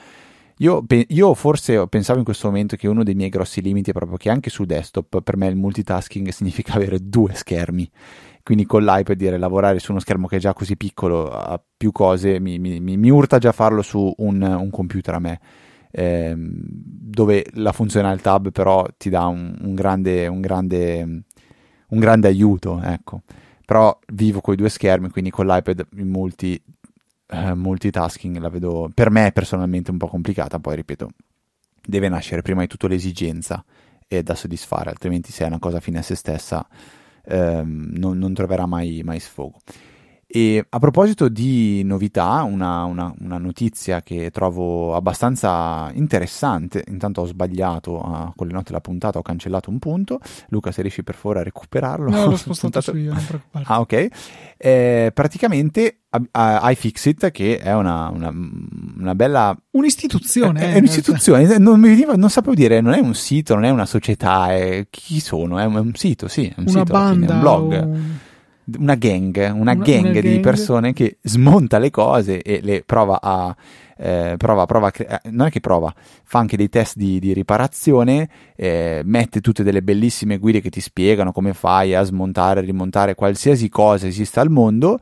io, 0.59 0.85
io, 1.07 1.33
forse 1.33 1.85
pensavo 1.89 2.19
in 2.19 2.23
questo 2.23 2.47
momento 2.47 2.77
che 2.77 2.87
uno 2.87 3.03
dei 3.03 3.13
miei 3.13 3.29
grossi 3.29 3.61
limiti 3.61 3.89
è 3.89 3.93
proprio 3.93 4.15
che 4.15 4.29
anche 4.29 4.49
su 4.49 4.63
desktop 4.63 5.21
per 5.21 5.35
me 5.35 5.47
il 5.47 5.57
multitasking 5.57 6.29
significa 6.29 6.75
avere 6.75 6.99
due 7.01 7.33
schermi. 7.33 7.89
Quindi 8.41 8.65
con 8.65 8.83
l'iPad 8.83 9.17
dire 9.17 9.37
lavorare 9.37 9.79
su 9.79 9.91
uno 9.91 9.99
schermo 9.99 10.27
che 10.27 10.37
è 10.37 10.39
già 10.39 10.53
così 10.53 10.77
piccolo 10.77 11.29
a 11.29 11.61
più 11.75 11.91
cose 11.91 12.39
mi, 12.39 12.59
mi, 12.59 12.79
mi 12.79 13.09
urta 13.09 13.39
già 13.39 13.51
farlo 13.51 13.81
su 13.81 14.13
un, 14.17 14.41
un 14.41 14.69
computer 14.69 15.15
a 15.15 15.19
me. 15.19 15.39
Ehm, 15.91 16.53
dove 16.53 17.45
la 17.53 17.71
funzionale 17.71 18.19
tab 18.19 18.51
però 18.51 18.85
ti 18.97 19.09
dà 19.09 19.25
un, 19.25 19.57
un, 19.61 19.73
grande, 19.73 20.27
un, 20.27 20.41
grande, 20.41 21.23
grande 21.87 22.27
aiuto, 22.27 22.81
ecco 22.81 23.23
però 23.65 23.97
vivo 24.13 24.41
con 24.41 24.53
i 24.53 24.57
due 24.57 24.69
schermi, 24.69 25.09
quindi 25.09 25.29
con 25.29 25.47
l'iPad 25.47 25.87
in 25.97 26.09
multi, 26.09 26.61
uh, 27.27 27.53
multitasking 27.53 28.37
la 28.37 28.49
vedo 28.49 28.89
per 28.93 29.09
me 29.09 29.31
personalmente 29.31 29.91
un 29.91 29.97
po' 29.97 30.07
complicata, 30.07 30.59
poi 30.59 30.75
ripeto, 30.75 31.09
deve 31.85 32.09
nascere 32.09 32.41
prima 32.41 32.61
di 32.61 32.67
tutto 32.67 32.87
l'esigenza 32.87 33.63
e 34.07 34.23
da 34.23 34.35
soddisfare, 34.35 34.89
altrimenti 34.89 35.31
se 35.31 35.43
è 35.43 35.47
una 35.47 35.59
cosa 35.59 35.79
fine 35.79 35.99
a 35.99 36.01
se 36.03 36.15
stessa 36.15 36.67
ehm, 37.25 37.93
non, 37.95 38.17
non, 38.17 38.33
troverà 38.33 38.65
mai, 38.65 39.01
mai 39.03 39.19
sfogo. 39.19 39.59
E 40.27 40.65
a 40.67 40.79
proposito 40.79 41.29
di 41.29 41.83
novità, 41.83 42.41
una, 42.41 42.83
una, 42.85 43.13
una, 43.19 43.37
notizia 43.37 44.01
che 44.01 44.31
trovo 44.31 44.95
abbastanza 44.95 45.91
interessante, 45.93 46.83
intanto 46.87 47.21
ho 47.21 47.25
sbagliato 47.25 47.93
uh, 47.93 48.33
con 48.35 48.47
le 48.47 48.53
note 48.53 48.65
della 48.69 48.81
puntata, 48.81 49.19
ho 49.19 49.21
cancellato 49.21 49.69
un 49.69 49.77
punto, 49.77 50.19
Luca 50.49 50.71
se 50.71 50.81
riesci 50.81 51.03
per 51.03 51.13
favore 51.13 51.41
a 51.41 51.43
recuperarlo. 51.43 52.09
No, 52.09 52.25
l'ho 52.25 52.35
spostato 52.37 52.81
su 52.81 52.95
io, 52.97 53.13
non 53.13 53.23
preoccupare. 53.23 53.65
Ah 53.67 53.79
ok, 53.79 54.07
eh, 54.57 55.11
praticamente 55.13 55.99
iFixit 56.33 57.29
che 57.29 57.59
è 57.59 57.75
una, 57.75 58.09
una, 58.09 58.33
una 58.97 59.13
bella... 59.13 59.55
Un'istituzione. 59.71 60.59
È, 60.59 60.73
è 60.73 60.77
un'istituzione, 60.79 61.59
non, 61.59 61.79
mi 61.79 61.89
veniva, 61.89 62.15
non 62.15 62.31
sapevo 62.31 62.55
dire, 62.55 62.81
non 62.81 62.93
è 62.93 62.99
un 62.99 63.13
sito, 63.13 63.53
non 63.53 63.63
è 63.63 63.69
una 63.69 63.85
società, 63.85 64.51
è, 64.55 64.87
chi 64.89 65.19
sono? 65.19 65.59
È 65.59 65.65
un, 65.65 65.75
è 65.75 65.79
un 65.79 65.93
sito, 65.93 66.27
sì, 66.27 66.45
è 66.45 66.55
un 66.57 66.65
una 66.67 66.79
sito, 66.79 66.91
banda, 66.91 67.25
fine, 67.27 67.33
un 67.33 67.39
blog. 67.39 67.73
O 67.73 68.24
una 68.77 68.95
gang, 68.95 69.35
una, 69.35 69.53
una, 69.53 69.75
gang, 69.75 70.11
una 70.11 70.19
di 70.21 70.39
persone 70.39 70.93
che 70.93 71.17
smonta 71.21 71.77
le 71.77 71.89
cose 71.89 72.41
e 72.41 72.59
le 72.61 72.83
prova 72.83 73.19
a. 73.21 73.55
Eh, 73.97 74.35
prova, 74.37 74.65
prova, 74.65 74.91
eh, 74.91 75.21
non 75.29 75.47
è 75.47 75.49
che 75.49 75.61
prova, 75.61 75.93
fa 76.23 76.39
anche 76.39 76.57
dei 76.57 76.67
test 76.67 76.97
di, 76.97 77.17
di 77.17 77.31
riparazione, 77.31 78.27
eh, 78.53 79.01
mette 79.05 79.39
tutte 79.39 79.63
delle 79.63 79.81
bellissime 79.81 80.37
guide 80.37 80.59
che 80.59 80.69
ti 80.69 80.81
spiegano 80.81 81.31
come 81.31 81.53
fai 81.53 81.95
a 81.95 82.03
smontare, 82.03 82.59
rimontare 82.59 83.15
qualsiasi 83.15 83.69
cosa 83.69 84.07
esista 84.07 84.41
al 84.41 84.49
mondo 84.49 84.99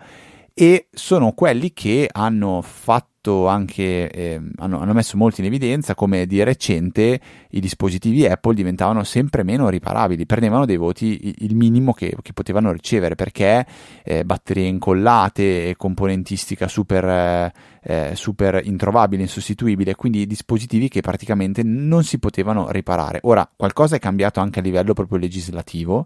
e 0.54 0.88
sono 0.92 1.32
quelli 1.32 1.74
che 1.74 2.08
hanno 2.12 2.62
fatto 2.62 3.48
anche, 3.48 4.12
eh, 4.12 4.42
hanno, 4.58 4.80
hanno, 4.80 4.94
messo 4.94 5.18
molto 5.18 5.42
in 5.42 5.48
evidenza 5.48 5.96
come 5.96 6.28
di 6.28 6.44
recente 6.44 7.20
i 7.52 7.60
dispositivi 7.60 8.28
Apple 8.28 8.54
diventavano 8.54 9.04
sempre 9.04 9.44
meno 9.44 9.70
riparabili, 9.70 10.26
prendevano 10.26 10.66
dei 10.66 10.78
voti 10.78 11.34
il 11.40 11.56
minimo 11.56 11.94
che, 11.94 12.16
che 12.22 12.34
potevano 12.34 12.72
ricevere 12.72 13.16
perché 13.16 13.66
eh, 14.04 14.26
batterie 14.26 14.68
incollate, 14.68 15.74
componentistica 15.78 16.68
super, 16.68 17.52
eh, 17.82 18.12
super 18.14 18.62
introvabile, 18.64 19.24
insostituibile, 19.24 19.96
quindi 19.96 20.28
dispositivi 20.28 20.88
che 20.88 21.02
praticamente 21.02 21.64
non 21.64 22.04
si 22.04 22.20
potevano 22.20 22.70
riparare. 22.70 23.20
Ora, 23.24 23.50
qualcosa 23.56 23.96
è 23.96 24.00
cambiato 24.00 24.40
anche 24.40 24.60
a 24.60 24.62
livello 24.62 24.94
proprio 24.94 25.18
legislativo 25.18 26.06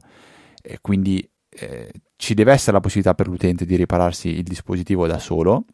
eh, 0.67 0.79
quindi 0.81 1.27
eh, 1.59 1.91
ci 2.15 2.33
deve 2.33 2.51
essere 2.51 2.73
la 2.73 2.79
possibilità 2.79 3.13
per 3.13 3.27
l'utente 3.27 3.65
di 3.65 3.75
ripararsi 3.75 4.29
il 4.29 4.43
dispositivo 4.43 5.07
da 5.07 5.19
solo, 5.19 5.65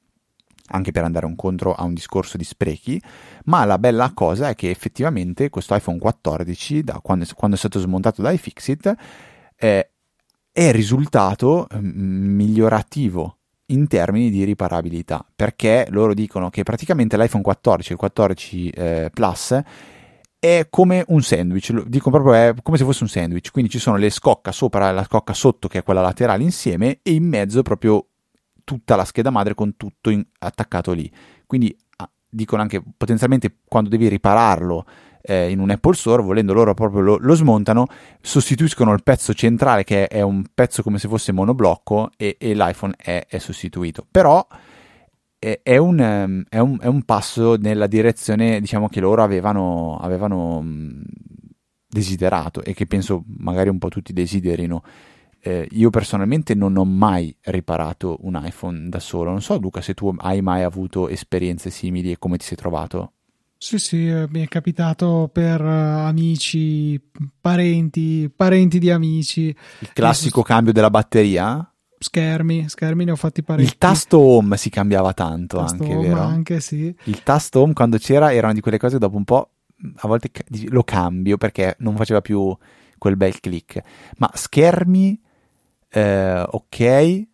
anche 0.67 0.91
per 0.91 1.03
andare 1.03 1.27
incontro 1.27 1.73
a 1.73 1.83
un 1.83 1.93
discorso 1.93 2.37
di 2.37 2.43
sprechi, 2.43 3.01
ma 3.45 3.65
la 3.65 3.77
bella 3.77 4.11
cosa 4.13 4.49
è 4.49 4.55
che 4.55 4.69
effettivamente 4.69 5.49
questo 5.49 5.75
iPhone 5.75 5.99
14, 5.99 6.83
da 6.83 6.99
quando, 7.01 7.25
quando 7.35 7.55
è 7.55 7.59
stato 7.59 7.79
smontato 7.79 8.21
da 8.21 8.31
iFixit, 8.31 8.93
eh, 9.57 9.89
è 10.51 10.71
risultato 10.71 11.67
mm, 11.75 12.35
migliorativo 12.35 13.37
in 13.67 13.87
termini 13.87 14.29
di 14.29 14.43
riparabilità, 14.43 15.25
perché 15.35 15.87
loro 15.89 16.13
dicono 16.13 16.49
che 16.49 16.63
praticamente 16.63 17.17
l'iPhone 17.17 17.43
14 17.43 17.89
e 17.89 17.93
il 17.93 17.99
14 17.99 18.69
eh, 18.69 19.09
Plus 19.13 19.61
è 20.43 20.67
come 20.69 21.05
un 21.07 21.21
sandwich, 21.21 21.71
dico 21.85 22.09
proprio 22.09 22.33
è 22.33 22.53
come 22.61 22.75
se 22.75 22.83
fosse 22.83 23.03
un 23.03 23.09
sandwich, 23.09 23.49
quindi 23.49 23.71
ci 23.71 23.79
sono 23.79 23.95
le 23.95 24.09
scocca 24.09 24.51
sopra 24.51 24.89
e 24.89 24.91
la 24.91 25.05
scocca 25.05 25.33
sotto 25.33 25.69
che 25.69 25.77
è 25.77 25.83
quella 25.83 26.01
laterale 26.01 26.43
insieme 26.43 26.99
e 27.01 27.13
in 27.13 27.25
mezzo 27.25 27.61
proprio 27.61 28.07
tutta 28.65 28.97
la 28.97 29.05
scheda 29.05 29.29
madre 29.29 29.53
con 29.53 29.77
tutto 29.77 30.09
in, 30.09 30.21
attaccato 30.39 30.91
lì. 30.91 31.09
Quindi 31.45 31.73
ah, 31.95 32.11
dicono 32.27 32.61
anche 32.61 32.83
potenzialmente 32.97 33.59
quando 33.65 33.89
devi 33.89 34.09
ripararlo 34.09 34.85
eh, 35.21 35.49
in 35.49 35.59
un 35.59 35.69
Apple 35.69 35.93
Store, 35.93 36.21
volendo 36.21 36.51
loro 36.51 36.73
proprio 36.73 36.99
lo, 36.99 37.17
lo, 37.21 37.35
smontano, 37.35 37.85
sostituiscono 38.19 38.91
il 38.91 39.01
pezzo 39.01 39.33
centrale 39.33 39.85
che 39.85 40.07
è, 40.07 40.17
è 40.17 40.21
un 40.23 40.43
pezzo 40.53 40.83
come 40.83 40.99
se 40.99 41.07
fosse 41.07 41.31
monoblocco 41.31 42.09
e, 42.17 42.35
e 42.37 42.53
l'iPhone 42.53 42.95
è, 42.97 43.27
è 43.29 43.37
sostituito. 43.37 44.05
Però 44.11 44.45
è 45.61 45.77
un, 45.77 45.99
ehm, 45.99 46.43
è, 46.47 46.59
un, 46.59 46.77
è 46.79 46.87
un, 46.87 47.03
passo 47.03 47.55
nella 47.55 47.87
direzione 47.87 48.61
diciamo 48.61 48.87
che 48.87 49.01
loro 49.01 49.23
avevano, 49.23 49.97
avevano 49.97 50.61
mm, 50.61 51.01
desiderato 51.89 52.63
e 52.63 52.73
che 52.73 52.85
penso 52.85 53.23
magari 53.37 53.69
un 53.69 53.77
po' 53.77 53.89
tutti 53.89 54.13
desiderino. 54.13 54.83
Eh, 55.45 55.67
io 55.71 55.89
personalmente 55.89 56.55
non 56.55 56.77
ho 56.77 56.85
mai 56.85 57.35
riparato 57.41 58.19
un 58.21 58.39
iPhone 58.41 58.87
da 58.87 58.99
solo. 58.99 59.31
Non 59.31 59.41
so, 59.41 59.57
Luca, 59.59 59.81
se 59.81 59.93
tu 59.93 60.13
hai 60.17 60.41
mai 60.41 60.63
avuto 60.63 61.09
esperienze 61.09 61.69
simili 61.69 62.11
e 62.11 62.17
come 62.17 62.37
ti 62.37 62.45
sei 62.45 62.55
trovato. 62.55 63.11
Sì, 63.57 63.79
sì, 63.79 64.07
eh, 64.07 64.27
mi 64.29 64.43
è 64.43 64.47
capitato 64.47 65.29
per 65.31 65.61
uh, 65.61 66.05
amici, 66.07 66.99
parenti, 67.39 68.29
parenti 68.33 68.77
di 68.77 68.91
amici. 68.91 69.55
Il 69.79 69.91
classico 69.93 70.41
cambio 70.41 70.73
della 70.73 70.89
batteria? 70.89 71.72
Schermi, 72.03 72.69
schermi 72.69 73.05
ne 73.05 73.11
ho 73.11 73.15
fatti 73.15 73.41
parecchi. 73.41 73.67
Il 73.67 73.77
tasto 73.77 74.19
home 74.19 74.57
si 74.57 74.69
cambiava 74.69 75.13
tanto 75.13 75.57
tasto 75.57 75.81
anche, 75.81 75.95
home 75.95 76.07
vero? 76.07 76.21
anche, 76.21 76.59
sì. 76.59 76.95
Il 77.05 77.23
tasto 77.23 77.61
home 77.61 77.73
quando 77.73 77.97
c'era 77.97 78.31
era 78.31 78.45
una 78.45 78.53
di 78.53 78.61
quelle 78.61 78.77
cose 78.77 78.99
dopo 78.99 79.17
un 79.17 79.23
po' 79.23 79.49
a 79.95 80.07
volte 80.07 80.29
lo 80.69 80.83
cambio 80.83 81.37
perché 81.37 81.75
non 81.79 81.95
faceva 81.95 82.21
più 82.21 82.55
quel 82.97 83.17
bel 83.17 83.39
click. 83.39 83.81
Ma 84.17 84.29
schermi, 84.33 85.19
eh, 85.89 86.45
ok, 86.47 87.25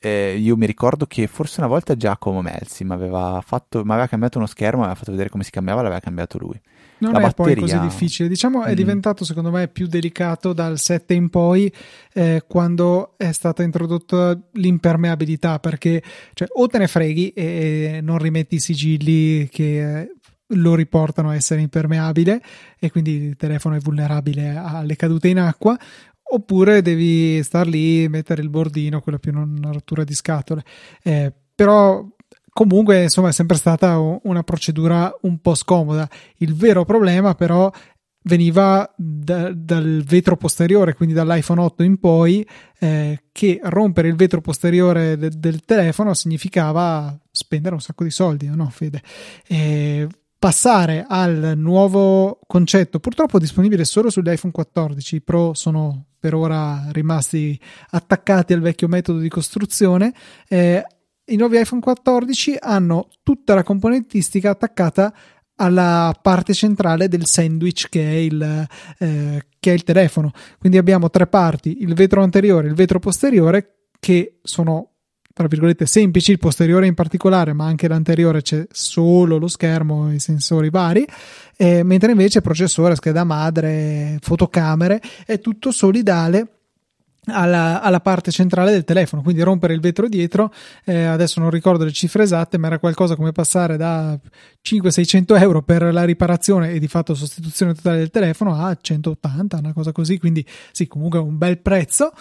eh, 0.00 0.36
io 0.36 0.56
mi 0.56 0.66
ricordo 0.66 1.06
che 1.06 1.26
forse 1.26 1.60
una 1.60 1.68
volta 1.68 1.96
Giacomo 1.96 2.40
Melzi 2.40 2.84
mi 2.84 2.92
aveva, 2.92 3.42
fatto, 3.44 3.84
mi 3.84 3.90
aveva 3.90 4.06
cambiato 4.06 4.38
uno 4.38 4.46
schermo, 4.46 4.78
mi 4.78 4.84
aveva 4.84 4.98
fatto 4.98 5.10
vedere 5.10 5.28
come 5.28 5.42
si 5.42 5.50
cambiava, 5.50 5.82
l'aveva 5.82 6.00
cambiato 6.00 6.38
lui. 6.38 6.60
Non 6.98 7.12
la 7.12 7.18
è 7.18 7.22
batteria... 7.22 7.54
poi 7.54 7.62
così 7.62 7.78
difficile, 7.80 8.28
diciamo 8.28 8.64
è 8.64 8.72
mm. 8.72 8.74
diventato 8.74 9.24
secondo 9.24 9.50
me 9.50 9.68
più 9.68 9.86
delicato 9.86 10.52
dal 10.52 10.78
7 10.78 11.14
in 11.14 11.28
poi 11.28 11.72
eh, 12.12 12.44
quando 12.46 13.14
è 13.16 13.32
stata 13.32 13.62
introdotta 13.62 14.38
l'impermeabilità 14.52 15.58
perché 15.58 16.02
cioè, 16.34 16.48
o 16.52 16.66
te 16.66 16.78
ne 16.78 16.88
freghi 16.88 17.30
e 17.30 18.00
non 18.02 18.18
rimetti 18.18 18.56
i 18.56 18.60
sigilli 18.60 19.48
che 19.48 20.12
lo 20.52 20.74
riportano 20.74 21.30
a 21.30 21.34
essere 21.34 21.60
impermeabile 21.60 22.40
e 22.78 22.90
quindi 22.90 23.12
il 23.12 23.36
telefono 23.36 23.76
è 23.76 23.80
vulnerabile 23.80 24.56
alle 24.56 24.96
cadute 24.96 25.28
in 25.28 25.38
acqua 25.38 25.76
oppure 26.30 26.82
devi 26.82 27.42
star 27.42 27.66
lì 27.66 28.08
mettere 28.08 28.42
il 28.42 28.50
bordino 28.50 29.00
quello 29.00 29.18
più 29.18 29.32
non 29.32 29.54
una 29.56 29.72
rottura 29.72 30.04
di 30.04 30.14
scatole. 30.14 30.64
Eh, 31.02 31.32
però 31.54 32.06
comunque 32.64 33.04
insomma 33.04 33.28
è 33.28 33.32
sempre 33.32 33.56
stata 33.56 33.98
una 33.98 34.42
procedura 34.42 35.16
un 35.22 35.38
po' 35.38 35.54
scomoda. 35.54 36.08
Il 36.38 36.56
vero 36.56 36.84
problema 36.84 37.36
però 37.36 37.70
veniva 38.24 38.92
da, 38.96 39.52
dal 39.54 40.02
vetro 40.04 40.36
posteriore, 40.36 40.94
quindi 40.94 41.14
dall'iPhone 41.14 41.60
8 41.60 41.82
in 41.84 42.00
poi, 42.00 42.44
eh, 42.80 43.22
che 43.30 43.60
rompere 43.62 44.08
il 44.08 44.16
vetro 44.16 44.40
posteriore 44.40 45.16
de- 45.16 45.30
del 45.36 45.60
telefono 45.60 46.14
significava 46.14 47.16
spendere 47.30 47.76
un 47.76 47.80
sacco 47.80 48.02
di 48.02 48.10
soldi, 48.10 48.48
no 48.52 48.68
Fede? 48.70 49.02
E 49.46 50.08
passare 50.36 51.04
al 51.08 51.52
nuovo 51.56 52.40
concetto, 52.44 52.98
purtroppo 52.98 53.38
disponibile 53.38 53.84
solo 53.84 54.10
sugli 54.10 54.30
iPhone 54.30 54.52
14, 54.52 55.14
i 55.14 55.22
Pro 55.22 55.54
sono 55.54 56.06
per 56.18 56.34
ora 56.34 56.88
rimasti 56.90 57.58
attaccati 57.90 58.52
al 58.52 58.60
vecchio 58.60 58.88
metodo 58.88 59.20
di 59.20 59.28
costruzione, 59.28 60.12
eh, 60.48 60.84
i 61.28 61.36
nuovi 61.36 61.58
iPhone 61.58 61.80
14 61.80 62.56
hanno 62.60 63.08
tutta 63.22 63.54
la 63.54 63.62
componentistica 63.62 64.50
attaccata 64.50 65.12
alla 65.56 66.16
parte 66.20 66.54
centrale 66.54 67.08
del 67.08 67.26
sandwich 67.26 67.88
che 67.88 68.02
è, 68.02 68.14
il, 68.14 68.66
eh, 68.98 69.46
che 69.58 69.70
è 69.70 69.74
il 69.74 69.82
telefono. 69.82 70.32
Quindi 70.58 70.78
abbiamo 70.78 71.10
tre 71.10 71.26
parti, 71.26 71.82
il 71.82 71.94
vetro 71.94 72.22
anteriore 72.22 72.66
e 72.66 72.70
il 72.70 72.76
vetro 72.76 72.98
posteriore, 72.98 73.88
che 73.98 74.38
sono 74.42 74.92
tra 75.38 75.46
virgolette 75.46 75.86
semplici, 75.86 76.32
il 76.32 76.38
posteriore 76.38 76.88
in 76.88 76.94
particolare, 76.94 77.52
ma 77.52 77.64
anche 77.64 77.86
l'anteriore 77.86 78.42
c'è 78.42 78.66
solo 78.72 79.38
lo 79.38 79.46
schermo 79.46 80.10
e 80.10 80.14
i 80.14 80.18
sensori 80.18 80.68
vari, 80.68 81.06
eh, 81.56 81.84
mentre 81.84 82.10
invece 82.10 82.40
processore, 82.40 82.96
scheda 82.96 83.22
madre, 83.22 84.18
fotocamere 84.20 85.00
è 85.24 85.38
tutto 85.38 85.70
solidale 85.70 86.57
alla, 87.30 87.80
alla, 87.80 88.00
parte 88.00 88.30
centrale 88.30 88.70
del 88.70 88.84
telefono, 88.84 89.22
quindi 89.22 89.42
rompere 89.42 89.74
il 89.74 89.80
vetro 89.80 90.08
dietro, 90.08 90.52
eh, 90.84 91.04
adesso 91.04 91.40
non 91.40 91.50
ricordo 91.50 91.84
le 91.84 91.92
cifre 91.92 92.22
esatte, 92.22 92.58
ma 92.58 92.66
era 92.68 92.78
qualcosa 92.78 93.16
come 93.16 93.32
passare 93.32 93.76
da 93.76 94.18
500-600 94.66 95.40
euro 95.40 95.62
per 95.62 95.92
la 95.92 96.04
riparazione 96.04 96.70
e 96.70 96.78
di 96.78 96.88
fatto 96.88 97.14
sostituzione 97.14 97.74
totale 97.74 97.98
del 97.98 98.10
telefono 98.10 98.54
a 98.54 98.76
180, 98.80 99.58
una 99.58 99.72
cosa 99.72 99.92
così, 99.92 100.18
quindi 100.18 100.44
sì, 100.72 100.86
comunque 100.86 101.18
un 101.18 101.38
bel 101.38 101.58
prezzo, 101.58 102.12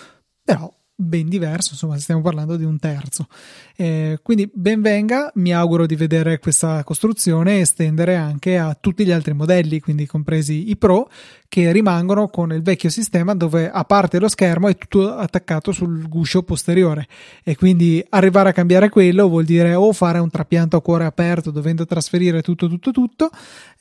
però 0.44 0.72
ben 1.00 1.30
diverso, 1.30 1.74
insomma 1.74 1.96
stiamo 2.00 2.22
parlando 2.22 2.58
di 2.58 2.64
un 2.64 2.80
terzo. 2.80 3.28
Eh, 3.76 4.20
quindi 4.24 4.50
ben 4.52 4.82
venga, 4.82 5.32
mi 5.36 5.54
auguro 5.54 5.86
di 5.86 5.96
vedere 5.96 6.40
questa 6.40 6.84
costruzione 6.84 7.60
estendere 7.60 8.16
anche 8.16 8.58
a 8.58 8.76
tutti 8.80 9.06
gli 9.06 9.12
altri 9.12 9.34
modelli, 9.34 9.80
quindi 9.80 10.08
compresi 10.08 10.72
i 10.72 10.76
Pro, 10.76 11.08
che 11.48 11.72
rimangono 11.72 12.30
con 12.30 12.52
il 12.52 12.64
vecchio 12.64 12.90
sistema 12.90 13.36
dove 13.36 13.70
a 13.70 13.84
parte 13.84 14.18
lo 14.20 14.28
schermo 14.28 14.70
è 14.70 14.76
tutto 14.76 15.16
attaccato 15.16 15.72
sul 15.72 16.10
guscio 16.10 16.42
posteriore 16.42 17.08
e 17.44 17.56
quindi 17.56 18.04
arrivare 18.10 18.50
a 18.50 18.54
cambiare 18.54 18.90
quello 18.90 19.30
vuol 19.30 19.46
dire 19.46 19.76
o 19.76 19.94
fare 19.94 20.18
un 20.18 20.32
trapianto 20.32 20.78
a 20.78 20.82
cuore 20.82 21.06
aperto 21.06 21.52
dovendo 21.52 21.86
trasferire 21.86 22.42
tutto 22.42 22.68
tutto 22.68 22.92
tutto 22.92 23.30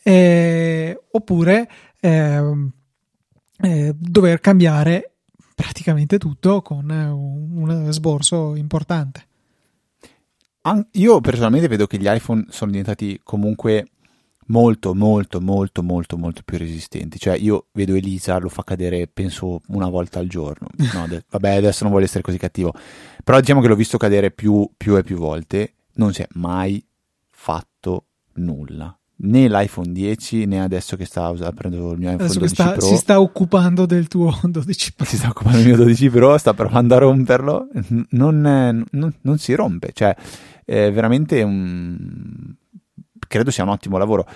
eh, 0.02 1.00
oppure 1.10 1.68
eh, 1.98 2.70
eh 3.62 3.94
dover 3.98 4.40
cambiare 4.40 5.15
praticamente 5.56 6.18
tutto 6.18 6.60
con 6.60 6.88
un 6.90 7.88
sborso 7.90 8.54
importante. 8.56 9.26
Io 10.92 11.20
personalmente 11.20 11.66
vedo 11.66 11.86
che 11.86 11.96
gli 11.96 12.06
iPhone 12.06 12.44
sono 12.50 12.70
diventati 12.70 13.18
comunque 13.22 13.86
molto 14.48 14.94
molto 14.94 15.40
molto 15.40 15.82
molto 15.82 16.18
molto 16.18 16.42
più 16.44 16.58
resistenti. 16.58 17.18
Cioè 17.18 17.36
io 17.38 17.68
vedo 17.72 17.94
Elisa 17.94 18.36
lo 18.36 18.50
fa 18.50 18.64
cadere 18.64 19.06
penso 19.06 19.62
una 19.68 19.88
volta 19.88 20.18
al 20.18 20.26
giorno. 20.26 20.68
No, 20.92 21.06
de- 21.08 21.24
vabbè 21.30 21.56
adesso 21.56 21.84
non 21.84 21.92
voglio 21.92 22.04
essere 22.04 22.22
così 22.22 22.36
cattivo. 22.36 22.74
Però 23.24 23.40
diciamo 23.40 23.62
che 23.62 23.68
l'ho 23.68 23.76
visto 23.76 23.96
cadere 23.96 24.30
più, 24.30 24.68
più 24.76 24.96
e 24.96 25.02
più 25.02 25.16
volte. 25.16 25.72
Non 25.94 26.12
si 26.12 26.20
è 26.20 26.28
mai 26.32 26.84
fatto 27.30 28.08
nulla 28.34 28.94
né 29.18 29.48
l'iPhone 29.48 29.92
10 29.92 30.44
né 30.44 30.62
adesso 30.62 30.96
che 30.96 31.06
sta 31.06 31.28
usando, 31.28 31.54
prendo 31.54 31.92
il 31.92 31.98
mio 31.98 32.08
iPhone 32.10 32.24
adesso 32.24 32.38
12 32.38 32.54
sta, 32.54 32.72
Pro. 32.72 32.80
si 32.86 32.96
sta 32.96 33.20
occupando 33.20 33.86
del 33.86 34.08
tuo 34.08 34.38
12 34.42 34.92
Pro. 34.94 35.04
Si 35.06 35.16
sta 35.16 35.28
occupando 35.28 35.58
del 35.58 35.66
mio 35.66 35.76
12 35.76 36.10
Pro 36.10 36.36
sta 36.38 36.54
provando 36.54 36.94
a 36.94 36.98
romperlo. 36.98 37.68
Non, 38.10 38.84
non, 38.90 39.14
non 39.20 39.38
si 39.38 39.54
rompe. 39.54 39.90
Cioè 39.92 40.14
è 40.64 40.92
veramente 40.92 41.42
un 41.42 42.54
credo 43.26 43.50
sia 43.50 43.64
un 43.64 43.70
ottimo 43.70 43.98
lavoro. 43.98 44.26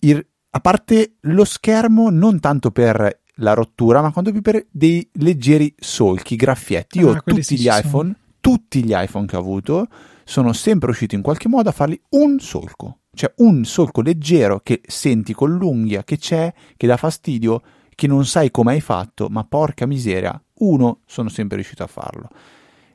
Il, 0.00 0.24
a 0.50 0.60
parte 0.60 1.16
lo 1.22 1.44
schermo 1.44 2.10
non 2.10 2.40
tanto 2.40 2.70
per 2.70 3.20
la 3.40 3.52
rottura 3.52 4.00
ma 4.00 4.12
quanto 4.12 4.32
più 4.32 4.40
per 4.40 4.66
dei 4.70 5.06
leggeri 5.14 5.74
solchi 5.76 6.36
graffietti 6.36 7.00
io 7.00 7.10
ah, 7.10 7.22
tutti 7.22 7.58
gli 7.58 7.66
iPhone 7.66 8.12
sono. 8.12 8.16
tutti 8.40 8.82
gli 8.82 8.92
iPhone 8.94 9.26
che 9.26 9.36
ho 9.36 9.40
avuto 9.40 9.88
sono 10.24 10.54
sempre 10.54 10.86
riuscito 10.86 11.14
in 11.14 11.20
qualche 11.20 11.46
modo 11.48 11.68
a 11.68 11.72
fargli 11.72 12.00
un 12.10 12.38
solco 12.38 13.00
cioè 13.16 13.32
un 13.38 13.64
solco 13.64 14.02
leggero 14.02 14.60
che 14.60 14.82
senti 14.86 15.32
con 15.32 15.56
l'unghia 15.56 16.04
che 16.04 16.18
c'è, 16.18 16.52
che 16.76 16.86
dà 16.86 16.96
fastidio, 16.96 17.62
che 17.94 18.06
non 18.06 18.26
sai 18.26 18.50
come 18.50 18.72
hai 18.72 18.80
fatto, 18.80 19.28
ma 19.28 19.42
porca 19.44 19.86
miseria, 19.86 20.40
uno 20.58 21.00
sono 21.06 21.30
sempre 21.30 21.56
riuscito 21.56 21.82
a 21.82 21.86
farlo. 21.86 22.28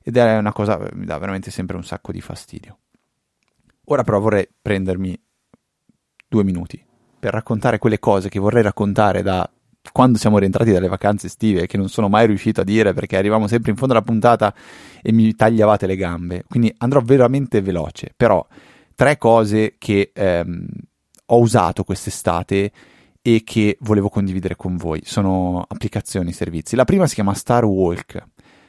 Ed 0.04 0.16
è 0.16 0.38
una 0.38 0.54
cosa 0.54 0.78
che 0.78 0.96
mi 0.96 1.06
dà 1.06 1.18
veramente 1.18 1.52
sempre 1.52 1.76
un 1.76 1.84
sacco 1.84 2.12
di 2.12 2.22
fastidio. 2.22 2.78
Ora 3.86 4.04
però 4.04 4.20
vorrei 4.20 4.48
prendermi 4.62 5.20
due 6.28 6.44
minuti 6.44 6.82
per 7.20 7.34
raccontare 7.34 7.80
quelle 7.80 8.00
cose 8.00 8.30
che 8.30 8.40
vorrei 8.40 8.64
raccontare 8.64 9.22
da 9.22 9.50
quando 9.92 10.20
siamo 10.20 10.38
rientrati 10.38 10.72
dalle 10.72 10.88
vacanze 10.88 11.26
estive, 11.26 11.66
che 11.66 11.78
non 11.78 11.90
sono 11.90 12.08
mai 12.08 12.28
riuscito 12.28 12.62
a 12.62 12.64
dire 12.64 12.94
perché 12.94 13.18
arrivavamo 13.18 13.48
sempre 13.48 13.72
in 13.72 13.78
fondo 13.78 13.94
alla 13.94 14.04
puntata 14.04 14.54
e 15.02 15.12
mi 15.12 15.34
tagliavate 15.34 15.88
le 15.88 15.96
gambe. 15.96 16.44
Quindi 16.48 16.74
andrò 16.78 17.02
veramente 17.02 17.62
veloce, 17.62 18.14
però 18.16 18.46
tre 18.96 19.18
cose 19.18 19.76
che 19.78 20.12
ehm, 20.14 20.66
ho 21.28 21.40
usato 21.40 21.84
quest'estate 21.84 22.72
e 23.22 23.42
che 23.44 23.78
volevo 23.82 24.10
condividere 24.10 24.56
con 24.56 24.78
voi. 24.78 25.02
Sono 25.04 25.64
applicazioni, 25.68 26.34
servizi. 26.34 26.76
La 26.76 26.86
prima 26.86 27.08
si 27.08 27.16
chiama 27.16 27.34
Star 27.34 27.66
Walk. 27.66 28.24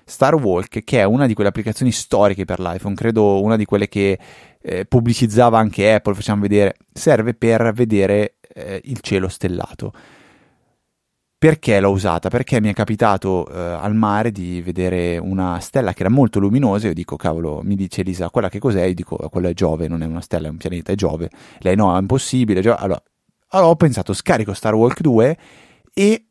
Star 0.04 0.34
Walk, 0.34 0.84
che 0.84 1.00
è 1.00 1.04
una 1.04 1.26
di 1.26 1.34
quelle 1.34 1.48
applicazioni 1.48 1.92
storiche 1.92 2.44
per 2.44 2.60
l'iPhone, 2.60 2.94
credo 2.94 3.40
una 3.42 3.56
di 3.56 3.64
quelle 3.64 3.88
che 3.88 4.18
eh, 4.60 4.84
pubblicizzava 4.84 5.58
anche 5.58 5.92
Apple, 5.92 6.14
facciamo 6.14 6.42
vedere, 6.42 6.76
serve 6.92 7.34
per 7.34 7.72
vedere 7.72 8.34
eh, 8.54 8.80
il 8.84 9.00
cielo 9.00 9.28
stellato. 9.28 9.92
Perché 11.43 11.80
l'ho 11.80 11.90
usata? 11.90 12.28
Perché 12.28 12.61
mi 12.61 12.68
è 12.68 12.72
capitato 12.72 13.49
eh, 13.49 13.59
al 13.59 13.97
mare 13.97 14.30
di 14.30 14.62
vedere 14.62 15.18
una 15.18 15.59
stella 15.59 15.93
che 15.93 16.03
era 16.03 16.09
molto 16.09 16.38
luminosa 16.38 16.86
io 16.86 16.95
dico, 16.95 17.16
cavolo, 17.16 17.62
mi 17.64 17.74
dice 17.74 18.03
Elisa, 18.03 18.30
quella 18.30 18.49
che 18.49 18.61
cos'è? 18.61 18.84
Io 18.84 18.95
dico, 18.95 19.16
quella 19.28 19.49
è 19.49 19.53
Giove, 19.53 19.88
non 19.88 20.05
è 20.05 20.07
una 20.07 20.20
stella, 20.20 20.47
è 20.47 20.51
un 20.51 20.57
pianeta, 20.57 20.93
è 20.93 20.95
Giove. 20.95 21.30
Lei 21.59 21.74
no, 21.74 21.97
è 21.97 21.99
impossibile. 21.99 22.61
Allora, 22.61 23.03
allora 23.49 23.68
ho 23.70 23.74
pensato, 23.74 24.12
scarico 24.12 24.55
Star 24.55 24.74
Walk 24.74 25.01
2 25.01 25.38
e 25.93 26.26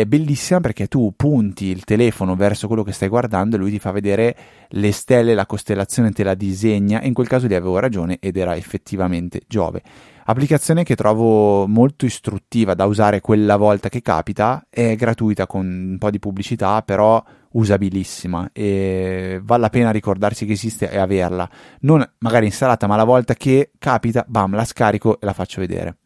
è 0.00 0.06
bellissima 0.06 0.60
perché 0.60 0.86
tu 0.86 1.12
punti 1.14 1.66
il 1.66 1.84
telefono 1.84 2.34
verso 2.34 2.66
quello 2.66 2.82
che 2.82 2.92
stai 2.92 3.08
guardando 3.08 3.56
e 3.56 3.58
lui 3.58 3.70
ti 3.70 3.78
fa 3.78 3.90
vedere 3.90 4.36
le 4.68 4.90
stelle, 4.90 5.34
la 5.34 5.44
costellazione 5.44 6.12
te 6.12 6.24
la 6.24 6.34
disegna 6.34 7.02
in 7.02 7.12
quel 7.12 7.28
caso 7.28 7.46
lì 7.46 7.54
avevo 7.54 7.78
ragione 7.78 8.16
ed 8.18 8.38
era 8.38 8.56
effettivamente 8.56 9.42
Giove. 9.46 9.82
Applicazione 10.24 10.84
che 10.84 10.94
trovo 10.94 11.66
molto 11.66 12.06
istruttiva 12.06 12.74
da 12.74 12.86
usare 12.86 13.20
quella 13.20 13.56
volta 13.56 13.88
che 13.88 14.00
capita, 14.00 14.66
è 14.70 14.94
gratuita 14.94 15.46
con 15.46 15.66
un 15.66 15.98
po' 15.98 16.10
di 16.10 16.20
pubblicità, 16.20 16.80
però 16.82 17.22
usabilissima 17.50 18.48
e 18.52 19.40
vale 19.42 19.60
la 19.60 19.68
pena 19.68 19.90
ricordarsi 19.90 20.46
che 20.46 20.52
esiste 20.52 20.90
e 20.90 20.96
averla. 20.96 21.48
Non 21.80 22.08
magari 22.18 22.46
installata, 22.46 22.86
ma 22.86 22.96
la 22.96 23.04
volta 23.04 23.34
che 23.34 23.72
capita, 23.78 24.24
bam, 24.26 24.54
la 24.54 24.64
scarico 24.64 25.20
e 25.20 25.26
la 25.26 25.32
faccio 25.32 25.60
vedere. 25.60 25.96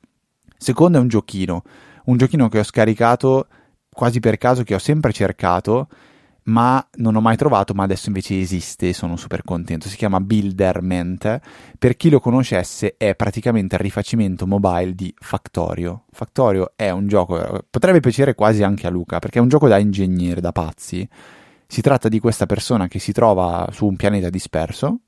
Secondo 0.56 0.98
è 0.98 1.00
un 1.00 1.08
giochino, 1.08 1.62
un 2.06 2.16
giochino 2.16 2.48
che 2.48 2.58
ho 2.58 2.64
scaricato 2.64 3.46
quasi 3.96 4.20
per 4.20 4.36
caso 4.36 4.62
che 4.62 4.74
ho 4.74 4.78
sempre 4.78 5.10
cercato, 5.10 5.88
ma 6.44 6.86
non 6.96 7.16
ho 7.16 7.22
mai 7.22 7.36
trovato, 7.36 7.72
ma 7.72 7.84
adesso 7.84 8.08
invece 8.08 8.38
esiste 8.38 8.90
e 8.90 8.92
sono 8.92 9.16
super 9.16 9.42
contento. 9.42 9.88
Si 9.88 9.96
chiama 9.96 10.20
Builderment. 10.20 11.40
Per 11.78 11.96
chi 11.96 12.10
lo 12.10 12.20
conoscesse, 12.20 12.96
è 12.98 13.16
praticamente 13.16 13.76
il 13.76 13.80
rifacimento 13.80 14.46
mobile 14.46 14.94
di 14.94 15.12
Factorio. 15.18 16.04
Factorio 16.10 16.72
è 16.76 16.90
un 16.90 17.08
gioco, 17.08 17.64
potrebbe 17.70 18.00
piacere 18.00 18.34
quasi 18.34 18.62
anche 18.62 18.86
a 18.86 18.90
Luca, 18.90 19.18
perché 19.18 19.38
è 19.38 19.42
un 19.42 19.48
gioco 19.48 19.66
da 19.66 19.78
ingegnere, 19.78 20.42
da 20.42 20.52
pazzi. 20.52 21.08
Si 21.66 21.80
tratta 21.80 22.10
di 22.10 22.20
questa 22.20 22.44
persona 22.44 22.88
che 22.88 22.98
si 22.98 23.12
trova 23.12 23.66
su 23.72 23.86
un 23.86 23.96
pianeta 23.96 24.28
disperso 24.28 25.00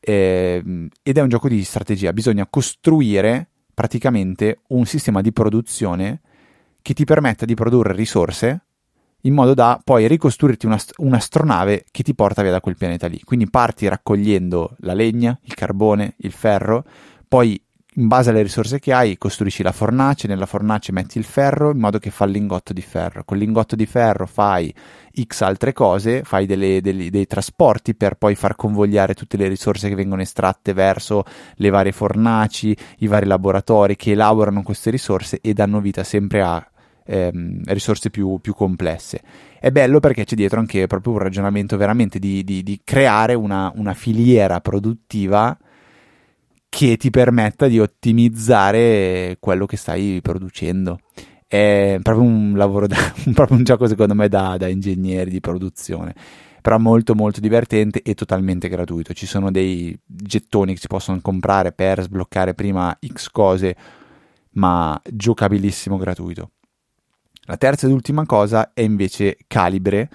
eh, 0.00 0.88
ed 1.02 1.18
è 1.18 1.20
un 1.20 1.28
gioco 1.28 1.48
di 1.48 1.62
strategia. 1.62 2.14
Bisogna 2.14 2.46
costruire 2.48 3.50
praticamente 3.74 4.62
un 4.68 4.86
sistema 4.86 5.20
di 5.20 5.32
produzione 5.32 6.22
che 6.82 6.94
ti 6.94 7.04
permetta 7.04 7.44
di 7.44 7.54
produrre 7.54 7.94
risorse 7.94 8.64
in 9.22 9.34
modo 9.34 9.54
da 9.54 9.80
poi 9.82 10.08
ricostruirti 10.08 10.66
una, 10.66 10.78
un'astronave 10.96 11.84
che 11.90 12.02
ti 12.02 12.14
porta 12.14 12.42
via 12.42 12.50
da 12.50 12.60
quel 12.60 12.76
pianeta 12.76 13.06
lì. 13.06 13.20
Quindi 13.22 13.50
parti 13.50 13.88
raccogliendo 13.88 14.76
la 14.80 14.94
legna, 14.94 15.38
il 15.42 15.54
carbone, 15.54 16.14
il 16.18 16.32
ferro, 16.32 16.84
poi 17.28 17.60
in 17.94 18.06
base 18.06 18.30
alle 18.30 18.42
risorse 18.42 18.78
che 18.78 18.92
hai 18.92 19.18
costruisci 19.18 19.64
la 19.64 19.72
fornace, 19.72 20.28
nella 20.28 20.46
fornace 20.46 20.92
metti 20.92 21.18
il 21.18 21.24
ferro 21.24 21.72
in 21.72 21.78
modo 21.78 21.98
che 21.98 22.10
fa 22.10 22.24
il 22.24 22.30
lingotto 22.30 22.72
di 22.72 22.82
ferro. 22.82 23.24
Con 23.24 23.36
il 23.36 23.42
lingotto 23.42 23.74
di 23.74 23.84
ferro 23.84 24.26
fai 24.26 24.72
X 25.20 25.40
altre 25.40 25.72
cose, 25.72 26.22
fai 26.22 26.46
delle, 26.46 26.80
delle, 26.80 27.10
dei 27.10 27.26
trasporti 27.26 27.96
per 27.96 28.14
poi 28.14 28.36
far 28.36 28.54
convogliare 28.54 29.14
tutte 29.14 29.36
le 29.36 29.48
risorse 29.48 29.88
che 29.88 29.96
vengono 29.96 30.22
estratte 30.22 30.72
verso 30.72 31.24
le 31.56 31.70
varie 31.70 31.92
fornaci, 31.92 32.76
i 32.98 33.08
vari 33.08 33.26
laboratori 33.26 33.96
che 33.96 34.12
elaborano 34.12 34.62
queste 34.62 34.90
risorse 34.90 35.40
e 35.40 35.52
danno 35.52 35.80
vita 35.80 36.04
sempre 36.04 36.42
a 36.42 36.69
ehm, 37.10 37.62
risorse 37.64 38.08
più, 38.10 38.38
più, 38.40 38.54
complesse. 38.54 39.20
È 39.58 39.70
bello 39.70 39.98
perché 39.98 40.24
c'è 40.24 40.36
dietro 40.36 40.60
anche 40.60 40.86
proprio 40.86 41.14
un 41.14 41.18
ragionamento 41.18 41.76
veramente 41.76 42.18
di, 42.18 42.44
di, 42.44 42.62
di 42.62 42.80
creare 42.84 43.34
una, 43.34 43.72
una 43.74 43.94
proprio 43.94 44.60
produttiva 44.60 45.56
che 46.68 46.96
ti 46.96 47.10
permetta 47.10 47.66
di 47.66 47.80
ottimizzare 47.80 49.36
quello 49.40 49.66
che 49.66 49.76
stai 49.76 50.20
producendo. 50.22 51.00
È 51.48 51.98
proprio 52.00 52.24
un 52.24 52.52
lavoro, 52.56 52.86
da, 52.86 52.96
proprio 53.34 53.56
un 53.56 53.64
gioco 53.64 53.88
secondo 53.88 54.14
me 54.14 54.28
da, 54.28 54.56
da 54.56 54.68
ingegneri 54.68 55.30
di 55.30 55.40
produzione 55.40 56.14
però 56.62 56.78
molto 56.78 57.14
molto 57.14 57.40
divertente 57.40 58.02
e 58.02 58.12
totalmente 58.12 58.68
gratuito. 58.68 59.14
Ci 59.14 59.24
sono 59.24 59.50
dei 59.50 59.98
gettoni 60.04 60.74
che 60.74 60.80
si 60.80 60.88
possono 60.88 61.18
comprare 61.22 61.72
per 61.72 62.02
sbloccare 62.02 62.52
prima 62.52 62.94
X 63.02 63.30
cose, 63.30 63.74
ma 64.52 65.00
giocabilissimo 65.10 65.96
gratuito. 65.96 66.50
La 67.50 67.56
terza 67.56 67.88
ed 67.88 67.92
ultima 67.92 68.24
cosa 68.26 68.70
è 68.72 68.80
invece 68.82 69.36
Calibre, 69.48 70.08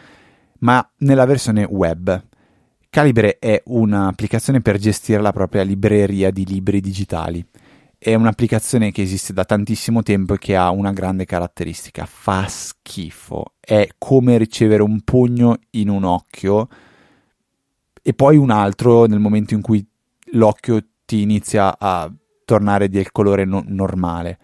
ma 0.60 0.90
nella 1.00 1.26
versione 1.26 1.66
web. 1.66 2.28
Calibre 2.90 3.40
è 3.40 3.62
un'applicazione 3.66 4.62
per 4.62 4.78
gestire 4.78 5.22
la 5.22 5.34
propria 5.34 5.64
libreria 5.64 6.32
di 6.32 6.46
libri 6.46 6.80
digitali. 6.80 7.46
È 7.98 8.14
un'applicazione 8.14 8.94
che 8.94 9.02
esiste 9.02 9.34
da 9.34 9.44
tantissimo 9.44 10.02
tempo 10.02 10.36
e 10.36 10.38
che 10.38 10.56
ha 10.56 10.70
una 10.70 10.94
grande 10.94 11.26
caratteristica. 11.26 12.06
Fa 12.06 12.48
schifo. 12.48 13.56
È 13.60 13.86
come 13.98 14.38
ricevere 14.38 14.82
un 14.82 15.02
pugno 15.02 15.58
in 15.72 15.90
un 15.90 16.06
occhio 16.06 16.70
e 18.02 18.14
poi 18.14 18.38
un 18.38 18.50
altro 18.50 19.08
nel 19.08 19.20
momento 19.20 19.56
in 19.56 19.62
cui 19.62 19.86
l'occhio 20.32 20.80
ti 21.04 21.22
inizia 21.22 21.78
a 21.78 22.10
tornare 22.46 22.88
del 22.88 23.12
colore 23.12 23.44
no- 23.44 23.66
normale. 23.68 24.40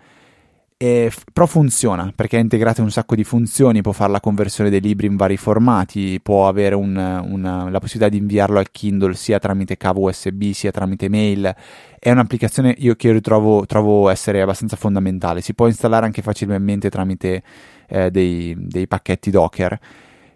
E, 0.82 1.12
però 1.32 1.46
funziona 1.46 2.12
perché 2.16 2.40
è 2.40 2.42
integrata 2.42 2.80
in 2.80 2.88
un 2.88 2.92
sacco 2.92 3.14
di 3.14 3.24
funzioni, 3.24 3.84
può 3.84 3.92
fare 3.92 4.12
la 4.12 4.20
conversione 4.20 4.72
dei 4.72 4.82
libri 4.82 5.06
in 5.06 5.16
vari 5.16 5.38
formati, 5.38 6.20
può 6.20 6.48
avere 6.48 6.74
un, 6.74 6.96
una, 6.96 7.70
la 7.70 7.78
possibilità 7.78 8.10
di 8.10 8.18
inviarlo 8.18 8.58
al 8.58 8.72
Kindle 8.72 9.14
sia 9.14 9.38
tramite 9.38 9.78
cavo 9.78 10.10
USB 10.10 10.50
sia 10.54 10.72
tramite 10.72 11.08
mail. 11.08 11.56
È 12.00 12.10
un'applicazione 12.10 12.74
io 12.80 12.96
che 12.96 13.12
ritrovo 13.12 13.64
trovo 13.68 14.10
essere 14.10 14.42
abbastanza 14.42 14.76
fondamentale. 14.76 15.42
Si 15.42 15.54
può 15.54 15.68
installare 15.68 16.08
anche 16.08 16.24
facilmente 16.24 16.90
tramite 16.90 17.44
eh, 17.88 18.10
dei, 18.10 18.56
dei 18.58 18.88
pacchetti 18.88 19.30
Docker 19.30 19.80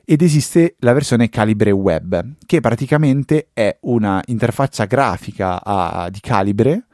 ed 0.05 0.21
esiste 0.21 0.75
la 0.81 0.93
versione 0.93 1.27
Calibre 1.29 1.71
Web, 1.71 2.33
che 2.45 2.61
praticamente 2.61 3.47
è 3.51 3.75
una 3.81 4.21
interfaccia 4.27 4.85
grafica 4.85 5.59
a, 5.63 6.07
di 6.11 6.19
Calibre 6.19 6.85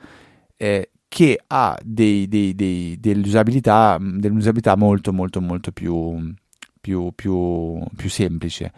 eh, 0.56 0.92
che 1.14 1.42
ha 1.46 1.78
dei, 1.84 2.30
dei, 2.30 2.56
dei, 2.56 2.98
dell'usabilità, 2.98 3.98
dell'usabilità, 4.00 4.78
molto 4.78 5.12
molto 5.12 5.42
molto 5.42 5.74
più, 5.74 6.34
più, 6.80 7.12
più, 7.14 7.84
più 7.98 8.10
semplice. 8.10 8.72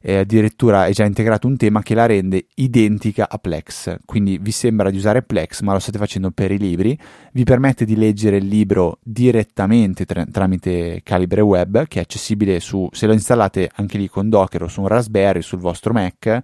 E 0.00 0.16
addirittura 0.16 0.86
è 0.86 0.90
già 0.90 1.04
integrato 1.04 1.46
un 1.46 1.56
tema 1.56 1.82
che 1.82 1.94
la 1.94 2.06
rende 2.06 2.46
identica 2.56 3.28
a 3.30 3.38
Plex. 3.38 3.98
Quindi 4.04 4.38
vi 4.38 4.50
sembra 4.50 4.90
di 4.90 4.96
usare 4.96 5.22
Plex, 5.22 5.60
ma 5.60 5.74
lo 5.74 5.78
state 5.78 5.96
facendo 5.96 6.32
per 6.32 6.50
i 6.50 6.58
libri. 6.58 6.98
Vi 7.30 7.44
permette 7.44 7.84
di 7.84 7.94
leggere 7.94 8.38
il 8.38 8.46
libro 8.48 8.98
direttamente 9.00 10.04
tra- 10.06 10.26
tramite 10.26 11.02
Calibre 11.04 11.40
Web, 11.40 11.86
che 11.86 12.00
è 12.00 12.02
accessibile 12.02 12.58
su, 12.58 12.88
se 12.90 13.06
lo 13.06 13.12
installate 13.12 13.70
anche 13.76 13.96
lì 13.96 14.08
con 14.08 14.28
Docker 14.28 14.64
o 14.64 14.66
su 14.66 14.80
un 14.80 14.88
Raspberry, 14.88 15.40
sul 15.40 15.60
vostro 15.60 15.92
Mac, 15.92 16.42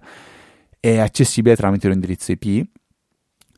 è 0.79 0.99
accessibile 0.99 1.57
tramite 1.57 1.89
l'indirizzo 1.89 2.31
IP 2.31 2.65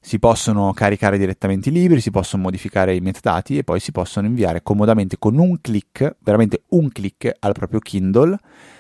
si 0.06 0.20
possono 0.20 0.72
caricare 0.72 1.18
direttamente 1.18 1.70
i 1.70 1.72
libri, 1.72 2.00
si 2.00 2.12
possono 2.12 2.44
modificare 2.44 2.94
i 2.94 3.00
metadati 3.00 3.58
e 3.58 3.64
poi 3.64 3.80
si 3.80 3.92
possono 3.92 4.28
inviare 4.28 4.62
comodamente 4.62 5.18
con 5.18 5.36
un 5.40 5.60
click, 5.60 6.18
veramente 6.20 6.62
un 6.70 6.90
click 6.90 7.36
al 7.40 7.54
proprio 7.54 7.80
Kindle. 7.80 8.38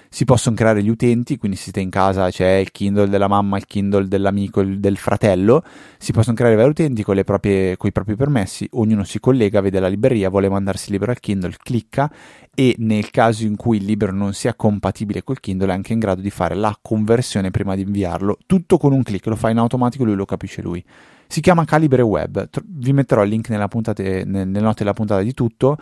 Si 0.07 0.23
possono 0.23 0.55
creare 0.55 0.84
gli 0.84 0.88
utenti, 0.88 1.38
quindi 1.38 1.57
se 1.57 1.63
siete 1.63 1.80
in 1.80 1.89
casa 1.89 2.30
c'è 2.30 2.57
il 2.57 2.71
Kindle 2.71 3.09
della 3.09 3.28
mamma, 3.28 3.57
il 3.57 3.65
Kindle 3.65 4.07
dell'amico, 4.07 4.61
il 4.61 4.80
del 4.80 4.97
fratello, 4.97 5.63
si 5.97 6.13
possono 6.13 6.36
creare 6.36 6.55
vari 6.55 6.69
utenti 6.69 7.01
con, 7.01 7.19
proprie, 7.26 7.76
con 7.76 7.89
i 7.89 7.91
propri 7.91 8.15
permessi, 8.15 8.69
ognuno 8.73 9.03
si 9.03 9.19
collega, 9.19 9.61
vede 9.61 9.80
la 9.80 9.88
libreria, 9.88 10.30
vuole 10.30 10.47
mandarsi 10.47 10.89
il 10.89 10.93
libro 10.93 11.09
al 11.09 11.19
Kindle, 11.19 11.55
clicca 11.57 12.09
e 12.53 12.76
nel 12.78 13.09
caso 13.09 13.45
in 13.45 13.55
cui 13.55 13.78
il 13.78 13.86
libro 13.86 14.11
non 14.11 14.34
sia 14.34 14.53
compatibile 14.53 15.23
col 15.23 15.39
Kindle 15.39 15.71
è 15.71 15.73
anche 15.73 15.93
in 15.93 15.99
grado 15.99 16.21
di 16.21 16.30
fare 16.30 16.53
la 16.53 16.78
conversione 16.80 17.49
prima 17.49 17.73
di 17.73 17.82
inviarlo, 17.82 18.38
tutto 18.45 18.78
con 18.78 18.93
un 18.93 19.01
click, 19.01 19.26
lo 19.26 19.36
fa 19.36 19.49
in 19.49 19.57
automatico, 19.57 20.05
lui 20.05 20.15
lo 20.15 20.26
capisce 20.26 20.61
lui. 20.61 20.86
Si 21.28 21.41
chiama 21.41 21.65
Calibre 21.65 22.01
Web. 22.01 22.49
Vi 22.63 22.93
metterò 22.93 23.23
il 23.23 23.30
link 23.30 23.49
nella 23.49 23.67
puntate, 23.67 24.23
nelle 24.26 24.59
note 24.59 24.80
della 24.80 24.93
puntata 24.93 25.21
di 25.21 25.34
tutto. 25.34 25.78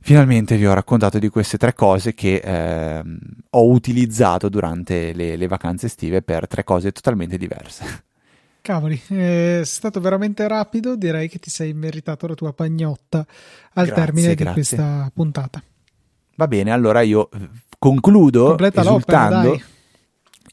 Finalmente 0.00 0.56
vi 0.56 0.66
ho 0.66 0.72
raccontato 0.72 1.18
di 1.18 1.28
queste 1.28 1.58
tre 1.58 1.74
cose 1.74 2.14
che 2.14 2.36
eh, 2.36 3.02
ho 3.50 3.68
utilizzato 3.68 4.48
durante 4.48 5.12
le, 5.12 5.36
le 5.36 5.46
vacanze 5.48 5.86
estive 5.86 6.22
per 6.22 6.46
tre 6.46 6.64
cose 6.64 6.92
totalmente 6.92 7.36
diverse. 7.36 8.04
Cavoli, 8.62 9.00
è 9.08 9.62
stato 9.64 10.00
veramente 10.00 10.46
rapido, 10.46 10.94
direi 10.94 11.28
che 11.28 11.38
ti 11.38 11.50
sei 11.50 11.72
meritato 11.72 12.26
la 12.26 12.34
tua 12.34 12.52
pagnotta 12.52 13.18
al 13.74 13.86
Grazie, 13.86 13.94
termine 13.94 14.34
grazie. 14.34 14.44
di 14.44 14.52
questa 14.52 15.10
puntata. 15.12 15.62
Va 16.36 16.46
bene, 16.46 16.70
allora 16.70 17.00
io 17.00 17.30
eh, 17.30 17.48
concludo 17.78 18.48
Completa 18.48 18.82
esultando. 18.82 19.60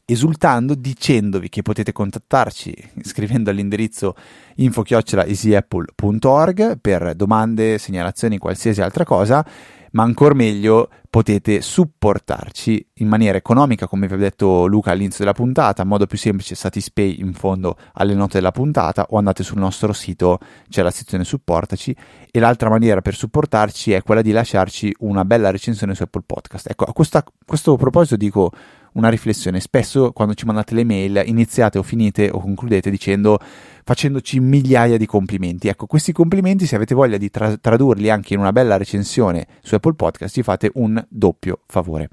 Esultando 0.06 0.74
dicendovi 0.74 1.48
che 1.48 1.62
potete 1.62 1.92
contattarci 1.92 2.92
scrivendo 3.02 3.50
all'indirizzo 3.50 4.14
info-easyapple.org 4.54 6.78
per 6.78 7.14
domande, 7.14 7.78
segnalazioni, 7.78 8.38
qualsiasi 8.38 8.80
altra 8.80 9.04
cosa, 9.04 9.44
ma 9.92 10.02
ancora 10.04 10.34
meglio 10.34 10.88
potete 11.10 11.60
supportarci 11.62 12.86
in 12.94 13.08
maniera 13.08 13.38
economica, 13.38 13.88
come 13.88 14.06
vi 14.06 14.14
ha 14.14 14.18
detto 14.18 14.66
Luca 14.66 14.90
all'inizio 14.90 15.24
della 15.24 15.32
puntata, 15.32 15.82
in 15.82 15.88
modo 15.88 16.06
più 16.06 16.18
semplice 16.18 16.54
Satispay 16.54 17.20
in 17.20 17.32
fondo 17.32 17.76
alle 17.94 18.12
note 18.14 18.34
della 18.34 18.52
puntata 18.52 19.06
o 19.10 19.16
andate 19.16 19.42
sul 19.42 19.58
nostro 19.58 19.94
sito, 19.94 20.38
c'è 20.68 20.82
la 20.82 20.90
sezione 20.90 21.24
supportaci 21.24 21.96
e 22.30 22.38
l'altra 22.38 22.68
maniera 22.68 23.00
per 23.00 23.14
supportarci 23.14 23.92
è 23.92 24.02
quella 24.02 24.20
di 24.20 24.32
lasciarci 24.32 24.94
una 25.00 25.24
bella 25.24 25.50
recensione 25.50 25.94
su 25.94 26.02
Apple 26.02 26.24
Podcast. 26.26 26.68
Ecco, 26.68 26.84
a 26.84 26.92
questa- 26.92 27.18
a 27.18 27.24
questo 27.46 27.76
proposito 27.76 28.16
dico 28.16 28.52
una 28.96 29.08
riflessione, 29.08 29.60
spesso 29.60 30.12
quando 30.12 30.34
ci 30.34 30.44
mandate 30.44 30.74
le 30.74 30.84
mail 30.84 31.22
iniziate 31.24 31.78
o 31.78 31.82
finite 31.82 32.28
o 32.30 32.40
concludete 32.40 32.90
dicendo 32.90 33.38
facendoci 33.84 34.40
migliaia 34.40 34.96
di 34.96 35.06
complimenti. 35.06 35.68
Ecco, 35.68 35.86
questi 35.86 36.12
complimenti, 36.12 36.66
se 36.66 36.74
avete 36.74 36.94
voglia 36.94 37.16
di 37.16 37.30
tra- 37.30 37.56
tradurli 37.56 38.10
anche 38.10 38.34
in 38.34 38.40
una 38.40 38.52
bella 38.52 38.76
recensione 38.76 39.46
su 39.62 39.74
Apple 39.74 39.94
Podcast, 39.94 40.34
ci 40.34 40.42
fate 40.42 40.70
un 40.74 41.02
doppio 41.08 41.60
favore. 41.66 42.08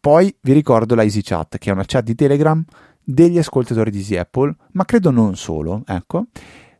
Poi 0.00 0.34
vi 0.40 0.52
ricordo 0.52 0.94
la 0.94 1.02
Easy 1.02 1.20
Chat, 1.22 1.58
che 1.58 1.70
è 1.70 1.72
una 1.72 1.84
chat 1.86 2.04
di 2.04 2.14
Telegram 2.14 2.64
degli 3.04 3.38
ascoltatori 3.38 3.90
di 3.90 3.98
Easy 3.98 4.16
Apple, 4.16 4.54
ma 4.72 4.84
credo 4.84 5.10
non 5.10 5.36
solo, 5.36 5.82
ecco, 5.86 6.26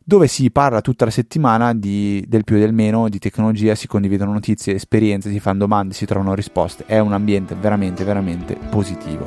dove 0.03 0.27
si 0.27 0.51
parla 0.51 0.81
tutta 0.81 1.05
la 1.05 1.11
settimana 1.11 1.73
di- 1.73 2.23
del 2.27 2.43
più 2.43 2.57
e 2.57 2.59
del 2.59 2.73
meno, 2.73 3.09
di 3.09 3.19
tecnologia, 3.19 3.75
si 3.75 3.87
condividono 3.87 4.33
notizie, 4.33 4.75
esperienze, 4.75 5.29
si 5.31 5.39
fanno 5.39 5.59
domande, 5.59 5.93
si 5.93 6.05
trovano 6.05 6.33
risposte. 6.33 6.83
È 6.85 6.99
un 6.99 7.13
ambiente 7.13 7.55
veramente, 7.55 8.03
veramente 8.03 8.57
positivo. 8.69 9.25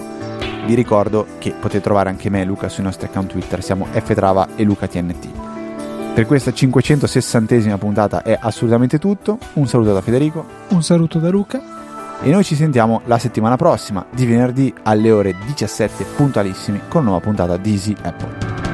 Vi 0.66 0.74
ricordo 0.74 1.26
che 1.38 1.52
potete 1.52 1.80
trovare 1.80 2.10
anche 2.10 2.28
me 2.28 2.42
e 2.42 2.44
Luca 2.44 2.68
sui 2.68 2.82
nostri 2.82 3.06
account 3.06 3.30
Twitter, 3.30 3.62
siamo 3.62 3.86
ftrava 3.86 4.48
e 4.56 4.64
LucaTNT. 4.64 5.28
Per 6.14 6.26
questa 6.26 6.50
560esima 6.50 7.78
puntata 7.78 8.22
è 8.22 8.36
assolutamente 8.40 8.98
tutto. 8.98 9.38
Un 9.54 9.66
saluto 9.68 9.92
da 9.92 10.00
Federico 10.00 10.44
Un 10.68 10.82
saluto 10.82 11.18
da 11.18 11.28
Luca. 11.28 11.62
e 12.22 12.30
noi 12.30 12.42
ci 12.42 12.54
sentiamo 12.54 13.02
la 13.04 13.18
settimana 13.18 13.56
prossima 13.56 14.04
di 14.10 14.24
venerdì 14.24 14.72
alle 14.84 15.10
ore 15.10 15.34
17 15.46 16.04
puntualissimi 16.16 16.80
con 16.88 17.02
una 17.02 17.10
nuova 17.10 17.24
puntata 17.24 17.58
di 17.58 17.70
Easy 17.72 17.94
Apple. 18.02 18.65